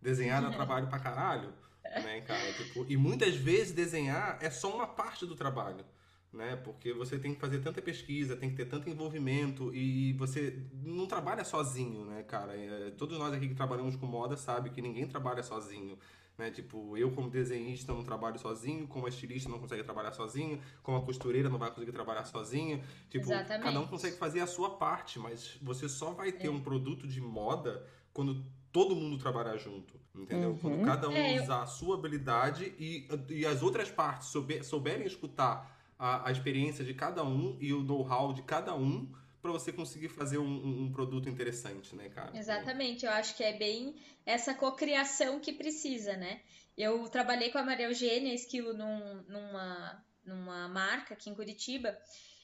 desenhar 0.00 0.42
dá 0.42 0.50
trabalho 0.52 0.88
pra 0.88 0.98
caralho, 0.98 1.52
né, 1.84 2.20
cara? 2.22 2.52
Tipo, 2.52 2.84
e 2.88 2.96
muitas 2.96 3.36
vezes 3.36 3.72
desenhar 3.72 4.38
é 4.40 4.50
só 4.50 4.74
uma 4.74 4.86
parte 4.86 5.24
do 5.24 5.34
trabalho, 5.34 5.84
né? 6.32 6.56
Porque 6.56 6.92
você 6.92 7.18
tem 7.18 7.34
que 7.34 7.40
fazer 7.40 7.60
tanta 7.60 7.80
pesquisa, 7.80 8.36
tem 8.36 8.50
que 8.50 8.56
ter 8.56 8.66
tanto 8.66 8.90
envolvimento 8.90 9.74
e 9.74 10.12
você 10.14 10.58
não 10.82 11.06
trabalha 11.06 11.44
sozinho, 11.44 12.04
né, 12.04 12.22
cara? 12.24 12.56
É, 12.56 12.90
todos 12.90 13.18
nós 13.18 13.32
aqui 13.32 13.48
que 13.48 13.54
trabalhamos 13.54 13.96
com 13.96 14.06
moda 14.06 14.36
sabe 14.36 14.70
que 14.70 14.82
ninguém 14.82 15.06
trabalha 15.06 15.42
sozinho. 15.42 15.98
Né? 16.42 16.50
Tipo, 16.50 16.96
eu 16.98 17.12
como 17.12 17.30
desenhista 17.30 17.92
não 17.94 18.02
trabalho 18.02 18.36
sozinho, 18.36 18.84
como 18.88 19.06
estilista 19.06 19.48
não 19.48 19.60
consegue 19.60 19.84
trabalhar 19.84 20.10
sozinho, 20.10 20.60
como 20.82 20.98
a 20.98 21.02
costureira 21.02 21.48
não 21.48 21.56
vai 21.56 21.70
conseguir 21.70 21.92
trabalhar 21.92 22.24
sozinho. 22.24 22.82
Tipo, 23.08 23.26
Exatamente. 23.26 23.62
cada 23.62 23.80
um 23.80 23.86
consegue 23.86 24.16
fazer 24.16 24.40
a 24.40 24.46
sua 24.48 24.70
parte, 24.70 25.20
mas 25.20 25.56
você 25.62 25.88
só 25.88 26.10
vai 26.10 26.32
ter 26.32 26.48
é. 26.48 26.50
um 26.50 26.60
produto 26.60 27.06
de 27.06 27.20
moda 27.20 27.86
quando 28.12 28.44
todo 28.72 28.96
mundo 28.96 29.18
trabalhar 29.18 29.56
junto, 29.56 29.94
entendeu? 30.12 30.50
Uhum. 30.50 30.58
Quando 30.58 30.84
cada 30.84 31.08
um 31.08 31.12
É, 31.12 31.38
eu- 31.38 31.44
usar 31.44 31.62
a 31.62 31.66
sua 31.66 31.94
habilidade 31.94 32.74
e, 32.76 33.06
e 33.28 33.46
as 33.46 33.62
outras 33.62 33.88
partes 33.88 34.26
souber- 34.28 34.64
souberem 34.64 35.06
escutar 35.06 35.80
a, 35.96 36.28
a 36.28 36.32
experiência 36.32 36.84
de 36.84 36.92
cada 36.92 37.22
um 37.22 37.56
e 37.60 37.72
o 37.72 37.84
know-how 37.84 38.32
de 38.32 38.42
cada 38.42 38.74
um 38.74 39.08
para 39.42 39.50
você 39.50 39.72
conseguir 39.72 40.08
fazer 40.08 40.38
um, 40.38 40.84
um- 40.84 40.92
produto 40.92 41.28
interessante, 41.28 41.94
né, 41.96 42.08
cara? 42.08 42.30
Exatamente, 42.38 43.04
eu 43.04 43.10
acho 43.10 43.36
que 43.36 43.42
é 43.42 43.52
bem 43.52 43.96
essa 44.24 44.54
cocriação 44.54 45.40
que 45.40 45.52
precisa, 45.52 46.16
né? 46.16 46.40
Eu 46.78 47.08
trabalhei 47.08 47.50
com 47.50 47.58
a 47.58 47.62
Maria 47.64 47.86
Eugênia 47.86 48.32
Esquilo 48.32 48.72
num- 48.72 49.22
numa, 49.28 50.04
numa 50.24 50.68
marca 50.68 51.14
aqui 51.14 51.28
em 51.28 51.34
Curitiba 51.34 51.98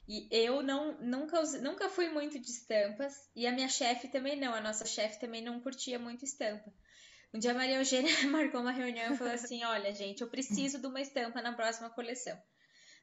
e 0.08 0.26
eu 0.30 0.60
não, 0.62 1.00
nunca, 1.00 1.40
nunca 1.62 1.88
fui 1.88 2.08
muito 2.08 2.38
de 2.38 2.50
estampas 2.50 3.14
e 3.36 3.46
a 3.46 3.52
minha 3.52 3.68
chefe 3.68 4.08
também 4.08 4.36
não, 4.38 4.52
a 4.52 4.60
nossa 4.60 4.84
chefe 4.84 5.20
também 5.20 5.40
não 5.42 5.60
curtia 5.60 5.98
muito 5.98 6.24
estampa. 6.24 6.72
Um 7.32 7.38
dia 7.38 7.52
a 7.52 7.54
Maria 7.54 7.76
Eugênia 7.76 8.10
marcou 8.28 8.60
uma 8.60 8.72
reunião 8.72 9.14
e 9.14 9.16
falou 9.16 9.34
assim: 9.34 9.62
Olha, 9.64 9.94
gente, 9.94 10.22
eu 10.22 10.28
preciso 10.28 10.80
de 10.80 10.86
uma 10.86 11.00
estampa 11.00 11.40
na 11.42 11.52
próxima 11.52 11.90
coleção. 11.90 12.36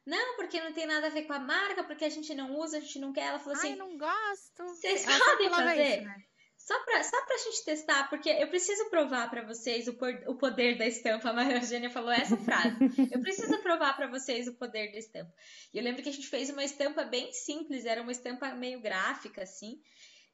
Não, 0.06 0.36
porque 0.36 0.60
não 0.60 0.72
tem 0.72 0.86
nada 0.86 1.08
a 1.08 1.10
ver 1.10 1.22
com 1.22 1.32
a 1.32 1.38
marca, 1.40 1.82
porque 1.84 2.04
a 2.04 2.08
gente 2.08 2.32
não 2.34 2.56
usa, 2.58 2.78
a 2.78 2.80
gente 2.80 2.98
não 3.00 3.12
quer. 3.12 3.26
Ela 3.26 3.38
falou 3.40 3.58
Ai, 3.60 3.66
assim: 3.70 3.76
não 3.76 3.98
gosto. 3.98 4.62
Vocês 4.68 5.04
podem 5.04 5.50
fazer? 5.50 5.96
isso, 5.98 6.04
né? 6.04 6.16
Só 6.58 6.84
pra, 6.84 7.02
só 7.04 7.24
pra 7.24 7.36
gente 7.38 7.64
testar, 7.64 8.08
porque 8.10 8.28
eu 8.28 8.48
preciso 8.48 8.88
provar 8.90 9.30
pra 9.30 9.42
vocês 9.46 9.86
o, 9.86 9.94
por- 9.94 10.20
o 10.26 10.36
poder 10.36 10.76
da 10.76 10.84
estampa. 10.86 11.30
A 11.30 11.32
Maria 11.32 11.58
Eugênia 11.58 11.90
falou 11.90 12.10
essa 12.10 12.36
frase. 12.36 12.76
Eu 13.12 13.20
preciso 13.20 13.58
provar 13.62 13.94
pra 13.94 14.08
vocês 14.08 14.48
o 14.48 14.54
poder 14.54 14.90
da 14.90 14.98
estampa. 14.98 15.32
E 15.72 15.78
eu 15.78 15.84
lembro 15.84 16.02
que 16.02 16.08
a 16.08 16.12
gente 16.12 16.26
fez 16.26 16.50
uma 16.50 16.64
estampa 16.64 17.04
bem 17.04 17.32
simples, 17.32 17.84
era 17.84 18.02
uma 18.02 18.10
estampa 18.10 18.52
meio 18.54 18.80
gráfica, 18.80 19.42
assim. 19.42 19.80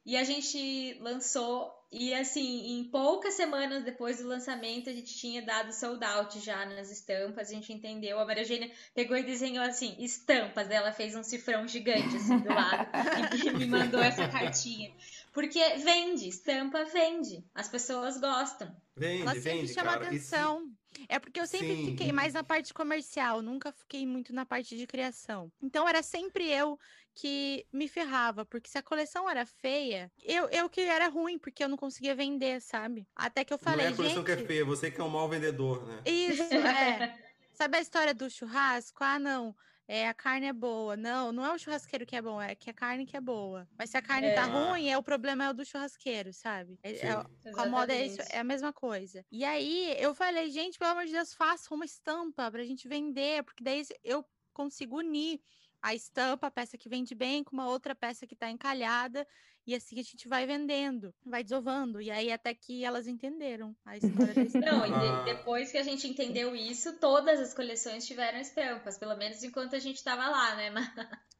E 0.05 0.17
a 0.17 0.23
gente 0.23 0.97
lançou, 0.99 1.71
e 1.89 2.13
assim, 2.13 2.77
em 2.77 2.83
poucas 2.83 3.35
semanas 3.35 3.85
depois 3.85 4.17
do 4.17 4.27
lançamento, 4.27 4.89
a 4.89 4.93
gente 4.93 5.15
tinha 5.15 5.41
dado 5.41 5.71
sold 5.71 6.03
out 6.03 6.39
já 6.41 6.65
nas 6.65 6.91
estampas, 6.91 7.49
a 7.49 7.53
gente 7.53 7.71
entendeu. 7.71 8.19
A 8.19 8.25
Maria 8.25 8.43
Eugênia 8.43 8.69
pegou 8.93 9.15
e 9.15 9.23
desenhou 9.23 9.63
assim, 9.63 9.95
estampas. 9.99 10.69
Ela 10.69 10.91
fez 10.91 11.15
um 11.15 11.23
cifrão 11.23 11.65
gigante 11.65 12.17
assim 12.17 12.39
do 12.39 12.49
lado 12.49 12.89
e 13.45 13.51
me 13.51 13.65
mandou 13.65 14.01
essa 14.01 14.27
cartinha. 14.27 14.91
Porque 15.31 15.59
vende, 15.77 16.27
estampa 16.27 16.83
vende. 16.83 17.41
As 17.55 17.69
pessoas 17.69 18.19
gostam. 18.19 18.75
Vende, 18.95 19.21
Ela 19.21 19.33
sempre 19.35 19.51
vende, 19.51 19.73
chama 19.73 19.93
cara. 19.93 20.05
Atenção. 20.07 20.72
É 21.07 21.19
porque 21.19 21.39
eu 21.39 21.47
sempre 21.47 21.75
Sim. 21.75 21.85
fiquei 21.85 22.11
mais 22.11 22.33
na 22.33 22.43
parte 22.43 22.73
comercial, 22.73 23.41
nunca 23.41 23.71
fiquei 23.71 24.05
muito 24.05 24.33
na 24.33 24.45
parte 24.45 24.77
de 24.77 24.87
criação. 24.87 25.51
Então 25.61 25.87
era 25.87 26.01
sempre 26.01 26.49
eu 26.49 26.77
que 27.15 27.65
me 27.71 27.87
ferrava, 27.87 28.45
porque 28.45 28.69
se 28.69 28.77
a 28.77 28.83
coleção 28.83 29.29
era 29.29 29.45
feia, 29.45 30.11
eu, 30.23 30.49
eu 30.49 30.69
que 30.69 30.81
era 30.81 31.07
ruim, 31.07 31.37
porque 31.37 31.63
eu 31.63 31.69
não 31.69 31.77
conseguia 31.77 32.15
vender, 32.15 32.61
sabe? 32.61 33.07
Até 33.15 33.43
que 33.43 33.53
eu 33.53 33.57
falei, 33.57 33.85
não 33.85 33.91
é 33.91 33.93
a 33.93 33.95
coleção 33.95 34.17
gente. 34.17 34.25
que 34.25 34.31
é 34.31 34.37
feia, 34.47 34.65
você 34.65 34.89
que 34.89 34.99
é 34.99 35.03
um 35.03 35.09
mau 35.09 35.29
vendedor, 35.29 35.85
né? 35.85 36.01
Isso, 36.05 36.53
é. 36.53 37.19
Sabe 37.53 37.77
a 37.77 37.81
história 37.81 38.13
do 38.15 38.29
churrasco? 38.29 39.03
Ah, 39.03 39.19
não. 39.19 39.55
É, 39.87 40.07
a 40.07 40.13
carne 40.13 40.47
é 40.47 40.53
boa. 40.53 40.95
Não, 40.95 41.31
não 41.31 41.45
é 41.45 41.53
o 41.53 41.57
churrasqueiro 41.59 42.05
que 42.05 42.15
é 42.15 42.21
bom, 42.21 42.41
é 42.41 42.55
que 42.55 42.69
a 42.69 42.73
carne 42.73 43.05
que 43.05 43.17
é 43.17 43.21
boa. 43.21 43.67
Mas 43.77 43.89
se 43.89 43.97
a 43.97 44.01
carne 44.01 44.31
tá 44.31 44.43
É. 44.43 44.45
ruim, 44.45 44.89
é 44.89 44.97
o 44.97 45.03
problema 45.03 45.43
é 45.45 45.49
o 45.49 45.53
do 45.53 45.65
churrasqueiro, 45.65 46.31
sabe? 46.33 46.79
É- 46.81 46.91
é- 47.09 47.23
com 47.51 47.61
a 47.61 47.65
moda 47.65 47.93
é, 47.93 48.05
isso, 48.05 48.21
é 48.29 48.39
a 48.39 48.43
mesma 48.43 48.71
coisa. 48.71 49.25
E 49.31 49.43
aí 49.43 49.95
eu 49.99 50.15
falei, 50.15 50.49
gente, 50.51 50.79
pelo 50.79 50.91
amor 50.91 51.05
de 51.05 51.11
Deus, 51.11 51.33
faça 51.33 51.73
uma 51.73 51.85
estampa 51.85 52.49
pra 52.49 52.63
gente 52.63 52.87
vender, 52.87 53.43
porque 53.43 53.63
daí 53.63 53.83
eu 54.03 54.25
consigo 54.53 54.97
unir 54.99 55.41
a 55.81 55.93
estampa, 55.93 56.47
a 56.47 56.51
peça 56.51 56.77
que 56.77 56.87
vende 56.87 57.13
bem, 57.13 57.43
com 57.43 57.53
uma 57.55 57.67
outra 57.67 57.93
peça 57.93 58.25
que 58.25 58.35
tá 58.37 58.49
encalhada, 58.49 59.27
e 59.65 59.73
assim 59.75 59.99
a 59.99 60.03
gente 60.03 60.27
vai 60.27 60.45
vendendo, 60.45 61.13
vai 61.25 61.43
desovando. 61.43 62.01
E 62.01 62.11
aí 62.11 62.31
até 62.31 62.53
que 62.53 62.83
elas 62.83 63.07
entenderam 63.07 63.75
a 63.85 63.95
história 64.27 64.33
da 64.33 64.41
estampa. 64.43 64.65
Não, 64.71 64.85
e 64.85 64.89
de- 64.89 64.95
Ah. 64.95 65.23
depois 65.23 65.71
que 65.71 65.77
a 65.77 65.83
gente 65.83 66.07
entendeu 66.07 66.55
isso, 66.55 66.99
todas 66.99 67.39
as 67.39 67.53
coleções 67.53 68.05
tiveram 68.05 68.39
estampas, 68.39 68.97
pelo 68.97 69.15
menos 69.15 69.43
enquanto 69.43 69.75
a 69.75 69.79
gente 69.79 70.03
tava 70.03 70.27
lá, 70.29 70.55
né? 70.55 70.71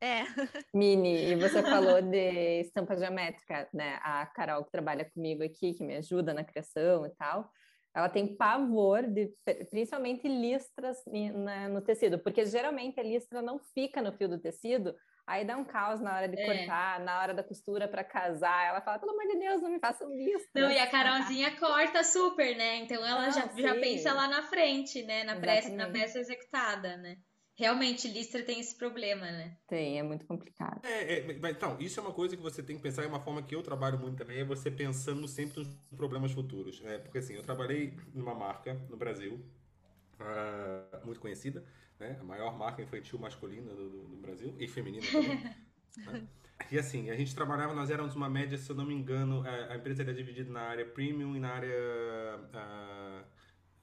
É. 0.01 0.23
Mini, 0.73 1.31
e 1.31 1.35
você 1.35 1.61
falou 1.97 2.01
de 2.01 2.59
estampa 2.61 2.95
geométrica, 2.97 3.69
né? 3.73 3.99
A 4.01 4.25
Carol 4.25 4.63
que 4.65 4.71
trabalha 4.71 5.05
comigo 5.09 5.43
aqui, 5.43 5.73
que 5.73 5.83
me 5.83 5.95
ajuda 5.95 6.33
na 6.33 6.43
criação 6.43 7.05
e 7.05 7.09
tal, 7.11 7.49
ela 7.95 8.09
tem 8.09 8.35
pavor 8.35 9.03
de, 9.03 9.31
principalmente 9.69 10.27
listras 10.27 10.97
no 11.69 11.79
tecido, 11.81 12.17
porque 12.17 12.43
geralmente 12.45 12.99
a 12.99 13.03
listra 13.03 13.41
não 13.41 13.59
fica 13.59 14.01
no 14.01 14.11
fio 14.11 14.27
do 14.27 14.39
tecido, 14.39 14.95
aí 15.25 15.45
dá 15.45 15.57
um 15.57 15.63
caos 15.65 15.99
na 16.01 16.15
hora 16.15 16.27
de 16.27 16.39
É. 16.39 16.45
cortar, 16.45 16.99
na 16.99 17.19
hora 17.19 17.33
da 17.33 17.43
costura 17.43 17.87
para 17.87 18.03
casar. 18.03 18.67
Ela 18.67 18.81
fala, 18.81 18.99
pelo 18.99 19.11
amor 19.11 19.27
de 19.27 19.39
Deus, 19.39 19.61
não 19.61 19.71
me 19.71 19.79
façam 19.79 20.09
listra. 20.15 20.61
Não, 20.61 20.71
e 20.71 20.77
a 20.79 20.87
Carolzinha 20.87 21.55
corta 21.57 22.03
super, 22.03 22.55
né? 22.55 22.77
Então 22.77 23.05
ela 23.05 23.25
Não, 23.25 23.31
já, 23.31 23.47
já 23.55 23.73
pensa 23.75 24.13
lá 24.13 24.27
na 24.27 24.43
frente, 24.43 25.03
né? 25.03 25.23
Na 25.23 25.35
peça, 25.35 25.69
na 25.69 25.89
peça 25.89 26.19
executada, 26.19 26.97
né? 26.97 27.17
Realmente, 27.55 28.07
listra 28.07 28.41
tem 28.41 28.59
esse 28.59 28.75
problema, 28.75 29.25
né? 29.29 29.55
Tem, 29.67 29.99
é 29.99 30.03
muito 30.03 30.25
complicado. 30.25 30.81
É, 30.83 31.19
é, 31.19 31.37
mas, 31.39 31.55
então, 31.55 31.77
isso 31.79 31.99
é 31.99 32.03
uma 32.03 32.11
coisa 32.11 32.35
que 32.35 32.41
você 32.41 32.63
tem 32.63 32.75
que 32.75 32.81
pensar, 32.81 33.03
é 33.03 33.07
uma 33.07 33.19
forma 33.19 33.43
que 33.43 33.53
eu 33.53 33.61
trabalho 33.61 33.99
muito 33.99 34.17
também, 34.17 34.39
é 34.39 34.43
você 34.43 34.71
pensando 34.71 35.27
sempre 35.27 35.59
nos 35.59 35.67
problemas 35.95 36.31
futuros. 36.31 36.81
né? 36.81 36.97
porque 36.97 37.19
assim, 37.19 37.35
eu 37.35 37.43
trabalhei 37.43 37.95
numa 38.11 38.33
marca 38.33 38.73
no 38.89 38.97
Brasil, 38.97 39.39
ah, 40.19 41.01
muito 41.05 41.19
conhecida, 41.19 41.63
né? 41.99 42.17
A 42.19 42.23
maior 42.23 42.57
marca 42.57 42.81
infantil 42.81 43.19
masculina 43.19 43.73
do, 43.73 43.89
do- 43.89 44.07
do 44.09 44.17
Brasil, 44.17 44.55
e 44.59 44.67
feminina 44.67 45.07
também. 45.11 45.37
né? 46.05 46.21
E 46.71 46.79
assim, 46.79 47.09
a 47.09 47.15
gente 47.15 47.35
trabalhava, 47.35 47.73
nós 47.73 47.89
éramos 47.89 48.15
uma 48.15 48.29
média, 48.29 48.57
se 48.57 48.69
eu 48.69 48.75
não 48.75 48.85
me 48.85 48.93
engano, 48.95 49.43
a, 49.45 49.73
a 49.73 49.75
empresa 49.75 50.01
era 50.01 50.13
dividida 50.13 50.51
na 50.51 50.61
área 50.61 50.85
premium 50.85 51.35
e 51.35 51.39
na 51.39 51.49
área. 51.49 51.69
ah, 52.53 53.23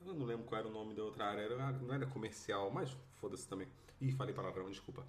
eu 0.04 0.14
não 0.14 0.26
lembro 0.26 0.44
qual 0.44 0.58
era 0.60 0.68
o 0.68 0.72
nome 0.72 0.94
da 0.94 1.02
outra 1.04 1.26
área, 1.26 1.42
era, 1.42 1.72
não 1.72 1.94
era 1.94 2.06
comercial, 2.06 2.70
mas 2.70 2.96
foda-se 3.16 3.46
também. 3.48 3.68
Ih, 4.00 4.12
falei 4.12 4.34
palavrão, 4.34 4.68
desculpa. 4.70 5.06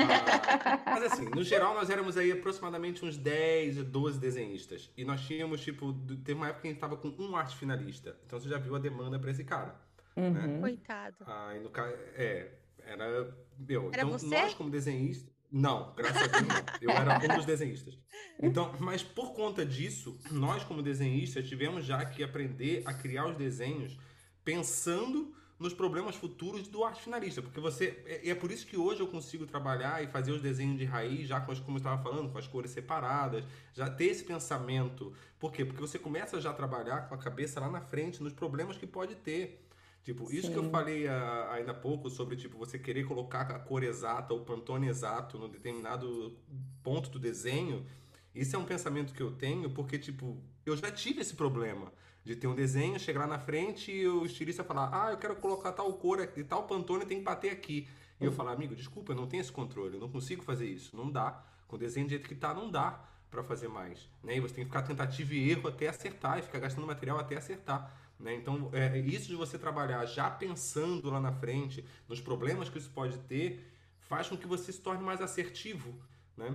Ah, 0.00 0.82
mas 0.88 1.02
assim, 1.04 1.30
no 1.30 1.42
geral, 1.42 1.74
nós 1.74 1.90
éramos 1.90 2.16
aí 2.16 2.32
aproximadamente 2.32 3.04
uns 3.04 3.16
10, 3.16 3.76
12 3.84 4.18
desenhistas. 4.18 4.90
E 4.96 5.04
nós 5.04 5.20
tínhamos, 5.22 5.60
tipo, 5.62 5.92
teve 6.24 6.34
uma 6.34 6.48
época 6.48 6.62
que 6.62 6.68
a 6.68 6.70
gente 6.70 6.80
tava 6.80 6.96
com 6.96 7.08
um 7.18 7.36
arte 7.36 7.56
finalista. 7.56 8.16
Então 8.26 8.38
você 8.40 8.48
já 8.48 8.58
viu 8.58 8.74
a 8.76 8.78
demanda 8.78 9.18
pra 9.18 9.30
esse 9.30 9.44
cara. 9.44 9.80
Uhum. 10.16 10.60
Coitado. 10.60 11.24
Ah, 11.26 11.54
e 11.56 11.60
no 11.60 11.70
caso, 11.70 11.94
é, 12.14 12.50
era. 12.78 13.34
Meu, 13.58 13.90
Era 13.92 14.02
então 14.02 14.10
você? 14.10 14.26
nós 14.26 14.54
como 14.54 14.70
desenhistas. 14.70 15.32
Não, 15.50 15.94
graças 15.94 16.22
a 16.22 16.26
Deus 16.26 16.48
não. 16.48 16.64
Eu 16.80 16.90
era 16.90 17.18
um 17.18 17.36
dos 17.36 17.44
desenhistas. 17.44 17.98
Então, 18.40 18.74
mas 18.80 19.02
por 19.02 19.34
conta 19.34 19.66
disso, 19.66 20.18
nós 20.30 20.64
como 20.64 20.82
desenhistas 20.82 21.46
tivemos 21.46 21.84
já 21.84 22.02
que 22.06 22.24
aprender 22.24 22.82
a 22.86 22.94
criar 22.94 23.26
os 23.26 23.36
desenhos 23.36 23.98
pensando 24.42 25.34
nos 25.58 25.72
problemas 25.72 26.16
futuros 26.16 26.66
do 26.66 26.82
arte 26.82 27.02
finalista, 27.02 27.40
porque 27.40 27.60
você 27.60 28.02
é, 28.04 28.30
é 28.30 28.34
por 28.34 28.50
isso 28.50 28.66
que 28.66 28.76
hoje 28.76 29.00
eu 29.00 29.06
consigo 29.06 29.46
trabalhar 29.46 30.02
e 30.02 30.08
fazer 30.08 30.32
os 30.32 30.42
desenhos 30.42 30.76
de 30.76 30.84
raiz 30.84 31.28
já 31.28 31.40
com 31.40 31.52
as, 31.52 31.60
como 31.60 31.76
eu 31.76 31.78
estava 31.78 32.02
falando, 32.02 32.30
com 32.30 32.38
as 32.38 32.48
cores 32.48 32.72
separadas, 32.72 33.44
já 33.72 33.88
ter 33.88 34.06
esse 34.06 34.24
pensamento. 34.24 35.12
Por 35.38 35.52
quê? 35.52 35.64
Porque 35.64 35.80
você 35.80 35.98
começa 35.98 36.40
já 36.40 36.50
a 36.50 36.54
trabalhar 36.54 37.08
com 37.08 37.14
a 37.14 37.18
cabeça 37.18 37.60
lá 37.60 37.70
na 37.70 37.80
frente 37.80 38.22
nos 38.22 38.32
problemas 38.32 38.76
que 38.76 38.86
pode 38.86 39.14
ter. 39.14 39.61
Tipo, 40.02 40.32
isso 40.32 40.50
que 40.50 40.58
eu 40.58 40.64
Sim. 40.64 40.70
falei 40.70 41.06
ah, 41.06 41.50
ainda 41.52 41.70
há 41.70 41.74
pouco 41.74 42.10
sobre 42.10 42.34
tipo 42.34 42.58
você 42.58 42.76
querer 42.78 43.04
colocar 43.04 43.42
a 43.42 43.58
cor 43.60 43.84
exata, 43.84 44.34
o 44.34 44.40
pantone 44.40 44.88
exato 44.88 45.38
no 45.38 45.48
determinado 45.48 46.36
ponto 46.82 47.08
do 47.08 47.20
desenho, 47.20 47.86
isso 48.34 48.56
é 48.56 48.58
um 48.58 48.64
pensamento 48.64 49.14
que 49.14 49.22
eu 49.22 49.30
tenho 49.30 49.70
porque 49.70 49.98
tipo, 49.98 50.42
eu 50.66 50.76
já 50.76 50.90
tive 50.90 51.20
esse 51.20 51.34
problema 51.34 51.92
de 52.24 52.34
ter 52.34 52.48
um 52.48 52.54
desenho, 52.54 52.98
chegar 52.98 53.20
lá 53.20 53.26
na 53.26 53.38
frente 53.38 53.92
e 53.92 54.06
o 54.08 54.24
estilista 54.24 54.64
falar: 54.64 54.90
"Ah, 54.92 55.12
eu 55.12 55.18
quero 55.18 55.36
colocar 55.36 55.72
tal 55.72 55.92
cor 55.94 56.20
aqui, 56.20 56.42
tal 56.42 56.64
pantone 56.66 57.06
tem 57.06 57.18
que 57.18 57.24
bater 57.24 57.50
aqui". 57.50 57.86
E 58.20 58.24
eu 58.24 58.32
falar: 58.32 58.52
"Amigo, 58.52 58.74
desculpa, 58.74 59.12
eu 59.12 59.16
não 59.16 59.26
tenho 59.28 59.40
esse 59.40 59.52
controle, 59.52 59.94
eu 59.94 60.00
não 60.00 60.08
consigo 60.08 60.42
fazer 60.42 60.66
isso, 60.66 60.96
não 60.96 61.10
dá. 61.10 61.44
Com 61.68 61.76
o 61.76 61.78
desenho 61.78 62.06
do 62.06 62.10
jeito 62.10 62.28
que 62.28 62.34
tá, 62.34 62.52
não 62.52 62.70
dá 62.70 63.04
para 63.30 63.42
fazer 63.42 63.68
mais, 63.68 64.08
né? 64.22 64.36
E 64.36 64.40
você 64.40 64.54
tem 64.54 64.64
que 64.64 64.70
ficar 64.70 64.82
tentativa 64.82 65.34
e 65.34 65.50
erro 65.50 65.68
até 65.68 65.88
acertar 65.88 66.38
e 66.38 66.42
ficar 66.42 66.58
gastando 66.58 66.86
material 66.86 67.18
até 67.18 67.36
acertar. 67.36 67.90
Né? 68.22 68.36
Então, 68.36 68.70
é, 68.72 68.96
isso 69.00 69.26
de 69.26 69.34
você 69.34 69.58
trabalhar 69.58 70.06
já 70.06 70.30
pensando 70.30 71.10
lá 71.10 71.20
na 71.20 71.32
frente, 71.32 71.84
nos 72.08 72.20
problemas 72.20 72.68
que 72.68 72.78
isso 72.78 72.90
pode 72.90 73.18
ter, 73.18 73.68
faz 73.98 74.28
com 74.28 74.36
que 74.36 74.46
você 74.46 74.72
se 74.72 74.80
torne 74.80 75.02
mais 75.02 75.20
assertivo. 75.20 75.92
Né? 76.36 76.54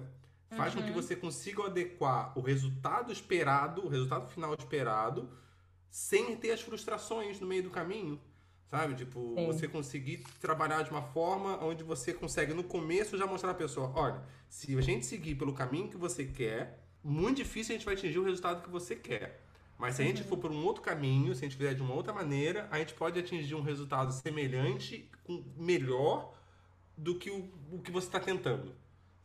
Faz 0.55 0.73
com 0.73 0.81
que 0.81 0.91
você 0.91 1.13
consiga 1.13 1.65
adequar 1.65 2.31
o 2.39 2.41
resultado 2.41 3.11
esperado, 3.11 3.85
o 3.85 3.89
resultado 3.89 4.29
final 4.29 4.55
esperado, 4.57 5.29
sem 5.89 6.37
ter 6.37 6.51
as 6.51 6.61
frustrações 6.61 7.41
no 7.41 7.45
meio 7.45 7.63
do 7.63 7.69
caminho. 7.69 8.17
Sabe? 8.71 8.95
Tipo, 8.95 9.33
Sim. 9.35 9.45
você 9.45 9.67
conseguir 9.67 10.23
trabalhar 10.39 10.83
de 10.83 10.91
uma 10.91 11.01
forma 11.01 11.61
onde 11.63 11.83
você 11.83 12.13
consegue, 12.13 12.53
no 12.53 12.63
começo, 12.63 13.17
já 13.17 13.25
mostrar 13.25 13.51
à 13.51 13.53
pessoa: 13.53 13.91
olha, 13.93 14.21
se 14.49 14.77
a 14.77 14.81
gente 14.81 15.05
seguir 15.05 15.35
pelo 15.35 15.53
caminho 15.53 15.89
que 15.89 15.97
você 15.97 16.25
quer, 16.25 16.85
muito 17.03 17.37
difícil 17.37 17.75
a 17.75 17.77
gente 17.77 17.85
vai 17.85 17.93
atingir 17.93 18.19
o 18.19 18.23
resultado 18.23 18.61
que 18.61 18.69
você 18.69 18.95
quer. 18.95 19.46
Mas 19.77 19.95
se 19.95 20.01
a 20.01 20.05
gente 20.05 20.23
for 20.23 20.37
por 20.37 20.51
um 20.51 20.65
outro 20.65 20.81
caminho, 20.81 21.35
se 21.35 21.45
a 21.45 21.47
gente 21.47 21.57
fizer 21.57 21.73
de 21.73 21.81
uma 21.81 21.93
outra 21.93 22.11
maneira, 22.11 22.67
a 22.71 22.79
gente 22.79 22.93
pode 22.93 23.19
atingir 23.19 23.53
um 23.55 23.61
resultado 23.61 24.11
semelhante, 24.11 25.09
com- 25.23 25.43
melhor 25.55 26.33
do 26.97 27.15
que 27.15 27.29
o, 27.29 27.49
o 27.71 27.79
que 27.79 27.91
você 27.91 28.07
está 28.07 28.19
tentando. 28.19 28.73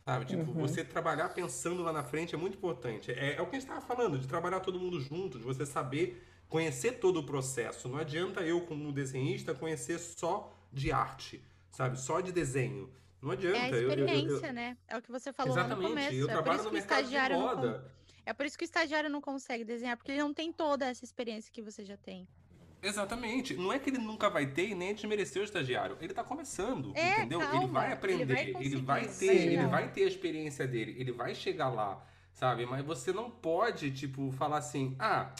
Sabe? 0.05 0.25
Tipo, 0.25 0.51
uhum. 0.51 0.67
você 0.67 0.83
trabalhar 0.83 1.29
pensando 1.29 1.81
lá 1.81 1.91
na 1.91 2.03
frente 2.03 2.35
é 2.35 2.37
muito 2.37 2.55
importante. 2.57 3.11
É, 3.11 3.35
é 3.35 3.41
o 3.41 3.45
que 3.45 3.55
a 3.55 3.59
gente 3.59 3.69
estava 3.69 3.81
falando, 3.81 4.19
de 4.19 4.27
trabalhar 4.27 4.59
todo 4.59 4.79
mundo 4.79 4.99
junto, 4.99 5.39
de 5.39 5.43
você 5.43 5.65
saber 5.65 6.21
conhecer 6.49 6.99
todo 6.99 7.21
o 7.21 7.23
processo. 7.23 7.89
Não 7.89 7.97
adianta 7.97 8.41
eu, 8.41 8.61
como 8.61 8.91
desenhista, 8.91 9.55
conhecer 9.55 9.97
só 9.97 10.53
de 10.71 10.91
arte, 10.91 11.43
sabe? 11.71 11.99
Só 11.99 12.19
de 12.21 12.31
desenho. 12.31 12.91
Não 13.21 13.31
adianta. 13.31 13.57
É 13.57 13.61
a 13.61 13.69
experiência, 13.69 14.27
eu, 14.27 14.37
eu, 14.37 14.45
eu... 14.47 14.53
né? 14.53 14.77
É 14.87 14.97
o 14.97 15.01
que 15.01 15.09
você 15.09 15.31
falou 15.31 15.53
Exatamente. 15.53 15.81
lá 15.81 15.89
no 15.89 15.95
começo. 15.95 16.15
Eu 16.15 16.29
é 16.29 16.31
trabalho 16.31 16.63
no 16.63 16.71
mercado 16.71 17.07
de 17.07 17.17
moda. 17.17 17.71
Não... 17.71 18.02
É 18.25 18.33
por 18.33 18.45
isso 18.45 18.57
que 18.57 18.63
o 18.63 18.65
estagiário 18.65 19.09
não 19.09 19.21
consegue 19.21 19.63
desenhar, 19.63 19.97
porque 19.97 20.11
ele 20.11 20.21
não 20.21 20.33
tem 20.33 20.51
toda 20.51 20.85
essa 20.85 21.03
experiência 21.03 21.51
que 21.51 21.61
você 21.61 21.83
já 21.83 21.97
tem. 21.97 22.27
Exatamente. 22.81 23.55
Não 23.55 23.71
é 23.71 23.79
que 23.79 23.89
ele 23.89 23.97
nunca 23.97 24.29
vai 24.29 24.45
ter 24.47 24.69
e 24.69 24.75
nem 24.75 24.93
desmerecer 24.93 25.41
o 25.41 25.45
estagiário. 25.45 25.97
Ele 26.01 26.11
está 26.11 26.23
começando, 26.23 26.91
é, 26.95 27.19
entendeu? 27.19 27.39
Calma. 27.39 27.57
Ele 27.57 27.67
vai 27.71 27.93
aprender, 27.93 28.21
ele 28.39 28.51
vai, 28.53 28.63
ele 28.65 28.75
vai 28.81 29.07
ter, 29.07 29.35
ele 29.35 29.67
vai 29.67 29.91
ter 29.91 30.03
a 30.03 30.07
experiência 30.07 30.67
dele, 30.67 30.95
ele 30.99 31.11
vai 31.11 31.33
chegar 31.33 31.69
lá, 31.69 32.05
sabe? 32.33 32.65
Mas 32.65 32.85
você 32.85 33.13
não 33.13 33.31
pode, 33.31 33.91
tipo, 33.91 34.31
falar 34.31 34.57
assim: 34.57 34.95
"Ah, 34.99 35.33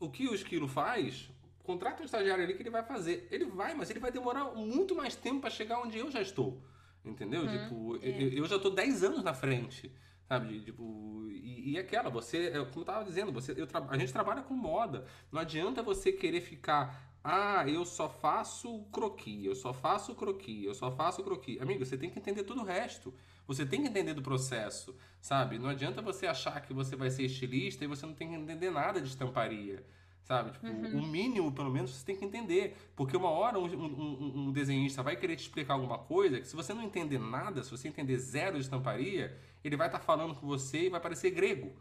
o 0.00 0.10
que 0.10 0.26
o 0.26 0.34
esquilo 0.34 0.66
faz, 0.66 1.30
contrata 1.62 2.02
um 2.02 2.04
estagiário 2.04 2.42
ali 2.42 2.54
que 2.54 2.62
ele 2.62 2.70
vai 2.70 2.82
fazer". 2.82 3.28
Ele 3.30 3.44
vai, 3.44 3.74
mas 3.74 3.88
ele 3.88 4.00
vai 4.00 4.10
demorar 4.10 4.46
muito 4.46 4.96
mais 4.96 5.14
tempo 5.14 5.40
para 5.42 5.50
chegar 5.50 5.80
onde 5.80 5.98
eu 5.98 6.10
já 6.10 6.20
estou. 6.20 6.60
Entendeu? 7.04 7.42
Hum, 7.42 7.48
tipo, 7.48 7.96
é. 7.96 8.22
eu, 8.22 8.28
eu 8.38 8.46
já 8.46 8.58
tô 8.58 8.70
10 8.70 9.04
anos 9.04 9.22
na 9.22 9.34
frente. 9.34 9.92
Sabe, 10.32 10.60
tipo, 10.60 11.28
e, 11.28 11.72
e 11.72 11.78
aquela, 11.78 12.08
você, 12.08 12.46
é, 12.46 12.64
como 12.64 12.80
eu 12.80 12.84
tava 12.86 13.04
dizendo, 13.04 13.30
você, 13.30 13.52
eu, 13.52 13.68
a 13.90 13.98
gente 13.98 14.14
trabalha 14.14 14.40
com 14.40 14.54
moda. 14.54 15.04
Não 15.30 15.38
adianta 15.38 15.82
você 15.82 16.10
querer 16.10 16.40
ficar, 16.40 17.12
ah, 17.22 17.68
eu 17.68 17.84
só 17.84 18.08
faço 18.08 18.82
croqui, 18.90 19.44
eu 19.44 19.54
só 19.54 19.74
faço 19.74 20.14
croqui, 20.14 20.64
eu 20.64 20.72
só 20.72 20.90
faço 20.90 21.22
croqui. 21.22 21.60
Amigo, 21.60 21.84
você 21.84 21.98
tem 21.98 22.08
que 22.08 22.18
entender 22.18 22.44
todo 22.44 22.62
o 22.62 22.64
resto. 22.64 23.12
Você 23.46 23.66
tem 23.66 23.82
que 23.82 23.88
entender 23.88 24.14
do 24.14 24.22
processo, 24.22 24.96
sabe? 25.20 25.58
Não 25.58 25.68
adianta 25.68 26.00
você 26.00 26.26
achar 26.26 26.62
que 26.62 26.72
você 26.72 26.96
vai 26.96 27.10
ser 27.10 27.24
estilista 27.24 27.84
e 27.84 27.86
você 27.86 28.06
não 28.06 28.14
tem 28.14 28.30
que 28.30 28.34
entender 28.34 28.70
nada 28.70 29.02
de 29.02 29.08
estamparia 29.08 29.84
sabe? 30.24 30.52
Tipo, 30.52 30.66
uhum. 30.66 31.00
o 31.00 31.06
mínimo, 31.06 31.52
pelo 31.52 31.70
menos, 31.70 31.90
você 31.90 32.04
tem 32.04 32.16
que 32.16 32.24
entender. 32.24 32.76
Porque 32.96 33.16
uma 33.16 33.28
hora 33.28 33.58
um, 33.58 33.66
um, 33.66 34.32
um, 34.48 34.52
desenhista 34.52 35.02
vai 35.02 35.16
querer 35.16 35.36
te 35.36 35.42
explicar 35.42 35.74
alguma 35.74 35.98
coisa 35.98 36.40
que 36.40 36.46
se 36.46 36.56
você 36.56 36.72
não 36.72 36.82
entender 36.82 37.18
nada, 37.18 37.62
se 37.62 37.70
você 37.70 37.88
entender 37.88 38.16
zero 38.18 38.56
de 38.56 38.62
estamparia, 38.62 39.36
ele 39.64 39.76
vai 39.76 39.88
estar 39.88 39.98
tá 39.98 40.04
falando 40.04 40.34
com 40.34 40.46
você 40.46 40.86
e 40.86 40.88
vai 40.88 41.00
parecer 41.00 41.30
grego, 41.30 41.72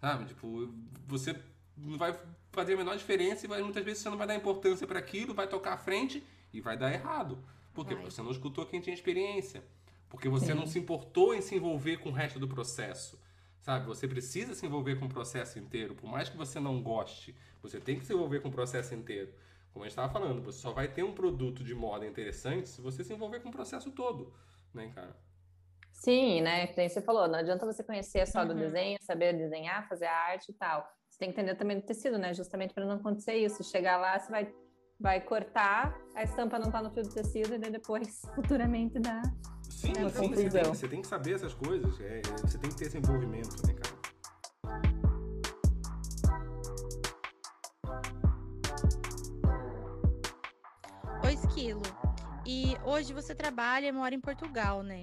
sabe? 0.00 0.26
Tipo, 0.26 0.72
você 1.06 1.38
não 1.76 1.98
vai 1.98 2.16
fazer 2.52 2.74
a 2.74 2.76
menor 2.76 2.96
diferença 2.96 3.44
e 3.44 3.48
vai, 3.48 3.62
muitas 3.62 3.84
vezes 3.84 4.02
você 4.02 4.10
não 4.10 4.16
vai 4.16 4.26
dar 4.26 4.34
importância 4.34 4.86
para 4.86 4.98
aquilo, 4.98 5.34
vai 5.34 5.46
tocar 5.46 5.74
à 5.74 5.78
frente 5.78 6.22
e 6.52 6.60
vai 6.60 6.76
dar 6.76 6.92
errado. 6.92 7.38
Por 7.72 7.84
quê? 7.84 7.94
Porque 7.94 8.10
você 8.10 8.22
não 8.22 8.30
escutou 8.30 8.64
quem 8.64 8.80
tinha 8.80 8.94
experiência. 8.94 9.64
Porque 10.08 10.28
você 10.28 10.52
Sim. 10.52 10.54
não 10.54 10.66
se 10.66 10.78
importou 10.78 11.34
em 11.34 11.40
se 11.40 11.56
envolver 11.56 11.96
com 11.96 12.10
o 12.10 12.12
resto 12.12 12.38
do 12.38 12.46
processo. 12.46 13.18
Sabe? 13.64 13.86
Você 13.86 14.06
precisa 14.06 14.54
se 14.54 14.66
envolver 14.66 14.96
com 14.96 15.06
o 15.06 15.08
processo 15.08 15.58
inteiro. 15.58 15.94
Por 15.94 16.06
mais 16.06 16.28
que 16.28 16.36
você 16.36 16.60
não 16.60 16.82
goste, 16.82 17.34
você 17.62 17.80
tem 17.80 17.98
que 17.98 18.04
se 18.04 18.12
envolver 18.12 18.40
com 18.40 18.50
o 18.50 18.52
processo 18.52 18.94
inteiro. 18.94 19.32
Como 19.72 19.84
a 19.84 19.88
gente 19.88 19.92
estava 19.92 20.12
falando, 20.12 20.42
você 20.42 20.58
só 20.58 20.70
vai 20.70 20.86
ter 20.86 21.02
um 21.02 21.14
produto 21.14 21.64
de 21.64 21.74
moda 21.74 22.06
interessante 22.06 22.68
se 22.68 22.82
você 22.82 23.02
se 23.02 23.14
envolver 23.14 23.40
com 23.40 23.48
o 23.48 23.52
processo 23.52 23.90
todo, 23.90 24.34
né, 24.72 24.92
cara? 24.94 25.16
Sim, 25.90 26.42
né? 26.42 26.66
Como 26.66 26.86
você 26.86 27.00
falou, 27.00 27.26
não 27.26 27.38
adianta 27.38 27.64
você 27.64 27.82
conhecer 27.82 28.26
só 28.26 28.42
uhum. 28.42 28.48
do 28.48 28.54
desenho, 28.54 28.98
saber 29.00 29.32
desenhar, 29.32 29.88
fazer 29.88 30.06
a 30.06 30.14
arte 30.14 30.50
e 30.50 30.54
tal. 30.54 30.86
Você 31.08 31.18
tem 31.18 31.32
que 31.32 31.40
entender 31.40 31.54
também 31.54 31.80
do 31.80 31.86
tecido, 31.86 32.18
né? 32.18 32.34
Justamente 32.34 32.74
para 32.74 32.84
não 32.84 32.96
acontecer 32.96 33.36
isso. 33.36 33.64
Chegar 33.64 33.96
lá, 33.96 34.18
você 34.18 34.30
vai, 34.30 34.54
vai 35.00 35.20
cortar, 35.22 35.98
a 36.14 36.22
estampa 36.22 36.58
não 36.58 36.70
tá 36.70 36.82
no 36.82 36.90
fio 36.90 37.02
do 37.02 37.14
tecido 37.14 37.54
e 37.54 37.58
daí 37.58 37.70
depois, 37.70 38.20
futuramente, 38.36 39.00
dá. 39.00 39.22
Sim, 39.74 39.92
sim 39.94 40.02
você, 40.02 40.50
tem, 40.50 40.64
você 40.64 40.88
tem 40.88 41.02
que 41.02 41.06
saber 41.06 41.34
essas 41.34 41.52
coisas. 41.52 42.00
É, 42.00 42.22
você 42.40 42.56
tem 42.56 42.70
que 42.70 42.76
ter 42.76 42.86
esse 42.86 42.96
envolvimento, 42.96 43.66
né, 43.66 43.74
cara? 43.74 43.94
O 51.22 51.26
Esquilo. 51.26 51.82
E 52.46 52.76
hoje 52.84 53.12
você 53.12 53.34
trabalha 53.34 53.88
e 53.88 53.92
mora 53.92 54.14
em 54.14 54.20
Portugal, 54.20 54.82
né? 54.82 55.02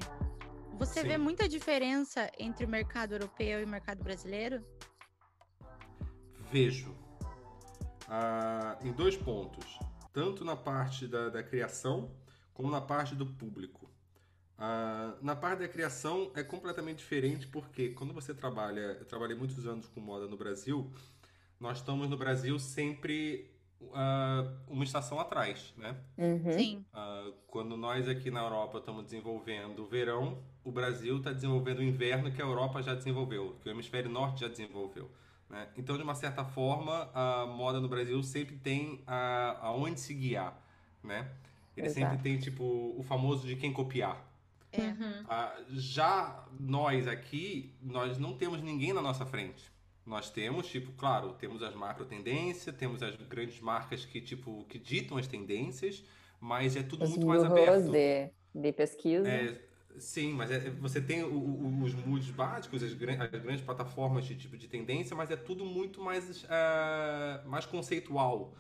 Você 0.80 1.01
Sim. 1.01 1.07
vê 1.09 1.17
muita 1.17 1.47
diferença 1.49 2.32
entre 2.39 2.65
o 2.65 2.69
mercado 2.69 3.13
europeu 3.13 3.59
e 3.59 3.65
o 3.65 3.67
mercado 3.67 4.03
brasileiro? 4.03 4.63
Vejo. 6.49 6.95
Ah, 8.07 8.78
em 8.82 8.91
dois 8.91 9.17
pontos. 9.17 9.78
Tanto 10.13 10.43
na 10.43 10.55
parte 10.55 11.07
da, 11.07 11.30
da 11.30 11.43
criação, 11.43 12.11
como 12.53 12.72
na 12.72 12.82
parte 12.82 13.15
do 13.15 13.26
público. 13.26 13.90
Ah, 14.64 15.16
na 15.24 15.36
parte 15.36 15.62
da 15.62 15.68
criação 15.68 16.32
é 16.36 16.43
completamente 16.43 16.99
diferente, 16.99 17.47
porque 17.47 17.89
quando 17.89 18.14
você 18.14 18.32
trabalha. 18.32 18.95
Eu 18.99 19.05
trabalhei 19.05 19.36
muitos 19.36 19.66
anos 19.66 19.88
com 19.88 19.99
moda 19.99 20.28
no 20.28 20.38
Brasil. 20.38 20.88
Nós 21.59 21.80
estamos 21.80 22.07
no 22.07 22.16
Brasil 22.16 22.59
sempre 22.59 23.49
uh, 23.82 24.51
uma 24.68 24.84
estação 24.84 25.20
atrás, 25.20 25.74
né? 25.76 25.95
Uhum. 26.16 26.51
Sim. 26.51 26.86
Uh, 26.93 27.34
quando 27.47 27.76
nós 27.76 28.07
aqui 28.07 28.30
na 28.30 28.41
Europa 28.41 28.78
estamos 28.78 29.03
desenvolvendo 29.05 29.80
o 29.80 29.88
verão, 29.88 30.38
o 30.64 30.72
Brasil 30.72 31.18
está 31.18 31.32
desenvolvendo 31.32 31.80
o 31.80 31.84
inverno 31.84 32.32
que 32.32 32.39
a 32.39 32.45
Europa 32.45 32.84
já 32.84 32.93
desenvolveu, 32.93 33.57
que 33.64 33.68
o 33.68 33.72
hemisfério 33.72 34.12
norte 34.12 34.41
já 34.41 34.47
desenvolveu. 34.47 35.09
Né? 35.49 35.70
Então, 35.76 35.97
de 35.97 36.03
uma 36.03 36.14
certa 36.14 36.45
forma, 36.45 37.09
a 37.16 37.47
moda 37.47 37.80
no 37.80 37.89
Brasil 37.89 38.22
sempre 38.22 38.55
tem 38.57 39.01
a, 39.07 39.57
aonde 39.66 39.99
se 39.99 40.14
guiar, 40.14 40.55
né? 41.03 41.32
Ele 41.76 41.88
Exato. 41.88 41.99
sempre 41.99 42.18
tem, 42.22 42.38
tipo, 42.38 42.93
o 42.95 43.01
famoso 43.01 43.47
de 43.47 43.55
quem 43.55 43.74
copiar. 43.74 44.30
É. 44.72 44.82
Uhum. 44.82 45.22
Uh, 45.24 45.65
já 45.69 46.45
nós 46.59 47.07
aqui, 47.07 47.74
nós 47.82 48.17
não 48.17 48.34
temos 48.34 48.61
ninguém 48.61 48.93
na 48.93 49.01
nossa 49.01 49.26
frente. 49.26 49.72
Nós 50.05 50.30
temos, 50.30 50.67
tipo, 50.67 50.91
claro, 50.93 51.34
temos 51.34 51.61
as 51.61 51.76
macro 51.76 52.05
tendências, 52.05 52.76
temos 52.76 53.03
as 53.03 53.15
grandes 53.15 53.59
marcas 53.59 54.05
que, 54.05 54.19
tipo, 54.19 54.65
que 54.67 54.80
ditam 54.80 55.17
as 55.17 55.28
tendências, 55.28 56.03
mas 56.39 56.76
é 56.76 56.84
tudo 56.84 57.03
os 57.03 57.09
muito 57.11 57.28
mais 57.28 57.43
aberto. 57.43 57.91
De, 57.91 58.30
de 58.53 58.74
pesquisa. 58.74 59.28
É, 59.28 59.61
sim, 59.99 60.34
mas 60.34 60.49
é, 60.49 60.69
você 60.72 60.99
tem 60.99 61.24
o, 61.24 61.34
o, 61.34 61.84
os 61.84 61.93
moods 61.93 62.32
básicos, 62.32 62.82
as, 62.82 62.91
as, 62.91 62.97
grandes 62.97 63.61
plataformas 63.63 64.26
de 64.26 64.36
tipo 64.36 64.57
de 64.57 64.67
tendência, 64.67 65.15
mas 65.15 65.30
é 65.30 65.36
tudo 65.36 65.63
muito 65.65 66.01
mais, 66.01 66.43
uh, 66.43 67.47
mais 67.47 67.65
conceitual. 67.65 68.55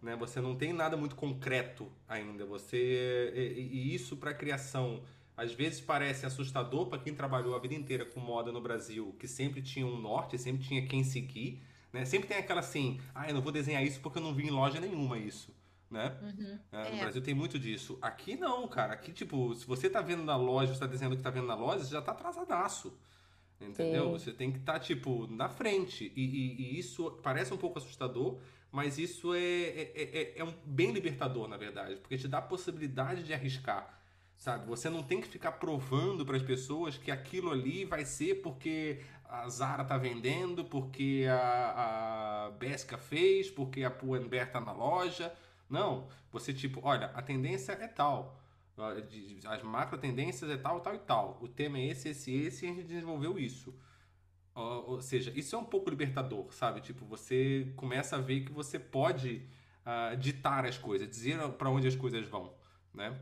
Né? 0.00 0.16
Você 0.16 0.40
não 0.40 0.56
tem 0.56 0.72
nada 0.72 0.96
muito 0.96 1.16
concreto 1.16 1.92
ainda. 2.08 2.46
Você 2.46 3.32
e, 3.34 3.60
e 3.60 3.94
isso 3.94 4.16
para 4.16 4.32
criação 4.32 5.02
às 5.38 5.52
vezes 5.52 5.80
parece 5.80 6.26
assustador 6.26 6.86
para 6.86 6.98
quem 6.98 7.14
trabalhou 7.14 7.54
a 7.54 7.60
vida 7.60 7.72
inteira 7.72 8.04
com 8.04 8.18
moda 8.18 8.50
no 8.50 8.60
Brasil, 8.60 9.14
que 9.20 9.28
sempre 9.28 9.62
tinha 9.62 9.86
um 9.86 9.96
norte, 9.96 10.36
sempre 10.36 10.64
tinha 10.64 10.84
quem 10.84 11.04
seguir, 11.04 11.62
né? 11.92 12.04
Sempre 12.04 12.26
tem 12.26 12.38
aquela 12.38 12.58
assim, 12.58 13.00
ah, 13.14 13.28
eu 13.28 13.34
não 13.34 13.40
vou 13.40 13.52
desenhar 13.52 13.84
isso 13.84 14.00
porque 14.00 14.18
eu 14.18 14.22
não 14.22 14.34
vi 14.34 14.48
em 14.48 14.50
loja 14.50 14.80
nenhuma 14.80 15.16
isso, 15.16 15.54
né? 15.88 16.18
Uhum. 16.20 16.58
É, 16.72 16.90
no 16.90 16.96
é. 16.96 17.00
Brasil 17.02 17.22
tem 17.22 17.34
muito 17.34 17.56
disso. 17.56 17.96
Aqui 18.02 18.34
não, 18.34 18.66
cara. 18.66 18.94
Aqui, 18.94 19.12
tipo, 19.12 19.54
se 19.54 19.64
você 19.64 19.88
tá 19.88 20.00
vendo 20.00 20.24
na 20.24 20.36
loja, 20.36 20.74
você 20.74 20.80
tá 20.80 20.88
desenhando 20.88 21.12
o 21.12 21.16
que 21.16 21.22
tá 21.22 21.30
vendo 21.30 21.46
na 21.46 21.54
loja, 21.54 21.84
você 21.84 21.92
já 21.92 22.02
tá 22.02 22.10
atrasadaço. 22.10 22.98
Entendeu? 23.60 24.18
Sim. 24.18 24.24
Você 24.24 24.32
tem 24.32 24.50
que 24.50 24.58
estar, 24.58 24.72
tá, 24.72 24.80
tipo, 24.80 25.28
na 25.28 25.48
frente. 25.48 26.12
E, 26.16 26.20
e, 26.20 26.62
e, 26.62 26.78
isso 26.80 27.12
parece 27.22 27.54
um 27.54 27.56
pouco 27.56 27.78
assustador, 27.78 28.38
mas 28.72 28.98
isso 28.98 29.34
é, 29.34 29.40
é, 29.40 29.92
é, 29.94 30.38
é 30.38 30.44
um 30.44 30.52
bem 30.64 30.90
libertador, 30.90 31.46
na 31.46 31.56
verdade, 31.56 31.94
porque 31.96 32.18
te 32.18 32.26
dá 32.26 32.38
a 32.38 32.42
possibilidade 32.42 33.22
de 33.22 33.32
arriscar 33.32 33.97
sabe? 34.38 34.66
Você 34.66 34.88
não 34.88 35.02
tem 35.02 35.20
que 35.20 35.28
ficar 35.28 35.52
provando 35.52 36.24
para 36.24 36.36
as 36.36 36.42
pessoas 36.42 36.96
que 36.96 37.10
aquilo 37.10 37.50
ali 37.50 37.84
vai 37.84 38.04
ser 38.04 38.36
porque 38.36 39.00
a 39.24 39.46
Zara 39.48 39.84
tá 39.84 39.98
vendendo, 39.98 40.64
porque 40.64 41.26
a, 41.28 42.46
a 42.46 42.50
Besca 42.52 42.96
fez, 42.96 43.50
porque 43.50 43.84
a 43.84 43.90
Pull&Bear 43.90 44.50
tá 44.50 44.60
na 44.60 44.72
loja. 44.72 45.34
Não, 45.68 46.08
você 46.32 46.54
tipo, 46.54 46.80
olha, 46.82 47.06
a 47.14 47.20
tendência 47.20 47.72
é 47.72 47.88
tal. 47.88 48.40
As 49.44 49.62
macro 49.62 49.98
tendências 49.98 50.48
é 50.48 50.56
tal, 50.56 50.80
tal 50.80 50.94
e 50.94 51.00
tal. 51.00 51.36
O 51.42 51.48
tema 51.48 51.78
é 51.78 51.88
esse, 51.88 52.08
esse, 52.10 52.32
esse 52.32 52.64
e 52.64 52.70
a 52.70 52.72
gente 52.72 52.86
desenvolveu 52.86 53.38
isso. 53.38 53.74
Ou 54.54 55.00
seja, 55.00 55.32
isso 55.36 55.54
é 55.54 55.58
um 55.58 55.64
pouco 55.64 55.90
libertador, 55.90 56.52
sabe? 56.52 56.80
Tipo, 56.80 57.04
você 57.04 57.72
começa 57.76 58.16
a 58.16 58.20
ver 58.20 58.44
que 58.44 58.52
você 58.52 58.78
pode 58.78 59.46
uh, 59.84 60.16
ditar 60.16 60.64
as 60.64 60.76
coisas, 60.76 61.08
dizer 61.08 61.38
para 61.50 61.70
onde 61.70 61.86
as 61.86 61.94
coisas 61.94 62.26
vão, 62.26 62.52
né? 62.92 63.16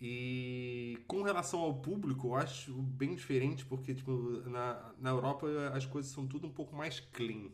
E 0.00 0.98
com 1.06 1.22
relação 1.22 1.60
ao 1.60 1.74
público, 1.74 2.28
eu 2.28 2.34
acho 2.34 2.72
bem 2.72 3.14
diferente, 3.14 3.66
porque 3.66 3.94
tipo, 3.94 4.12
na, 4.48 4.94
na 4.98 5.10
Europa 5.10 5.46
as 5.74 5.84
coisas 5.84 6.10
são 6.10 6.26
tudo 6.26 6.46
um 6.46 6.52
pouco 6.52 6.74
mais 6.74 7.00
clean. 7.00 7.50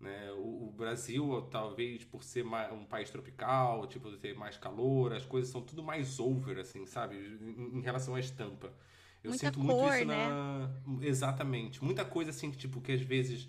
Né? 0.00 0.32
O, 0.32 0.66
o 0.66 0.72
Brasil, 0.72 1.40
talvez 1.42 2.02
por 2.02 2.24
ser 2.24 2.42
mais, 2.42 2.72
um 2.72 2.84
país 2.84 3.08
tropical, 3.10 3.86
tipo, 3.86 4.10
ter 4.16 4.34
mais 4.34 4.56
calor, 4.56 5.12
as 5.12 5.24
coisas 5.24 5.52
são 5.52 5.62
tudo 5.62 5.84
mais 5.84 6.18
over, 6.18 6.58
assim, 6.58 6.84
sabe? 6.84 7.16
Em, 7.16 7.78
em 7.78 7.80
relação 7.80 8.16
à 8.16 8.20
estampa. 8.20 8.72
Eu 9.22 9.30
Muita 9.30 9.46
sinto 9.46 9.60
cor, 9.60 9.64
muito 9.64 9.94
isso 9.94 10.04
né? 10.04 10.28
na. 10.28 10.70
Exatamente. 11.00 11.84
Muita 11.84 12.04
coisa 12.04 12.30
assim 12.30 12.50
que, 12.50 12.58
tipo, 12.58 12.80
que 12.80 12.90
às 12.90 13.00
vezes 13.00 13.46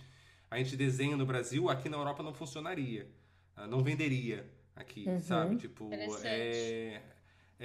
a 0.51 0.59
gente 0.59 0.78
desenha 0.78 1.18
no 1.18 1.26
Brasil, 1.26 1.68
aqui 1.68 1.89
na 1.89 1.97
Europa 1.97 2.22
não 2.22 2.32
funcionaria. 2.32 3.09
Ah, 3.55 3.66
não 3.66 3.82
venderia 3.82 4.47
aqui, 4.76 5.05
uhum. 5.07 5.20
sabe? 5.20 5.55
Tipo, 5.55 5.89
é 6.24 7.01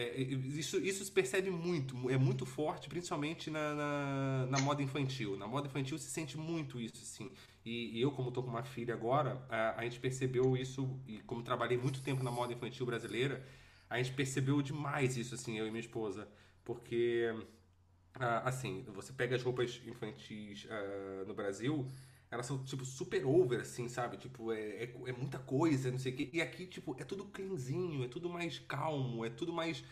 é, 0.01 0.22
isso, 0.22 0.78
isso 0.78 1.05
se 1.05 1.11
percebe 1.11 1.51
muito, 1.51 2.09
é 2.09 2.16
muito 2.16 2.46
forte, 2.46 2.88
principalmente 2.88 3.51
na, 3.51 3.74
na, 3.74 4.46
na, 4.46 4.61
moda 4.61 4.80
infantil. 4.80 5.36
Na 5.36 5.49
moda 5.49 5.66
infantil 5.66 5.99
se 5.99 6.09
sente 6.09 6.38
muito 6.38 6.80
isso, 6.80 7.03
assim. 7.03 7.32
E, 7.64 7.99
e 7.99 8.01
eu, 8.01 8.12
como 8.12 8.28
estou 8.28 8.44
com 8.44 8.49
uma 8.49 8.62
filha 8.62 8.94
agora, 8.94 9.44
a, 9.49 9.80
a, 9.80 9.82
gente 9.82 9.99
percebeu 9.99 10.57
isso, 10.57 10.88
e 11.05 11.18
como 11.22 11.42
trabalhei 11.42 11.76
muito 11.76 12.01
tempo 12.01 12.22
na 12.22 12.30
moda 12.30 12.53
infantil 12.53 12.86
brasileira, 12.86 13.44
a 13.90 13.99
gente 13.99 14.12
percebeu 14.12 14.62
demais 14.62 15.16
isso, 15.16 15.34
assim, 15.34 15.59
eu 15.59 15.66
e 15.66 15.70
minha 15.70 15.80
esposa. 15.80 16.28
Porque, 16.64 17.34
assim, 18.44 18.84
você 18.94 19.12
pega 19.12 19.34
as 19.34 19.42
roupas 19.42 19.82
infantis 19.84 20.64
uh, 20.66 21.26
no 21.26 21.34
Brasil, 21.34 21.90
elas 22.31 22.47
são, 22.47 22.62
tipo, 22.64 22.85
super 22.85 23.24
over, 23.26 23.61
assim, 23.61 23.89
sabe? 23.89 24.16
Tipo, 24.18 24.53
é, 24.53 24.85
é, 24.85 24.95
é, 25.07 25.12
muita 25.12 25.39
coisa, 25.39 25.91
não 25.91 25.99
sei 25.99 26.12
o 26.12 26.16
quê. 26.16 26.31
E 26.33 26.43
aqui, 26.43 26.66
tipo, 26.66 26.95
é 26.99 27.05
tudo 27.05 27.24
cleanzinho, 27.26 28.05
é 28.05 28.09
tudo 28.09 28.29
mais 28.29 28.59
calmo, 28.59 29.24
é 29.24 29.31
tudo 29.31 29.53
mais 29.53 29.83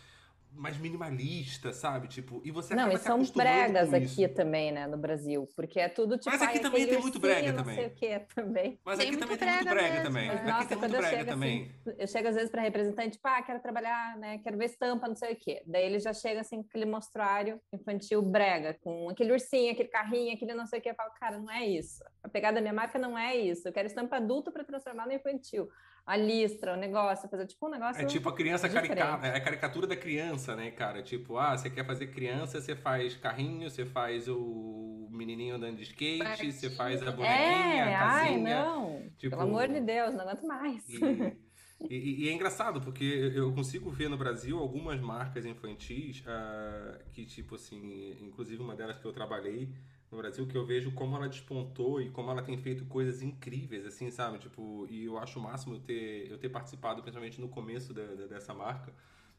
mais 0.56 0.78
minimalista, 0.78 1.72
sabe? 1.72 2.08
Tipo, 2.08 2.40
e 2.44 2.50
você 2.50 2.74
Não, 2.74 2.90
e 2.90 2.98
são 2.98 3.22
bregas 3.24 3.92
aqui 3.92 4.26
também, 4.28 4.72
né, 4.72 4.86
no 4.86 4.96
Brasil, 4.96 5.48
porque 5.54 5.78
é 5.78 5.88
tudo 5.88 6.16
tipo 6.16 6.30
Mas 6.30 6.42
aqui 6.42 6.58
também 6.58 6.86
tem 6.86 7.00
muito 7.00 7.18
brega 7.18 7.52
também. 7.52 7.76
Não 7.76 7.82
sei 7.82 7.86
o 7.86 7.94
que 7.94 8.34
também. 8.34 8.80
Mas 8.84 8.98
tem 8.98 9.08
aqui 9.08 9.16
também 9.18 9.36
tem 9.36 9.48
muito 9.48 9.64
brega 9.64 9.90
mesmo. 9.90 10.04
também. 10.04 10.28
Mas, 10.28 10.36
aqui 10.38 10.50
nossa, 10.50 10.68
tem 10.68 10.78
muito 10.78 10.96
brega 10.96 11.16
assim, 11.16 11.26
também. 11.26 11.72
Assim, 11.86 11.96
eu 11.98 12.06
chego 12.06 12.28
às 12.28 12.34
vezes 12.34 12.50
para 12.50 12.62
representante, 12.62 13.10
tipo, 13.12 13.28
ah, 13.28 13.42
quero 13.42 13.60
trabalhar, 13.60 14.16
né, 14.16 14.38
quero 14.38 14.56
ver 14.56 14.64
estampa, 14.66 15.08
não 15.08 15.16
sei 15.16 15.34
o 15.34 15.36
quê. 15.36 15.62
Daí 15.66 15.84
ele 15.84 15.98
já 15.98 16.12
chega 16.12 16.40
assim 16.40 16.62
com 16.62 16.68
aquele 16.68 16.86
mostruário 16.86 17.60
infantil 17.72 18.22
brega, 18.22 18.74
com 18.80 19.10
aquele 19.10 19.32
ursinho, 19.32 19.72
aquele 19.72 19.88
carrinho, 19.88 20.34
aquele 20.34 20.54
não 20.54 20.66
sei 20.66 20.78
o 20.78 20.82
que, 20.82 20.90
eu 20.90 20.94
falo, 20.94 21.10
cara, 21.18 21.38
não 21.38 21.50
é 21.50 21.66
isso. 21.66 22.02
A 22.22 22.28
pegada 22.28 22.56
da 22.56 22.60
minha 22.60 22.72
marca 22.72 22.98
não 22.98 23.16
é 23.16 23.36
isso. 23.36 23.68
Eu 23.68 23.72
quero 23.72 23.86
estampa 23.86 24.16
adulto 24.16 24.50
para 24.50 24.64
transformar 24.64 25.06
no 25.06 25.12
infantil 25.12 25.68
a 26.06 26.16
listra, 26.16 26.74
o 26.74 26.76
negócio, 26.76 27.28
fazer 27.28 27.46
tipo 27.46 27.66
um 27.66 27.70
negócio. 27.70 28.00
É 28.00 28.04
tipo 28.04 28.28
a 28.28 28.32
criança 28.32 28.68
caricatura, 28.68 29.26
é 29.26 29.36
a 29.36 29.40
caricatura 29.40 29.86
da 29.88 29.96
criança, 29.96 30.54
né, 30.54 30.70
cara? 30.70 31.02
Tipo, 31.02 31.36
ah, 31.36 31.58
você 31.58 31.68
quer 31.68 31.84
fazer 31.84 32.06
criança, 32.06 32.60
você 32.60 32.76
faz 32.76 33.16
carrinho, 33.16 33.68
você 33.68 33.84
faz 33.84 34.28
o 34.28 35.08
menininho 35.10 35.56
andando 35.56 35.76
de 35.76 35.82
skate, 35.82 36.52
você 36.52 36.70
faz 36.70 37.02
a 37.02 37.10
bonequinha, 37.10 37.34
é, 37.34 37.94
a 37.94 37.98
casinha. 37.98 38.58
Ai, 38.58 38.64
não. 38.64 39.10
Tipo... 39.18 39.36
Pelo 39.36 39.48
amor 39.48 39.66
de 39.66 39.80
Deus, 39.80 40.14
não 40.14 40.20
aguento 40.20 40.46
mais. 40.46 40.88
E... 40.88 41.46
E, 41.90 42.24
e, 42.24 42.28
é 42.30 42.32
engraçado, 42.32 42.80
porque 42.80 43.04
eu 43.34 43.52
consigo 43.52 43.90
ver 43.90 44.08
no 44.08 44.16
Brasil 44.16 44.58
algumas 44.58 44.98
marcas 44.98 45.44
infantis 45.44 46.20
uh, 46.20 47.04
que, 47.12 47.26
tipo 47.26 47.54
assim, 47.54 48.16
inclusive 48.20 48.62
uma 48.62 48.74
delas 48.74 48.98
que 48.98 49.04
eu 49.04 49.12
trabalhei, 49.12 49.70
no 50.10 50.18
Brasil 50.18 50.46
que 50.46 50.56
eu 50.56 50.64
vejo 50.64 50.92
como 50.92 51.16
ela 51.16 51.28
despontou 51.28 52.00
e 52.00 52.10
como 52.10 52.30
ela 52.30 52.42
tem 52.42 52.56
feito 52.56 52.84
coisas 52.86 53.22
incríveis, 53.22 53.84
assim, 53.84 54.10
sabe? 54.10 54.38
Tipo, 54.38 54.86
e 54.88 55.04
eu 55.04 55.18
acho 55.18 55.38
o 55.38 55.42
máximo 55.42 55.74
eu 55.74 55.80
ter, 55.80 56.30
eu 56.30 56.38
ter 56.38 56.48
participado, 56.48 57.02
principalmente 57.02 57.40
no 57.40 57.48
começo 57.48 57.92
da, 57.92 58.06
da, 58.14 58.26
dessa 58.26 58.54
marca, 58.54 58.92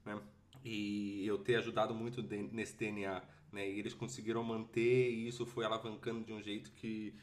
né? 0.05 0.19
E 0.63 1.25
eu 1.25 1.37
ter 1.37 1.55
ajudado 1.55 1.93
muito 1.93 2.21
de, 2.21 2.37
nesse 2.37 2.75
DNA, 2.77 3.21
né? 3.51 3.69
E 3.69 3.79
eles 3.79 3.93
conseguiram 3.93 4.43
manter 4.43 5.11
e 5.11 5.27
isso 5.27 5.45
foi 5.45 5.65
alavancando 5.65 6.25
de 6.25 6.33
um 6.33 6.41
jeito 6.41 6.71
que 6.71 7.13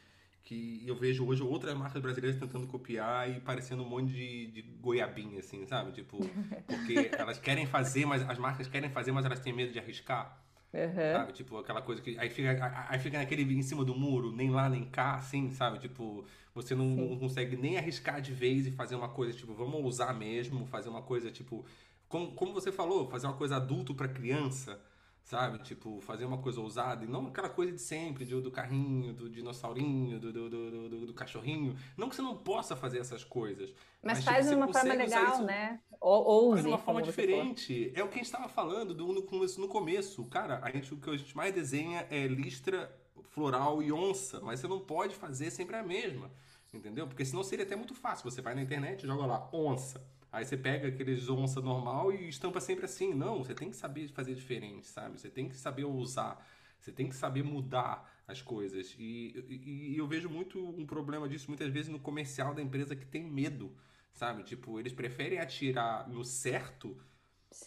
que 0.45 0.83
eu 0.85 0.95
vejo 0.95 1.25
hoje 1.25 1.41
outras 1.41 1.75
marcas 1.75 1.99
brasileiras 1.99 2.39
tentando 2.39 2.67
copiar 2.67 3.27
e 3.29 3.39
parecendo 3.41 3.81
um 3.81 3.89
monte 3.89 4.13
de, 4.13 4.45
de 4.51 4.61
goiabinha, 4.61 5.39
assim, 5.39 5.65
sabe? 5.65 5.91
Tipo, 5.91 6.19
porque 6.67 7.09
elas 7.17 7.39
querem 7.39 7.65
fazer, 7.65 8.05
mas 8.05 8.21
as 8.29 8.37
marcas 8.37 8.67
querem 8.67 8.91
fazer, 8.91 9.11
mas 9.11 9.25
elas 9.25 9.39
têm 9.39 9.51
medo 9.51 9.73
de 9.73 9.79
arriscar. 9.79 10.44
Uhum. 10.75 11.13
Sabe? 11.13 11.31
Tipo, 11.31 11.57
aquela 11.57 11.81
coisa 11.81 12.01
que. 12.01 12.19
Aí 12.19 12.29
fica, 12.29 12.85
aí 12.89 12.99
fica 12.99 13.17
naquele 13.17 13.43
em 13.43 13.61
cima 13.61 13.85
do 13.85 13.95
muro, 13.95 14.35
nem 14.35 14.49
lá 14.49 14.67
nem 14.67 14.83
cá, 14.83 15.15
assim, 15.15 15.49
sabe? 15.49 15.79
Tipo, 15.79 16.25
você 16.53 16.75
não, 16.75 16.85
não, 16.85 17.17
consegue 17.17 17.55
nem 17.55 17.77
arriscar 17.77 18.19
de 18.19 18.33
vez 18.33 18.67
e 18.67 18.71
fazer 18.71 18.95
uma 18.95 19.07
coisa, 19.07 19.31
tipo, 19.31 19.53
vamos 19.53 19.81
usar 19.85 20.13
mesmo, 20.13 20.65
fazer 20.65 20.89
uma 20.89 21.01
coisa, 21.01 21.31
tipo. 21.31 21.65
Como, 22.09 22.33
como 22.33 22.53
você 22.53 22.71
falou, 22.73 23.09
fazer 23.09 23.25
uma 23.25 23.37
coisa 23.37 23.55
adulto 23.55 23.95
para 23.95 24.07
criança, 24.09 24.79
sabe? 25.25 25.57
Tipo, 25.63 25.99
fazer 26.01 26.23
uma 26.23 26.37
coisa 26.37 26.61
ousada 26.61 27.03
e 27.03 27.07
não 27.07 27.25
aquela 27.27 27.49
coisa 27.49 27.71
de 27.71 27.81
sempre, 27.81 28.23
do, 28.25 28.39
do 28.39 28.51
carrinho, 28.51 29.11
do 29.11 29.27
dinossaurinho, 29.27 30.19
do, 30.19 30.31
do, 30.31 30.49
do, 30.49 31.05
do, 31.07 31.13
cachorrinho. 31.13 31.75
Não 31.97 32.07
que 32.07 32.15
você 32.15 32.21
não 32.21 32.37
possa 32.37 32.75
fazer 32.75 32.99
essas 32.99 33.23
coisas. 33.23 33.73
Mas, 34.03 34.17
mas 34.17 34.19
tipo, 34.19 34.31
faz 34.31 34.47
de 34.47 34.55
uma 34.55 34.71
forma 34.71 34.93
legal, 34.93 35.41
né? 35.41 35.79
Ou, 35.99 36.51
faz 36.51 36.61
de 36.61 36.67
uma 36.67 36.77
forma 36.77 37.01
diferente. 37.01 37.91
É 37.95 38.03
o 38.03 38.07
que 38.07 38.13
a 38.13 38.17
gente 38.17 38.27
estava 38.27 38.47
falando 38.47 38.93
do, 38.93 39.07
no, 39.07 39.23
começo, 39.23 39.59
no 39.59 39.67
começo. 39.67 40.23
Cara, 40.25 40.59
a 40.61 40.69
gente, 40.69 40.93
o 40.93 40.97
que 40.97 41.09
a 41.09 41.17
gente 41.17 41.35
mais 41.35 41.51
desenha 41.51 42.05
é 42.11 42.27
listra 42.27 42.95
floral 43.31 43.81
e 43.81 43.91
onça, 43.91 44.39
mas 44.41 44.59
você 44.59 44.67
não 44.67 44.79
pode 44.79 45.15
fazer 45.15 45.49
sempre 45.49 45.75
a 45.75 45.81
mesma. 45.81 46.31
Entendeu? 46.75 47.07
Porque 47.07 47.23
senão 47.23 47.43
seria 47.43 47.65
até 47.65 47.75
muito 47.75 47.95
fácil. 47.95 48.29
Você 48.29 48.41
vai 48.41 48.53
na 48.53 48.61
internet 48.61 49.07
joga 49.07 49.25
lá, 49.25 49.49
onça. 49.53 50.05
Aí 50.31 50.43
você 50.43 50.57
pega 50.57 50.89
aqueles 50.89 51.29
onça 51.29 51.61
normal 51.61 52.11
e 52.11 52.27
estampa 52.27 52.59
sempre 52.59 52.85
assim. 52.85 53.13
Não, 53.13 53.43
você 53.43 53.53
tem 53.53 53.69
que 53.69 53.75
saber 53.75 54.09
fazer 54.09 54.35
diferente, 54.35 54.87
sabe? 54.87 55.19
Você 55.19 55.29
tem 55.29 55.47
que 55.47 55.55
saber 55.55 55.85
usar. 55.85 56.45
Você 56.79 56.91
tem 56.91 57.07
que 57.07 57.15
saber 57.15 57.43
mudar 57.43 58.11
as 58.27 58.41
coisas. 58.41 58.95
E, 58.99 59.33
e, 59.47 59.93
e, 59.93 59.97
eu 59.97 60.07
vejo 60.07 60.29
muito 60.29 60.59
um 60.59 60.85
problema 60.85 61.27
disso 61.29 61.47
muitas 61.47 61.71
vezes 61.71 61.89
no 61.89 61.99
comercial 61.99 62.53
da 62.53 62.61
empresa 62.61 62.95
que 62.95 63.05
tem 63.05 63.23
medo, 63.23 63.71
sabe? 64.13 64.43
Tipo, 64.43 64.79
eles 64.79 64.93
preferem 64.93 65.39
atirar 65.39 66.07
no 66.09 66.23
certo, 66.23 66.97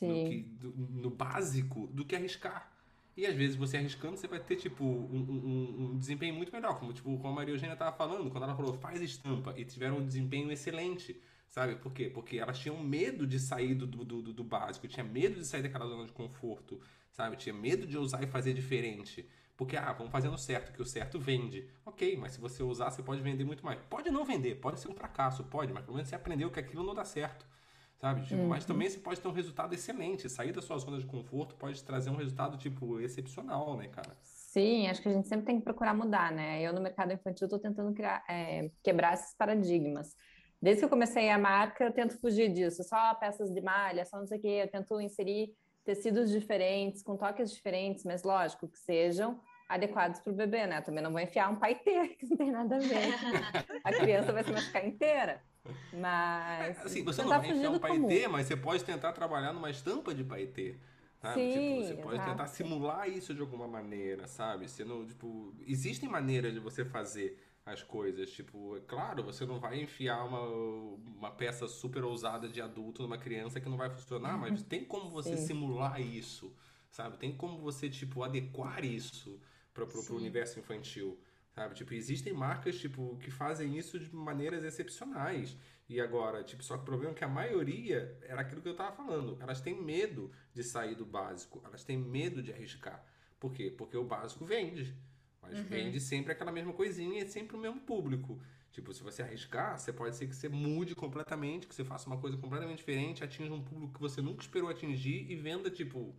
no, 0.02 0.28
que, 0.28 0.58
no, 0.62 1.10
básico, 1.10 1.86
do 1.88 2.04
que 2.04 2.14
arriscar. 2.14 2.70
E 3.18 3.26
às 3.26 3.34
vezes 3.34 3.56
você 3.56 3.76
arriscando, 3.76 4.16
você 4.16 4.28
vai 4.28 4.38
ter, 4.38 4.54
tipo, 4.54 4.84
um, 4.84 5.26
um, 5.28 5.86
um 5.86 5.98
desempenho 5.98 6.32
muito 6.36 6.52
melhor. 6.52 6.78
Como, 6.78 6.92
tipo, 6.92 7.10
como 7.16 7.32
a 7.32 7.32
Maria 7.32 7.52
Eugênia 7.52 7.72
estava 7.72 7.90
falando, 7.90 8.30
quando 8.30 8.44
ela 8.44 8.54
falou, 8.54 8.74
faz 8.74 9.02
estampa, 9.02 9.52
e 9.56 9.64
tiveram 9.64 9.98
um 9.98 10.06
desempenho 10.06 10.52
excelente. 10.52 11.20
Sabe 11.48 11.74
por 11.74 11.92
quê? 11.92 12.08
Porque 12.08 12.38
elas 12.38 12.60
tinham 12.60 12.80
medo 12.80 13.26
de 13.26 13.40
sair 13.40 13.74
do, 13.74 13.88
do, 13.88 14.04
do, 14.04 14.32
do 14.32 14.44
básico, 14.44 14.86
tinha 14.86 15.02
medo 15.02 15.40
de 15.40 15.44
sair 15.44 15.62
daquela 15.62 15.88
zona 15.88 16.06
de 16.06 16.12
conforto, 16.12 16.80
sabe? 17.10 17.36
Tinha 17.36 17.52
medo 17.52 17.88
de 17.88 17.98
usar 17.98 18.22
e 18.22 18.28
fazer 18.28 18.54
diferente. 18.54 19.28
Porque, 19.56 19.76
ah, 19.76 19.92
vamos 19.92 20.12
fazendo 20.12 20.38
certo, 20.38 20.72
que 20.72 20.80
o 20.80 20.86
certo 20.86 21.18
vende. 21.18 21.68
Ok, 21.84 22.16
mas 22.16 22.34
se 22.34 22.40
você 22.40 22.62
usar, 22.62 22.88
você 22.88 23.02
pode 23.02 23.20
vender 23.20 23.42
muito 23.42 23.64
mais. 23.64 23.80
Pode 23.90 24.12
não 24.12 24.24
vender, 24.24 24.60
pode 24.60 24.78
ser 24.78 24.90
um 24.90 24.94
fracasso, 24.94 25.42
pode, 25.42 25.72
mas 25.72 25.82
pelo 25.82 25.96
menos 25.96 26.08
você 26.08 26.14
aprendeu 26.14 26.52
que 26.52 26.60
aquilo 26.60 26.84
não 26.84 26.94
dá 26.94 27.04
certo. 27.04 27.44
Sabe? 27.98 28.22
Tipo, 28.22 28.42
uhum. 28.42 28.48
Mas 28.48 28.64
também 28.64 28.88
você 28.88 28.98
pode 28.98 29.20
ter 29.20 29.26
um 29.26 29.32
resultado 29.32 29.74
excelente. 29.74 30.28
Sair 30.28 30.52
da 30.52 30.62
sua 30.62 30.78
zona 30.78 30.98
de 30.98 31.06
conforto 31.06 31.56
pode 31.56 31.82
trazer 31.82 32.10
um 32.10 32.16
resultado, 32.16 32.56
tipo, 32.56 33.00
excepcional, 33.00 33.76
né, 33.76 33.88
cara? 33.88 34.16
Sim, 34.22 34.86
acho 34.86 35.02
que 35.02 35.08
a 35.08 35.12
gente 35.12 35.28
sempre 35.28 35.46
tem 35.46 35.58
que 35.58 35.64
procurar 35.64 35.94
mudar, 35.94 36.30
né? 36.30 36.62
Eu, 36.62 36.72
no 36.72 36.80
mercado 36.80 37.12
infantil, 37.12 37.46
estou 37.46 37.58
tentando 37.58 37.92
criar, 37.92 38.24
é, 38.28 38.70
quebrar 38.84 39.14
esses 39.14 39.34
paradigmas. 39.34 40.14
Desde 40.62 40.80
que 40.80 40.84
eu 40.84 40.88
comecei 40.88 41.28
a 41.28 41.38
marca, 41.38 41.84
eu 41.84 41.92
tento 41.92 42.18
fugir 42.20 42.52
disso. 42.52 42.84
Só 42.84 43.14
peças 43.14 43.52
de 43.52 43.60
malha, 43.60 44.04
só 44.04 44.18
não 44.18 44.26
sei 44.26 44.38
o 44.38 44.40
quê. 44.40 44.60
Eu 44.62 44.68
tento 44.68 45.00
inserir 45.00 45.52
tecidos 45.84 46.30
diferentes, 46.30 47.02
com 47.02 47.16
toques 47.16 47.52
diferentes, 47.52 48.04
mas 48.04 48.22
lógico 48.22 48.68
que 48.68 48.78
sejam 48.78 49.40
adequados 49.68 50.20
para 50.20 50.32
o 50.32 50.36
bebê, 50.36 50.66
né? 50.66 50.80
Também 50.80 51.02
não 51.02 51.10
vou 51.10 51.20
enfiar 51.20 51.50
um 51.50 51.56
paetê, 51.56 52.08
que 52.16 52.26
não 52.26 52.36
tem 52.36 52.50
nada 52.50 52.76
a 52.76 52.78
ver. 52.78 53.14
a 53.84 53.92
criança 53.92 54.32
vai 54.32 54.44
se 54.44 54.52
machucar 54.52 54.86
inteira. 54.86 55.42
Mas. 55.92 56.78
É, 56.78 56.82
assim, 56.82 57.04
você 57.04 57.22
não 57.22 57.28
vai 57.28 57.50
enfiar 57.50 57.70
um 57.70 57.78
paetê, 57.78 58.28
mas 58.28 58.46
você 58.46 58.56
pode 58.56 58.84
tentar 58.84 59.12
trabalhar 59.12 59.52
numa 59.52 59.70
estampa 59.70 60.14
de 60.14 60.24
paetê. 60.24 60.76
Sabe? 61.20 61.40
Sim, 61.40 61.52
tipo, 61.52 61.82
você 61.82 61.94
pode 61.94 62.14
exato. 62.14 62.30
tentar 62.30 62.46
simular 62.46 63.08
isso 63.08 63.34
de 63.34 63.40
alguma 63.40 63.66
maneira, 63.66 64.28
sabe? 64.28 64.68
Você 64.68 64.84
não, 64.84 65.04
tipo, 65.04 65.52
existem 65.66 66.08
maneiras 66.08 66.52
de 66.52 66.60
você 66.60 66.84
fazer 66.84 67.36
as 67.66 67.82
coisas. 67.82 68.30
Tipo, 68.30 68.76
é 68.76 68.80
claro, 68.80 69.22
você 69.22 69.44
não 69.44 69.58
vai 69.58 69.80
enfiar 69.80 70.24
uma, 70.24 70.40
uma 70.40 71.30
peça 71.30 71.66
super 71.66 72.04
ousada 72.04 72.48
de 72.48 72.60
adulto 72.60 73.02
numa 73.02 73.18
criança 73.18 73.60
que 73.60 73.68
não 73.68 73.76
vai 73.76 73.90
funcionar, 73.90 74.38
mas 74.38 74.62
tem 74.64 74.84
como 74.84 75.10
você 75.10 75.36
Sim. 75.36 75.46
simular 75.46 76.00
isso, 76.00 76.52
sabe? 76.90 77.18
Tem 77.18 77.36
como 77.36 77.58
você, 77.58 77.88
tipo, 77.88 78.22
adequar 78.22 78.84
isso 78.84 79.40
para 79.74 79.84
o 79.84 80.16
universo 80.16 80.58
infantil. 80.58 81.18
Sabe? 81.58 81.74
Tipo, 81.74 81.92
existem 81.92 82.32
marcas 82.32 82.78
tipo 82.78 83.16
que 83.18 83.32
fazem 83.32 83.76
isso 83.76 83.98
de 83.98 84.14
maneiras 84.14 84.62
excepcionais. 84.62 85.56
E 85.88 86.00
agora, 86.00 86.44
tipo, 86.44 86.62
só 86.62 86.76
que 86.76 86.82
o 86.82 86.84
problema 86.84 87.12
é 87.12 87.14
que 87.16 87.24
a 87.24 87.28
maioria 87.28 88.16
era 88.22 88.42
aquilo 88.42 88.60
que 88.60 88.68
eu 88.68 88.72
estava 88.72 88.94
falando. 88.94 89.36
Elas 89.40 89.60
têm 89.60 89.74
medo 89.74 90.30
de 90.54 90.62
sair 90.62 90.94
do 90.94 91.04
básico, 91.04 91.60
elas 91.64 91.82
têm 91.82 91.98
medo 91.98 92.42
de 92.42 92.52
arriscar. 92.52 93.04
Por 93.40 93.52
quê? 93.52 93.74
Porque 93.76 93.96
o 93.96 94.04
básico 94.04 94.44
vende. 94.44 94.94
Mas 95.42 95.58
uhum. 95.58 95.64
vende 95.64 95.98
sempre 95.98 96.30
aquela 96.30 96.52
mesma 96.52 96.72
coisinha 96.72 97.18
e 97.18 97.22
é 97.22 97.26
sempre 97.26 97.56
o 97.56 97.60
mesmo 97.60 97.80
público. 97.80 98.40
Tipo, 98.70 98.92
se 98.92 99.02
você 99.02 99.22
arriscar, 99.22 99.78
você 99.78 99.92
pode 99.92 100.14
ser 100.14 100.28
que 100.28 100.36
você 100.36 100.48
mude 100.48 100.94
completamente, 100.94 101.66
que 101.66 101.74
você 101.74 101.84
faça 101.84 102.06
uma 102.06 102.18
coisa 102.18 102.36
completamente 102.36 102.78
diferente, 102.78 103.24
atinja 103.24 103.52
um 103.52 103.64
público 103.64 103.94
que 103.94 104.00
você 104.00 104.20
nunca 104.20 104.42
esperou 104.42 104.68
atingir 104.68 105.28
e 105.28 105.34
venda, 105.34 105.70
tipo, 105.70 106.14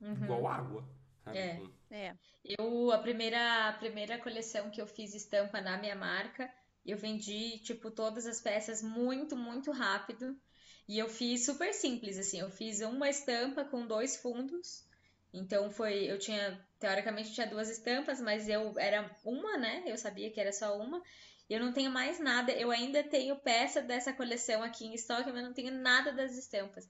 uhum. 0.00 0.24
igual 0.24 0.48
água. 0.48 0.88
Sabe? 1.24 1.38
É. 1.38 1.54
Tipo, 1.56 1.72
é. 1.90 2.16
Eu, 2.58 2.90
a 2.90 2.98
primeira, 2.98 3.68
a 3.68 3.72
primeira 3.74 4.18
coleção 4.18 4.70
que 4.70 4.80
eu 4.80 4.86
fiz 4.86 5.14
estampa 5.14 5.60
na 5.60 5.78
minha 5.78 5.94
marca, 5.94 6.52
eu 6.84 6.96
vendi, 6.96 7.58
tipo, 7.60 7.90
todas 7.90 8.26
as 8.26 8.40
peças 8.40 8.82
muito, 8.82 9.36
muito 9.36 9.70
rápido. 9.70 10.36
E 10.88 10.98
eu 10.98 11.08
fiz 11.08 11.44
super 11.44 11.72
simples, 11.72 12.18
assim, 12.18 12.40
eu 12.40 12.50
fiz 12.50 12.80
uma 12.80 13.08
estampa 13.08 13.64
com 13.64 13.86
dois 13.86 14.16
fundos 14.16 14.84
então 15.32 15.70
foi, 15.70 16.04
eu 16.10 16.18
tinha, 16.18 16.60
teoricamente 16.78 17.32
tinha 17.32 17.46
duas 17.46 17.70
estampas, 17.70 18.20
mas 18.20 18.48
eu 18.48 18.78
era 18.78 19.10
uma, 19.24 19.56
né? 19.56 19.82
Eu 19.86 19.96
sabia 19.96 20.30
que 20.30 20.40
era 20.40 20.52
só 20.52 20.76
uma. 20.78 21.02
Eu 21.48 21.58
não 21.58 21.72
tenho 21.72 21.90
mais 21.90 22.20
nada. 22.20 22.52
Eu 22.52 22.70
ainda 22.70 23.02
tenho 23.02 23.36
peça 23.36 23.80
dessa 23.80 24.12
coleção 24.12 24.62
aqui 24.62 24.84
em 24.86 24.94
estoque, 24.94 25.32
mas 25.32 25.42
não 25.42 25.54
tenho 25.54 25.72
nada 25.72 26.12
das 26.12 26.36
estampas. 26.36 26.86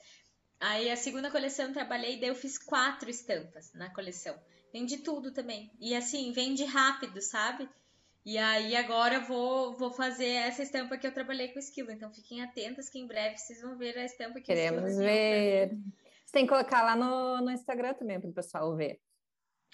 Aí 0.62 0.88
a 0.88 0.96
segunda 0.96 1.28
coleção 1.28 1.66
eu 1.66 1.72
trabalhei, 1.72 2.20
daí 2.20 2.28
eu 2.28 2.36
fiz 2.36 2.56
quatro 2.56 3.10
estampas 3.10 3.72
na 3.74 3.92
coleção. 3.92 4.38
Vende 4.72 4.98
tudo 4.98 5.32
também. 5.32 5.72
E 5.80 5.92
assim, 5.92 6.32
vende 6.32 6.64
rápido, 6.64 7.20
sabe? 7.20 7.68
E 8.24 8.38
aí 8.38 8.76
agora 8.76 9.16
eu 9.16 9.22
vou, 9.22 9.76
vou 9.76 9.90
fazer 9.90 10.28
essa 10.28 10.62
estampa 10.62 10.96
que 10.96 11.04
eu 11.04 11.12
trabalhei 11.12 11.48
com 11.48 11.56
o 11.56 11.58
esquilo. 11.58 11.90
Então 11.90 12.12
fiquem 12.12 12.42
atentas 12.42 12.88
que 12.88 13.00
em 13.00 13.08
breve 13.08 13.38
vocês 13.38 13.60
vão 13.60 13.76
ver 13.76 13.98
a 13.98 14.04
estampa 14.04 14.34
que 14.34 14.46
Queremos 14.46 14.96
ver. 14.96 15.70
Você 16.24 16.32
tem 16.32 16.44
que 16.44 16.52
colocar 16.52 16.82
lá 16.82 16.94
no, 16.94 17.40
no 17.44 17.50
Instagram 17.50 17.94
também 17.94 18.20
para 18.20 18.30
o 18.30 18.32
pessoal 18.32 18.76
ver. 18.76 19.00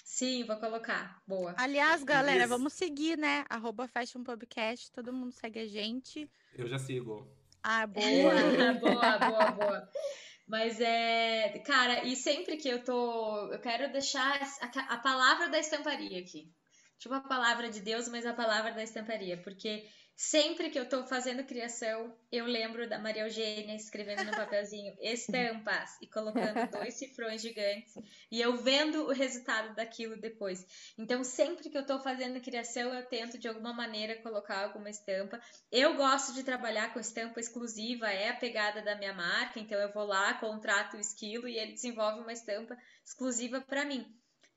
Sim, 0.02 0.44
vou 0.44 0.56
colocar. 0.56 1.22
Boa. 1.26 1.54
Aliás, 1.58 2.02
galera, 2.02 2.44
Isso. 2.44 2.48
vamos 2.48 2.72
seguir, 2.72 3.18
né? 3.18 3.44
Arroba 3.50 3.86
Fashion 3.86 4.24
Podcast. 4.24 4.90
Todo 4.90 5.12
mundo 5.12 5.32
segue 5.32 5.58
a 5.58 5.66
gente. 5.66 6.26
Eu 6.54 6.66
já 6.66 6.78
sigo. 6.78 7.30
Ah, 7.62 7.86
boa. 7.86 8.02
boa, 8.80 9.18
boa, 9.18 9.50
boa. 9.50 9.88
Mas 10.48 10.80
é. 10.80 11.58
Cara, 11.60 12.04
e 12.06 12.16
sempre 12.16 12.56
que 12.56 12.68
eu 12.68 12.82
tô. 12.84 13.52
Eu 13.52 13.60
quero 13.60 13.92
deixar 13.92 14.40
a, 14.62 14.94
a 14.94 14.98
palavra 14.98 15.48
da 15.48 15.58
estamparia 15.58 16.18
aqui. 16.20 16.52
Tipo 16.98 17.14
a 17.14 17.20
palavra 17.20 17.70
de 17.70 17.80
Deus, 17.80 18.08
mas 18.08 18.26
a 18.26 18.34
palavra 18.34 18.72
da 18.72 18.82
estamparia. 18.82 19.40
Porque 19.42 19.88
Sempre 20.20 20.68
que 20.68 20.76
eu 20.76 20.82
estou 20.82 21.06
fazendo 21.06 21.44
criação, 21.44 22.12
eu 22.32 22.44
lembro 22.44 22.88
da 22.88 22.98
Maria 22.98 23.22
Eugênia 23.22 23.76
escrevendo 23.76 24.24
no 24.24 24.32
papelzinho 24.32 24.92
estampas 25.00 25.96
e 26.02 26.08
colocando 26.08 26.68
dois 26.72 26.94
cifrões 26.94 27.40
gigantes 27.40 27.94
e 28.28 28.40
eu 28.40 28.56
vendo 28.56 29.04
o 29.04 29.12
resultado 29.12 29.76
daquilo 29.76 30.20
depois. 30.20 30.66
Então, 30.98 31.22
sempre 31.22 31.70
que 31.70 31.78
eu 31.78 31.82
estou 31.82 32.00
fazendo 32.00 32.40
criação, 32.40 32.92
eu 32.92 33.06
tento 33.06 33.38
de 33.38 33.46
alguma 33.46 33.72
maneira 33.72 34.20
colocar 34.20 34.64
alguma 34.64 34.90
estampa. 34.90 35.40
Eu 35.70 35.94
gosto 35.94 36.34
de 36.34 36.42
trabalhar 36.42 36.92
com 36.92 36.98
estampa 36.98 37.38
exclusiva, 37.38 38.10
é 38.10 38.30
a 38.30 38.36
pegada 38.36 38.82
da 38.82 38.96
minha 38.96 39.14
marca, 39.14 39.60
então 39.60 39.78
eu 39.78 39.92
vou 39.92 40.04
lá, 40.04 40.34
contrato 40.34 40.96
o 40.96 41.00
esquilo 41.00 41.46
e 41.46 41.56
ele 41.56 41.74
desenvolve 41.74 42.22
uma 42.22 42.32
estampa 42.32 42.76
exclusiva 43.06 43.60
para 43.60 43.84
mim. 43.84 44.04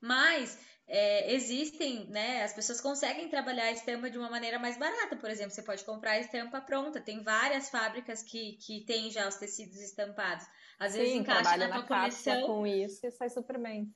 Mas 0.02 0.58
é, 0.88 1.32
existem, 1.32 2.06
né? 2.10 2.42
As 2.42 2.52
pessoas 2.52 2.80
conseguem 2.80 3.28
trabalhar 3.28 3.64
a 3.64 3.72
estampa 3.72 4.10
de 4.10 4.18
uma 4.18 4.28
maneira 4.28 4.58
mais 4.58 4.76
barata. 4.76 5.16
Por 5.16 5.30
exemplo, 5.30 5.52
você 5.52 5.62
pode 5.62 5.84
comprar 5.84 6.12
a 6.12 6.20
estampa 6.20 6.60
pronta. 6.60 7.00
Tem 7.00 7.22
várias 7.22 7.70
fábricas 7.70 8.22
que, 8.22 8.58
que 8.58 8.84
têm 8.84 9.10
já 9.10 9.28
os 9.28 9.36
tecidos 9.36 9.80
estampados. 9.80 10.44
Às 10.78 10.94
vezes 10.94 11.14
encaixa 11.14 11.56
na, 11.56 11.68
na 11.68 11.82
coleção. 11.82 12.46
com 12.46 12.66
isso 12.66 13.06
e 13.06 13.10
sai 13.12 13.30
super 13.30 13.58
bem. 13.58 13.94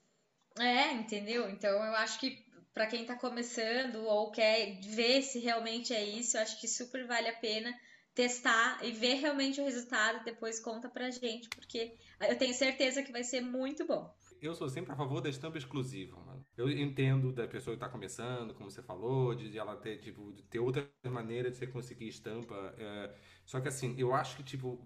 É, 0.59 0.93
entendeu? 0.93 1.51
Então 1.51 1.71
eu 1.71 1.95
acho 1.97 2.19
que 2.21 2.47
para 2.73 2.87
quem 2.87 3.03
está 3.03 3.17
começando 3.17 4.05
ou 4.05 4.31
quer 4.31 4.81
ver 4.83 5.23
se 5.23 5.39
realmente 5.39 5.93
é 5.93 6.05
isso, 6.05 6.37
eu 6.37 6.43
acho 6.43 6.61
que 6.61 6.69
super 6.69 7.07
vale 7.07 7.29
a 7.29 7.37
pena 7.37 7.75
testar 8.15 8.79
e 8.83 8.93
ver 8.93 9.17
realmente 9.17 9.61
o 9.61 9.65
resultado, 9.65 10.25
depois 10.25 10.61
conta 10.61 10.89
pra 10.89 11.11
gente, 11.11 11.49
porque 11.51 11.99
eu 12.21 12.39
tenho 12.39 12.55
certeza 12.55 13.03
que 13.03 13.13
vai 13.13 13.23
ser 13.23 13.43
muito 13.43 13.87
bom. 13.87 14.11
Eu 14.47 14.55
sou 14.55 14.69
sempre 14.69 14.93
a 14.93 14.97
favor 14.97 15.21
da 15.21 15.29
estampa 15.29 15.59
exclusiva, 15.59 16.17
mano. 16.25 16.45
Eu 16.57 16.71
entendo 16.71 17.33
da 17.33 17.49
pessoa 17.49 17.77
que 17.77 17.83
está 17.83 17.89
começando, 17.89 18.55
como 18.55 18.71
você 18.71 18.83
falou, 18.83 19.35
de 19.35 19.59
ela 19.59 19.77
ter, 19.77 19.99
tipo, 19.99 20.33
de 20.33 20.43
ter 20.45 20.61
outra 20.61 20.89
maneira 21.05 21.51
de 21.51 21.57
você 21.57 21.67
conseguir 21.67 22.09
estampa. 22.09 22.55
É... 22.79 23.13
Só 23.45 23.61
que 23.61 23.69
assim, 23.69 23.95
eu 23.99 24.15
acho 24.15 24.37
que, 24.37 24.43
tipo, 24.45 24.81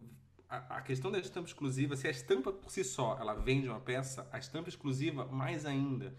a, 0.48 0.78
a, 0.78 0.80
questão 0.80 1.10
da 1.10 1.18
estampa 1.18 1.46
exclusiva, 1.46 1.94
se 1.94 2.08
a 2.08 2.10
estampa 2.10 2.52
por 2.52 2.70
si 2.70 2.82
só 2.82 3.18
ela 3.20 3.34
vende 3.34 3.68
uma 3.68 3.80
peça, 3.80 4.28
a 4.32 4.38
estampa 4.38 4.68
exclusiva 4.68 5.26
mais 5.26 5.66
ainda. 5.66 6.16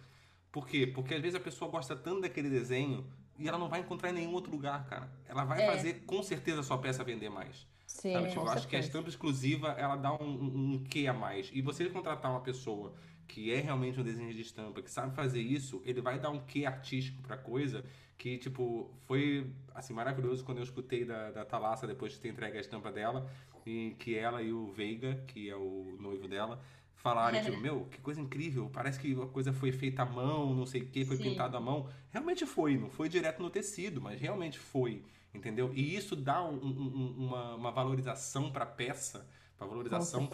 Por 0.51 0.67
quê? 0.67 0.85
Porque 0.85 1.15
às 1.15 1.21
vezes 1.21 1.35
a 1.35 1.39
pessoa 1.39 1.69
gosta 1.69 1.95
tanto 1.95 2.21
daquele 2.21 2.49
desenho 2.49 3.05
e 3.37 3.47
ela 3.47 3.57
não 3.57 3.69
vai 3.69 3.79
encontrar 3.79 4.11
em 4.11 4.13
nenhum 4.13 4.33
outro 4.33 4.51
lugar, 4.51 4.85
cara. 4.85 5.11
Ela 5.27 5.43
vai 5.43 5.63
é. 5.63 5.65
fazer 5.65 6.05
com 6.05 6.21
certeza 6.21 6.59
a 6.59 6.63
sua 6.63 6.77
peça 6.77 7.03
vender 7.03 7.29
mais. 7.29 7.67
Sim, 7.87 8.13
sabe? 8.13 8.29
Tipo, 8.29 8.41
eu 8.41 8.49
acho 8.49 8.67
que 8.67 8.75
a 8.75 8.79
estampa 8.79 9.09
exclusiva 9.09 9.69
ela 9.77 9.95
dá 9.95 10.13
um, 10.13 10.23
um, 10.23 10.73
um 10.73 10.83
quê 10.83 11.07
a 11.07 11.13
mais. 11.13 11.49
E 11.53 11.61
você 11.61 11.89
contratar 11.89 12.31
uma 12.31 12.41
pessoa 12.41 12.93
que 13.27 13.51
é 13.53 13.59
realmente 13.59 13.99
um 13.99 14.03
desenho 14.03 14.33
de 14.33 14.41
estampa, 14.41 14.81
que 14.81 14.91
sabe 14.91 15.15
fazer 15.15 15.41
isso, 15.41 15.81
ele 15.85 16.01
vai 16.01 16.19
dar 16.19 16.29
um 16.29 16.39
quê 16.39 16.65
artístico 16.65 17.21
pra 17.21 17.37
coisa 17.37 17.83
que, 18.21 18.37
tipo, 18.37 18.87
foi, 19.07 19.49
assim, 19.73 19.93
maravilhoso 19.93 20.43
quando 20.45 20.59
eu 20.59 20.63
escutei 20.63 21.03
da, 21.03 21.31
da 21.31 21.43
Thalassa 21.43 21.87
depois 21.87 22.11
de 22.13 22.19
ter 22.19 22.29
entregue 22.29 22.55
a 22.55 22.61
estampa 22.61 22.91
dela, 22.91 23.27
e 23.65 23.95
que 23.97 24.15
ela 24.15 24.43
e 24.43 24.53
o 24.53 24.67
Veiga, 24.71 25.23
que 25.27 25.49
é 25.49 25.55
o 25.55 25.97
noivo 25.99 26.27
dela, 26.27 26.61
falaram, 26.95 27.41
tipo, 27.41 27.57
meu, 27.59 27.85
que 27.85 27.99
coisa 27.99 28.21
incrível, 28.21 28.69
parece 28.71 28.99
que 28.99 29.19
a 29.19 29.25
coisa 29.25 29.51
foi 29.51 29.71
feita 29.71 30.03
à 30.03 30.05
mão, 30.05 30.53
não 30.53 30.67
sei 30.67 30.81
o 30.81 30.85
que, 30.85 31.03
foi 31.03 31.17
Sim. 31.17 31.23
pintado 31.23 31.57
à 31.57 31.59
mão. 31.59 31.89
Realmente 32.11 32.45
foi, 32.45 32.77
não 32.77 32.91
foi 32.91 33.09
direto 33.09 33.41
no 33.41 33.49
tecido, 33.49 33.99
mas 33.99 34.21
realmente 34.21 34.59
foi, 34.59 35.03
entendeu? 35.33 35.71
E 35.73 35.95
isso 35.95 36.15
dá 36.15 36.43
um, 36.43 36.63
um, 36.63 37.15
uma, 37.25 37.55
uma 37.55 37.71
valorização 37.71 38.51
pra 38.51 38.67
peça, 38.67 39.27
pra 39.61 39.67
valorização 39.67 40.25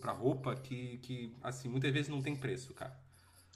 pra, 0.00 0.12
roupa 0.12 0.54
que, 0.54 0.98
que, 0.98 1.34
assim, 1.42 1.68
muitas 1.68 1.92
vezes 1.92 2.08
não 2.08 2.22
tem 2.22 2.36
preço, 2.36 2.72
cara. 2.72 2.96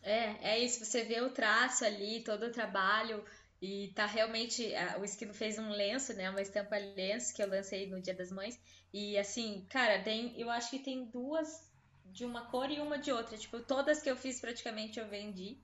É, 0.02 0.54
é 0.54 0.58
isso, 0.58 0.84
você 0.84 1.04
vê 1.04 1.20
o 1.20 1.30
traço 1.30 1.84
ali, 1.84 2.22
todo 2.24 2.46
o 2.46 2.52
trabalho, 2.52 3.24
e 3.62 3.92
tá 3.94 4.04
realmente. 4.06 4.72
O 5.00 5.04
Esquilo 5.04 5.32
fez 5.32 5.58
um 5.58 5.70
lenço, 5.70 6.12
né? 6.14 6.28
Uma 6.28 6.42
estampa 6.42 6.76
lenço 6.76 7.34
que 7.34 7.42
eu 7.42 7.48
lancei 7.48 7.88
no 7.88 8.00
Dia 8.00 8.14
das 8.14 8.30
Mães. 8.30 8.58
E 8.92 9.16
assim, 9.16 9.64
cara, 9.70 10.02
tem. 10.02 10.38
Eu 10.38 10.50
acho 10.50 10.70
que 10.70 10.78
tem 10.78 11.06
duas 11.06 11.70
de 12.06 12.24
uma 12.24 12.46
cor 12.46 12.70
e 12.70 12.80
uma 12.80 12.98
de 12.98 13.12
outra. 13.12 13.36
Tipo, 13.36 13.60
todas 13.60 14.02
que 14.02 14.10
eu 14.10 14.16
fiz 14.16 14.40
praticamente 14.40 14.98
eu 14.98 15.08
vendi. 15.08 15.58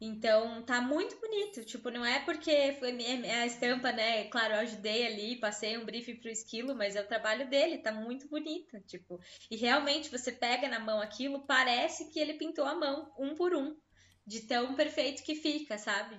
Então 0.00 0.62
tá 0.62 0.80
muito 0.80 1.18
bonito. 1.20 1.64
Tipo, 1.64 1.90
não 1.90 2.04
é 2.04 2.20
porque 2.20 2.76
foi 2.78 2.92
minha, 2.92 3.42
a 3.42 3.46
estampa, 3.46 3.90
né? 3.90 4.24
Claro, 4.24 4.54
eu 4.54 4.60
ajudei 4.60 5.06
ali, 5.06 5.36
passei 5.40 5.76
um 5.76 5.84
briefing 5.84 6.16
pro 6.16 6.30
esquilo, 6.30 6.74
mas 6.74 6.94
é 6.94 7.00
o 7.00 7.06
trabalho 7.06 7.48
dele, 7.48 7.78
tá 7.78 7.90
muito 7.90 8.28
bonito. 8.28 8.80
Tipo, 8.86 9.20
e 9.50 9.56
realmente 9.56 10.10
você 10.10 10.30
pega 10.30 10.68
na 10.68 10.78
mão 10.78 11.00
aquilo, 11.00 11.46
parece 11.46 12.10
que 12.10 12.20
ele 12.20 12.34
pintou 12.34 12.64
a 12.64 12.74
mão, 12.74 13.12
um 13.18 13.34
por 13.34 13.54
um, 13.54 13.76
de 14.26 14.42
tão 14.42 14.74
perfeito 14.74 15.24
que 15.24 15.34
fica, 15.34 15.76
sabe? 15.78 16.16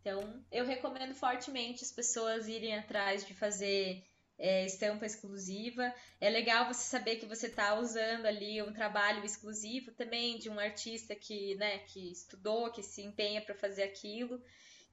Então, 0.00 0.44
eu 0.52 0.64
recomendo 0.64 1.14
fortemente 1.14 1.82
as 1.82 1.90
pessoas 1.90 2.46
irem 2.46 2.76
atrás 2.76 3.26
de 3.26 3.34
fazer 3.34 4.04
é, 4.38 4.64
estampa 4.66 5.06
exclusiva. 5.06 5.92
É 6.20 6.28
legal 6.28 6.66
você 6.66 6.84
saber 6.84 7.16
que 7.16 7.26
você 7.26 7.46
está 7.46 7.78
usando 7.78 8.26
ali 8.26 8.62
um 8.62 8.72
trabalho 8.72 9.24
exclusivo 9.24 9.92
também 9.92 10.38
de 10.38 10.50
um 10.50 10.58
artista 10.58 11.14
que, 11.14 11.54
né, 11.56 11.78
que 11.78 12.12
estudou, 12.12 12.70
que 12.70 12.82
se 12.82 13.02
empenha 13.02 13.40
para 13.40 13.54
fazer 13.54 13.82
aquilo. 13.82 14.40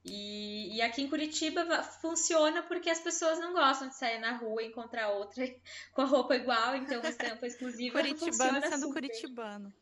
E, 0.04 0.76
e, 0.76 0.82
aqui 0.82 1.00
em 1.00 1.08
Curitiba 1.08 1.82
funciona 1.82 2.62
porque 2.62 2.90
as 2.90 3.00
pessoas 3.00 3.38
não 3.38 3.54
gostam 3.54 3.88
de 3.88 3.96
sair 3.96 4.18
na 4.18 4.36
rua 4.36 4.62
e 4.62 4.66
encontrar 4.66 5.08
outra 5.08 5.42
com 5.94 6.02
a 6.02 6.04
roupa 6.04 6.36
igual, 6.36 6.76
então 6.76 7.00
estampa 7.02 7.46
exclusiva 7.48 8.00
Curitibano 8.00 8.60
sendo 8.60 8.86
super. 8.86 8.92
curitibano. 8.92 9.72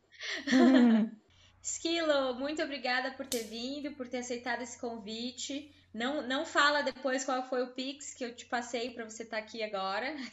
Esquilo, 1.60 2.34
muito 2.34 2.62
obrigada 2.62 3.12
por 3.12 3.26
ter 3.26 3.44
vindo, 3.44 3.92
por 3.96 4.08
ter 4.08 4.18
aceitado 4.18 4.62
esse 4.62 4.78
convite. 4.78 5.72
Não, 5.92 6.26
não 6.26 6.46
fala 6.46 6.82
depois 6.82 7.24
qual 7.24 7.46
foi 7.48 7.62
o 7.62 7.74
Pix 7.74 8.14
que 8.14 8.24
eu 8.24 8.34
te 8.34 8.46
passei 8.46 8.90
para 8.90 9.04
você 9.04 9.24
estar 9.24 9.36
tá 9.36 9.42
aqui 9.42 9.62
agora. 9.62 10.16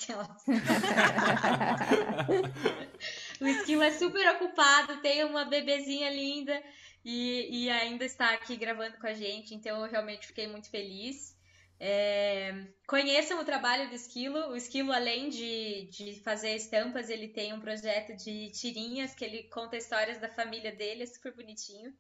o 3.42 3.48
Esquilo 3.48 3.84
é 3.84 3.92
super 3.92 4.36
ocupado, 4.36 5.02
tem 5.02 5.26
uma 5.26 5.44
bebezinha 5.46 6.10
linda 6.10 6.64
e, 7.04 7.66
e 7.66 7.70
ainda 7.70 8.06
está 8.06 8.34
aqui 8.34 8.56
gravando 8.56 8.98
com 8.98 9.08
a 9.08 9.14
gente, 9.14 9.54
então 9.54 9.84
eu 9.84 9.92
realmente 9.92 10.28
fiquei 10.28 10.48
muito 10.48 10.70
feliz. 10.70 11.38
É, 11.82 12.68
conheçam 12.86 13.40
o 13.40 13.46
trabalho 13.46 13.88
do 13.90 13.96
Esquilo. 13.96 14.38
O 14.50 14.56
Esquilo, 14.56 14.92
além 14.92 15.30
de, 15.30 15.88
de 15.88 16.20
fazer 16.22 16.56
estampas, 16.56 17.10
ele 17.10 17.30
tem 17.30 17.54
um 17.54 17.62
projeto 17.62 18.14
de 18.16 18.52
tirinhas 18.52 19.16
que 19.16 19.24
ele 19.24 19.44
conta 19.44 19.78
histórias 19.78 20.20
da 20.20 20.28
família 20.28 20.74
dele, 20.74 21.04
é 21.04 21.06
super 21.06 21.34
bonitinho. 21.34 21.94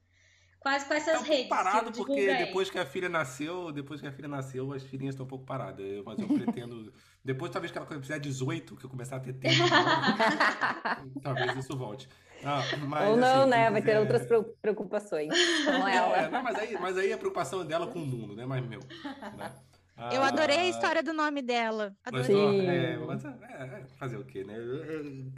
Quase 0.59 0.85
com 0.85 0.93
essas 0.93 1.13
tá 1.13 1.19
um 1.19 1.23
redes. 1.23 1.47
parado 1.47 1.91
porque 1.91 2.35
depois 2.35 2.69
que 2.69 2.77
a 2.77 2.85
filha 2.85 3.07
nasceu, 3.07 3.71
depois 3.71 4.01
que 4.01 4.07
a 4.07 4.11
filha 4.11 4.27
nasceu, 4.27 4.73
as 4.73 4.83
filhinhas 4.83 5.13
estão 5.13 5.25
um 5.25 5.29
pouco 5.29 5.45
paradas. 5.45 5.85
Eu, 5.85 6.03
mas 6.03 6.19
eu 6.19 6.27
pretendo. 6.27 6.91
depois, 7.23 7.49
talvez 7.49 7.71
que 7.71 7.77
ela 7.77 7.87
fizer 7.87 8.19
18, 8.19 8.75
que 8.75 8.85
eu 8.85 8.89
começar 8.89 9.15
a 9.15 9.19
ter 9.21 9.33
tempo. 9.33 9.55
talvez 11.23 11.55
isso 11.55 11.77
volte. 11.77 12.09
Ah, 12.43 12.61
mas, 12.87 13.09
Ou 13.09 13.17
não, 13.17 13.41
assim, 13.41 13.49
né? 13.49 13.71
Vai 13.71 13.81
ter 13.81 13.97
outras 13.99 14.27
preocupações 14.61 15.29
com 15.65 15.87
ela. 15.87 16.17
É, 16.17 16.29
não, 16.29 16.43
mas, 16.43 16.55
aí, 16.57 16.77
mas 16.79 16.97
aí 16.97 17.13
a 17.13 17.17
preocupação 17.17 17.65
dela 17.65 17.87
com 17.87 17.99
o 17.99 18.05
mundo, 18.05 18.35
né? 18.35 18.45
Mais 18.45 18.65
meu. 18.65 18.79
Né? 19.37 19.51
Ah, 20.01 20.15
eu 20.15 20.23
adorei 20.23 20.57
a 20.57 20.69
história 20.69 21.03
do 21.03 21.11
nome 21.11 21.41
dela. 21.41 21.93
Adorei. 22.05 22.65
É, 22.65 22.97
mas, 22.97 23.25
é, 23.25 23.29
é, 23.29 23.83
fazer 23.97 24.15
o 24.15 24.23
quê, 24.23 24.45
né? 24.45 24.55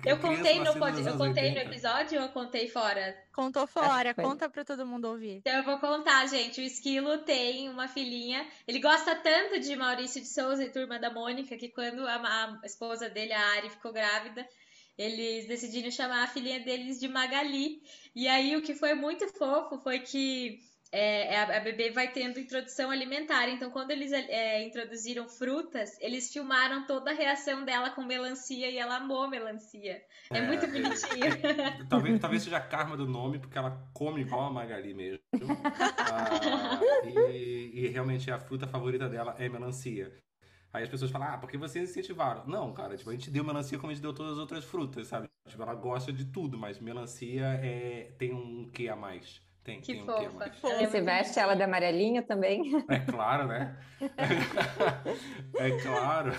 Eu, 0.05 0.19
contei 0.19 0.59
no, 0.59 0.75
pod... 0.75 1.01
eu 1.03 1.17
contei 1.17 1.51
no 1.51 1.57
episódio 1.57 2.19
ou 2.19 2.27
eu 2.27 2.31
contei 2.31 2.67
fora? 2.67 3.17
Contou 3.33 3.65
fora, 3.65 4.13
conta 4.15 4.47
pra 4.47 4.63
todo 4.63 4.85
mundo 4.85 5.05
ouvir. 5.05 5.37
Então 5.37 5.53
eu 5.53 5.63
vou 5.63 5.79
contar, 5.79 6.27
gente. 6.27 6.61
O 6.61 6.63
Esquilo 6.63 7.17
tem 7.19 7.69
uma 7.69 7.87
filhinha. 7.87 8.47
Ele 8.67 8.79
gosta 8.79 9.15
tanto 9.15 9.59
de 9.59 9.75
Maurício 9.75 10.21
de 10.21 10.27
Souza 10.27 10.63
e 10.63 10.69
Turma 10.69 10.99
da 10.99 11.09
Mônica 11.09 11.57
que 11.57 11.69
quando 11.69 12.05
a, 12.07 12.59
a 12.61 12.65
esposa 12.65 13.09
dele, 13.09 13.33
a 13.33 13.41
Ari, 13.57 13.71
ficou 13.71 13.91
grávida, 13.91 14.47
eles 14.95 15.47
decidiram 15.47 15.89
chamar 15.89 16.25
a 16.25 16.27
filhinha 16.27 16.59
deles 16.59 16.99
de 16.99 17.07
Magali. 17.07 17.81
E 18.15 18.27
aí 18.27 18.55
o 18.55 18.61
que 18.61 18.75
foi 18.75 18.93
muito 18.93 19.27
fofo 19.29 19.79
foi 19.79 20.01
que 20.01 20.59
é, 20.91 21.37
a, 21.37 21.57
a, 21.57 21.59
bebê 21.61 21.89
vai 21.89 22.11
tendo 22.11 22.39
introdução 22.39 22.91
alimentar. 22.91 23.47
Então, 23.47 23.71
quando 23.71 23.91
eles 23.91 24.11
é, 24.11 24.61
introduziram 24.63 25.29
frutas, 25.29 25.97
eles 26.01 26.31
filmaram 26.31 26.85
toda 26.85 27.11
a 27.11 27.13
reação 27.13 27.63
dela 27.63 27.91
com 27.91 28.03
melancia 28.03 28.69
e 28.69 28.77
ela 28.77 28.97
amou 28.97 29.29
melancia. 29.29 30.01
É, 30.29 30.37
é 30.37 30.41
muito 30.41 30.67
bonitinho. 30.67 31.87
talvez, 31.89 32.19
talvez 32.19 32.43
seja 32.43 32.57
a 32.57 32.61
karma 32.61 32.97
do 32.97 33.07
nome, 33.07 33.39
porque 33.39 33.57
ela 33.57 33.89
come 33.93 34.21
igual 34.21 34.47
a 34.47 34.51
Magali 34.51 34.93
mesmo. 34.93 35.21
ah, 35.97 36.79
e, 37.05 37.71
e 37.73 37.87
realmente 37.87 38.29
a 38.29 38.37
fruta 38.37 38.67
favorita 38.67 39.07
dela 39.07 39.35
é 39.39 39.47
melancia. 39.47 40.13
Aí 40.73 40.83
as 40.83 40.89
pessoas 40.89 41.11
falam, 41.11 41.29
ah, 41.29 41.37
porque 41.37 41.57
vocês 41.57 41.89
incentivaram. 41.89 42.45
Não, 42.47 42.73
cara, 42.73 42.97
tipo, 42.97 43.09
a 43.09 43.13
gente 43.13 43.29
deu 43.29 43.43
melancia 43.43 43.77
como 43.77 43.91
a 43.91 43.93
gente 43.93 44.01
deu 44.01 44.13
todas 44.13 44.33
as 44.33 44.39
outras 44.39 44.63
frutas, 44.65 45.07
sabe? 45.07 45.29
Tipo, 45.47 45.63
ela 45.63 45.75
gosta 45.75 46.11
de 46.11 46.25
tudo, 46.25 46.57
mas 46.57 46.79
melancia 46.79 47.45
é, 47.61 48.13
tem 48.17 48.33
um 48.33 48.69
quê 48.71 48.87
a 48.87 48.95
mais. 48.95 49.41
Tem, 49.63 49.79
que 49.79 49.93
tem 49.93 50.05
fofa. 50.05 50.17
um 50.17 50.19
quê 50.19 50.25
a 50.25 50.31
mais. 50.31 50.63
Ela 50.63 50.89
Você 50.89 51.01
veste 51.01 51.39
ela 51.39 51.55
de 51.55 51.61
amarelinha 51.61 52.23
também? 52.23 52.83
É 52.89 52.99
claro, 52.99 53.47
né? 53.47 53.77
é 55.55 55.81
claro. 55.81 56.31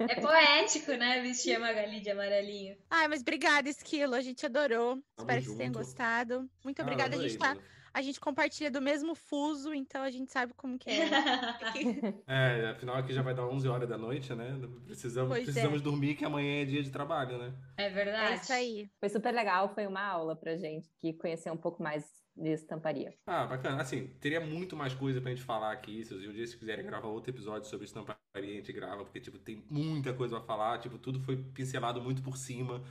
É 0.00 0.20
poético, 0.20 0.92
né? 0.92 1.22
Vestir 1.22 1.56
a 1.56 1.60
Magali 1.60 2.00
de 2.00 2.10
amarelinho. 2.10 2.76
Ai, 2.90 3.08
mas 3.08 3.22
obrigada, 3.22 3.70
Esquilo. 3.70 4.14
A 4.14 4.20
gente 4.20 4.44
adorou. 4.44 4.96
Tamo 5.16 5.30
Espero 5.30 5.40
junto. 5.40 5.40
que 5.40 5.44
vocês 5.44 5.56
tenham 5.56 5.72
gostado. 5.72 6.50
Muito 6.62 6.80
ah, 6.80 6.82
obrigada. 6.82 7.16
a 7.16 7.18
gente 7.18 7.38
tá 7.38 7.56
a 7.96 8.02
gente 8.02 8.20
compartilha 8.20 8.70
do 8.70 8.82
mesmo 8.82 9.14
fuso, 9.14 9.72
então 9.72 10.02
a 10.02 10.10
gente 10.10 10.30
sabe 10.30 10.52
como 10.52 10.78
que 10.78 10.90
é. 10.90 11.08
é, 12.28 12.68
afinal 12.68 12.96
aqui 12.96 13.10
já 13.14 13.22
vai 13.22 13.34
dar 13.34 13.46
11 13.46 13.66
horas 13.68 13.88
da 13.88 13.96
noite, 13.96 14.34
né? 14.34 14.54
Precisamos, 14.84 15.32
precisamos 15.38 15.80
é. 15.80 15.82
dormir, 15.82 16.14
que 16.14 16.22
amanhã 16.22 16.60
é 16.60 16.66
dia 16.66 16.82
de 16.82 16.90
trabalho, 16.90 17.38
né? 17.38 17.54
É 17.78 17.88
verdade. 17.88 18.34
É 18.34 18.36
isso 18.36 18.52
aí. 18.52 18.90
Foi 19.00 19.08
super 19.08 19.32
legal, 19.32 19.72
foi 19.72 19.86
uma 19.86 20.02
aula 20.02 20.36
pra 20.36 20.58
gente, 20.58 20.90
que 21.00 21.14
conhecer 21.14 21.50
um 21.50 21.56
pouco 21.56 21.82
mais 21.82 22.04
de 22.36 22.50
estamparia. 22.50 23.14
Ah, 23.26 23.46
bacana. 23.46 23.80
Assim, 23.80 24.08
teria 24.20 24.42
muito 24.42 24.76
mais 24.76 24.92
coisa 24.92 25.18
pra 25.18 25.30
gente 25.30 25.42
falar 25.42 25.72
aqui. 25.72 26.04
Se 26.04 26.12
um 26.12 26.18
dia 26.18 26.32
vocês 26.32 26.54
quiserem 26.54 26.84
gravar 26.84 27.08
outro 27.08 27.30
episódio 27.30 27.66
sobre 27.66 27.86
estamparia, 27.86 28.18
a 28.34 28.42
gente 28.42 28.74
grava, 28.74 29.04
porque, 29.04 29.20
tipo, 29.20 29.38
tem 29.38 29.64
muita 29.70 30.12
coisa 30.12 30.36
pra 30.36 30.46
falar. 30.46 30.78
Tipo, 30.80 30.98
tudo 30.98 31.18
foi 31.20 31.38
pincelado 31.38 32.02
muito 32.02 32.22
por 32.22 32.36
cima. 32.36 32.82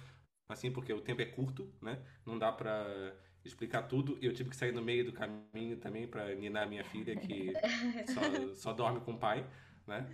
Assim, 0.49 0.71
porque 0.71 0.91
o 0.91 1.01
tempo 1.01 1.21
é 1.21 1.25
curto, 1.25 1.71
né? 1.79 1.99
Não 2.25 2.39
dá 2.39 2.51
pra 2.51 3.13
explicar 3.45 3.83
tudo. 3.83 4.17
Eu 4.21 4.33
tive 4.33 4.49
que 4.49 4.55
sair 4.55 4.71
no 4.71 4.81
meio 4.81 5.05
do 5.05 5.13
caminho 5.13 5.77
também 5.77 6.07
para 6.07 6.33
ninar 6.35 6.67
minha 6.67 6.83
filha, 6.83 7.15
que 7.15 7.53
só, 8.13 8.55
só 8.55 8.73
dorme 8.73 8.99
com 9.01 9.13
o 9.13 9.17
pai, 9.17 9.45
né? 9.87 10.05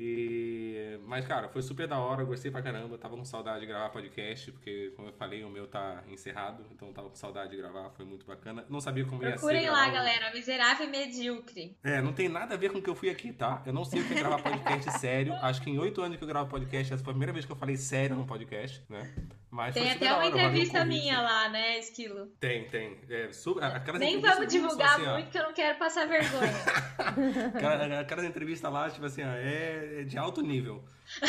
E... 0.00 0.98
Mas, 1.06 1.26
cara, 1.26 1.48
foi 1.48 1.60
super 1.60 1.88
da 1.88 1.98
hora, 1.98 2.22
gostei 2.22 2.50
pra 2.50 2.62
caramba. 2.62 2.96
Tava 2.96 3.16
com 3.16 3.24
saudade 3.24 3.60
de 3.60 3.66
gravar 3.66 3.88
podcast, 3.90 4.52
porque, 4.52 4.92
como 4.94 5.08
eu 5.08 5.12
falei, 5.12 5.42
o 5.42 5.50
meu 5.50 5.66
tá 5.66 6.04
encerrado, 6.08 6.64
então 6.70 6.92
tava 6.92 7.08
com 7.08 7.16
saudade 7.16 7.50
de 7.50 7.56
gravar, 7.56 7.90
foi 7.90 8.04
muito 8.04 8.24
bacana. 8.24 8.64
Não 8.68 8.80
sabia 8.80 9.04
como 9.04 9.18
Procurem 9.18 9.62
ia 9.62 9.68
ser. 9.68 9.70
Procurem 9.70 9.70
lá, 9.70 9.90
galera, 9.90 10.32
miserável 10.32 10.86
e 10.86 10.90
medíocre. 10.90 11.76
É, 11.82 12.00
não 12.00 12.12
tem 12.12 12.28
nada 12.28 12.54
a 12.54 12.56
ver 12.56 12.70
com 12.70 12.78
o 12.78 12.82
que 12.82 12.88
eu 12.88 12.94
fui 12.94 13.10
aqui, 13.10 13.32
tá? 13.32 13.62
Eu 13.66 13.72
não 13.72 13.84
sei 13.84 14.00
o 14.00 14.06
que 14.06 14.14
é 14.14 14.18
gravar 14.18 14.40
podcast 14.40 15.00
sério. 15.00 15.34
Acho 15.34 15.60
que 15.60 15.70
em 15.70 15.78
oito 15.78 16.00
anos 16.00 16.16
que 16.16 16.22
eu 16.22 16.28
gravo 16.28 16.48
podcast, 16.48 16.94
essa 16.94 17.02
foi 17.02 17.10
a 17.10 17.14
primeira 17.14 17.32
vez 17.32 17.44
que 17.44 17.50
eu 17.50 17.56
falei 17.56 17.76
sério 17.76 18.14
no 18.14 18.24
podcast, 18.24 18.82
né? 18.88 19.12
Mas 19.58 19.74
tem 19.74 19.90
até 19.90 20.12
uma 20.12 20.24
entrevista 20.24 20.84
minha 20.84 21.20
lá, 21.20 21.48
né, 21.48 21.80
Esquilo? 21.80 22.26
Tem, 22.38 22.68
tem. 22.68 22.96
É, 23.10 23.32
su... 23.32 23.56
Nem 23.98 24.20
vamos 24.20 24.46
divulgar 24.46 24.94
assim, 24.94 25.08
muito, 25.08 25.30
que 25.32 25.38
eu 25.38 25.42
não 25.42 25.52
quero 25.52 25.76
passar 25.80 26.06
vergonha. 26.06 26.54
aquela, 27.56 28.00
aquelas 28.00 28.24
entrevistas 28.24 28.72
lá, 28.72 28.88
tipo 28.88 29.04
assim, 29.04 29.22
é 29.24 30.04
de 30.06 30.16
alto 30.16 30.42
nível. 30.42 30.84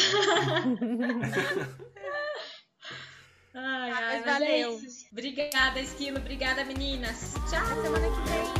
ai, 3.55 3.91
ai, 3.91 4.21
mas 4.21 4.25
valeu. 4.25 4.73
É 4.73 5.11
Obrigada, 5.11 5.79
Esquilo. 5.79 6.19
Obrigada, 6.19 6.63
meninas. 6.65 7.33
Tchau, 7.49 7.65
semana 7.81 8.07
que 8.11 8.29
vem. 8.29 8.58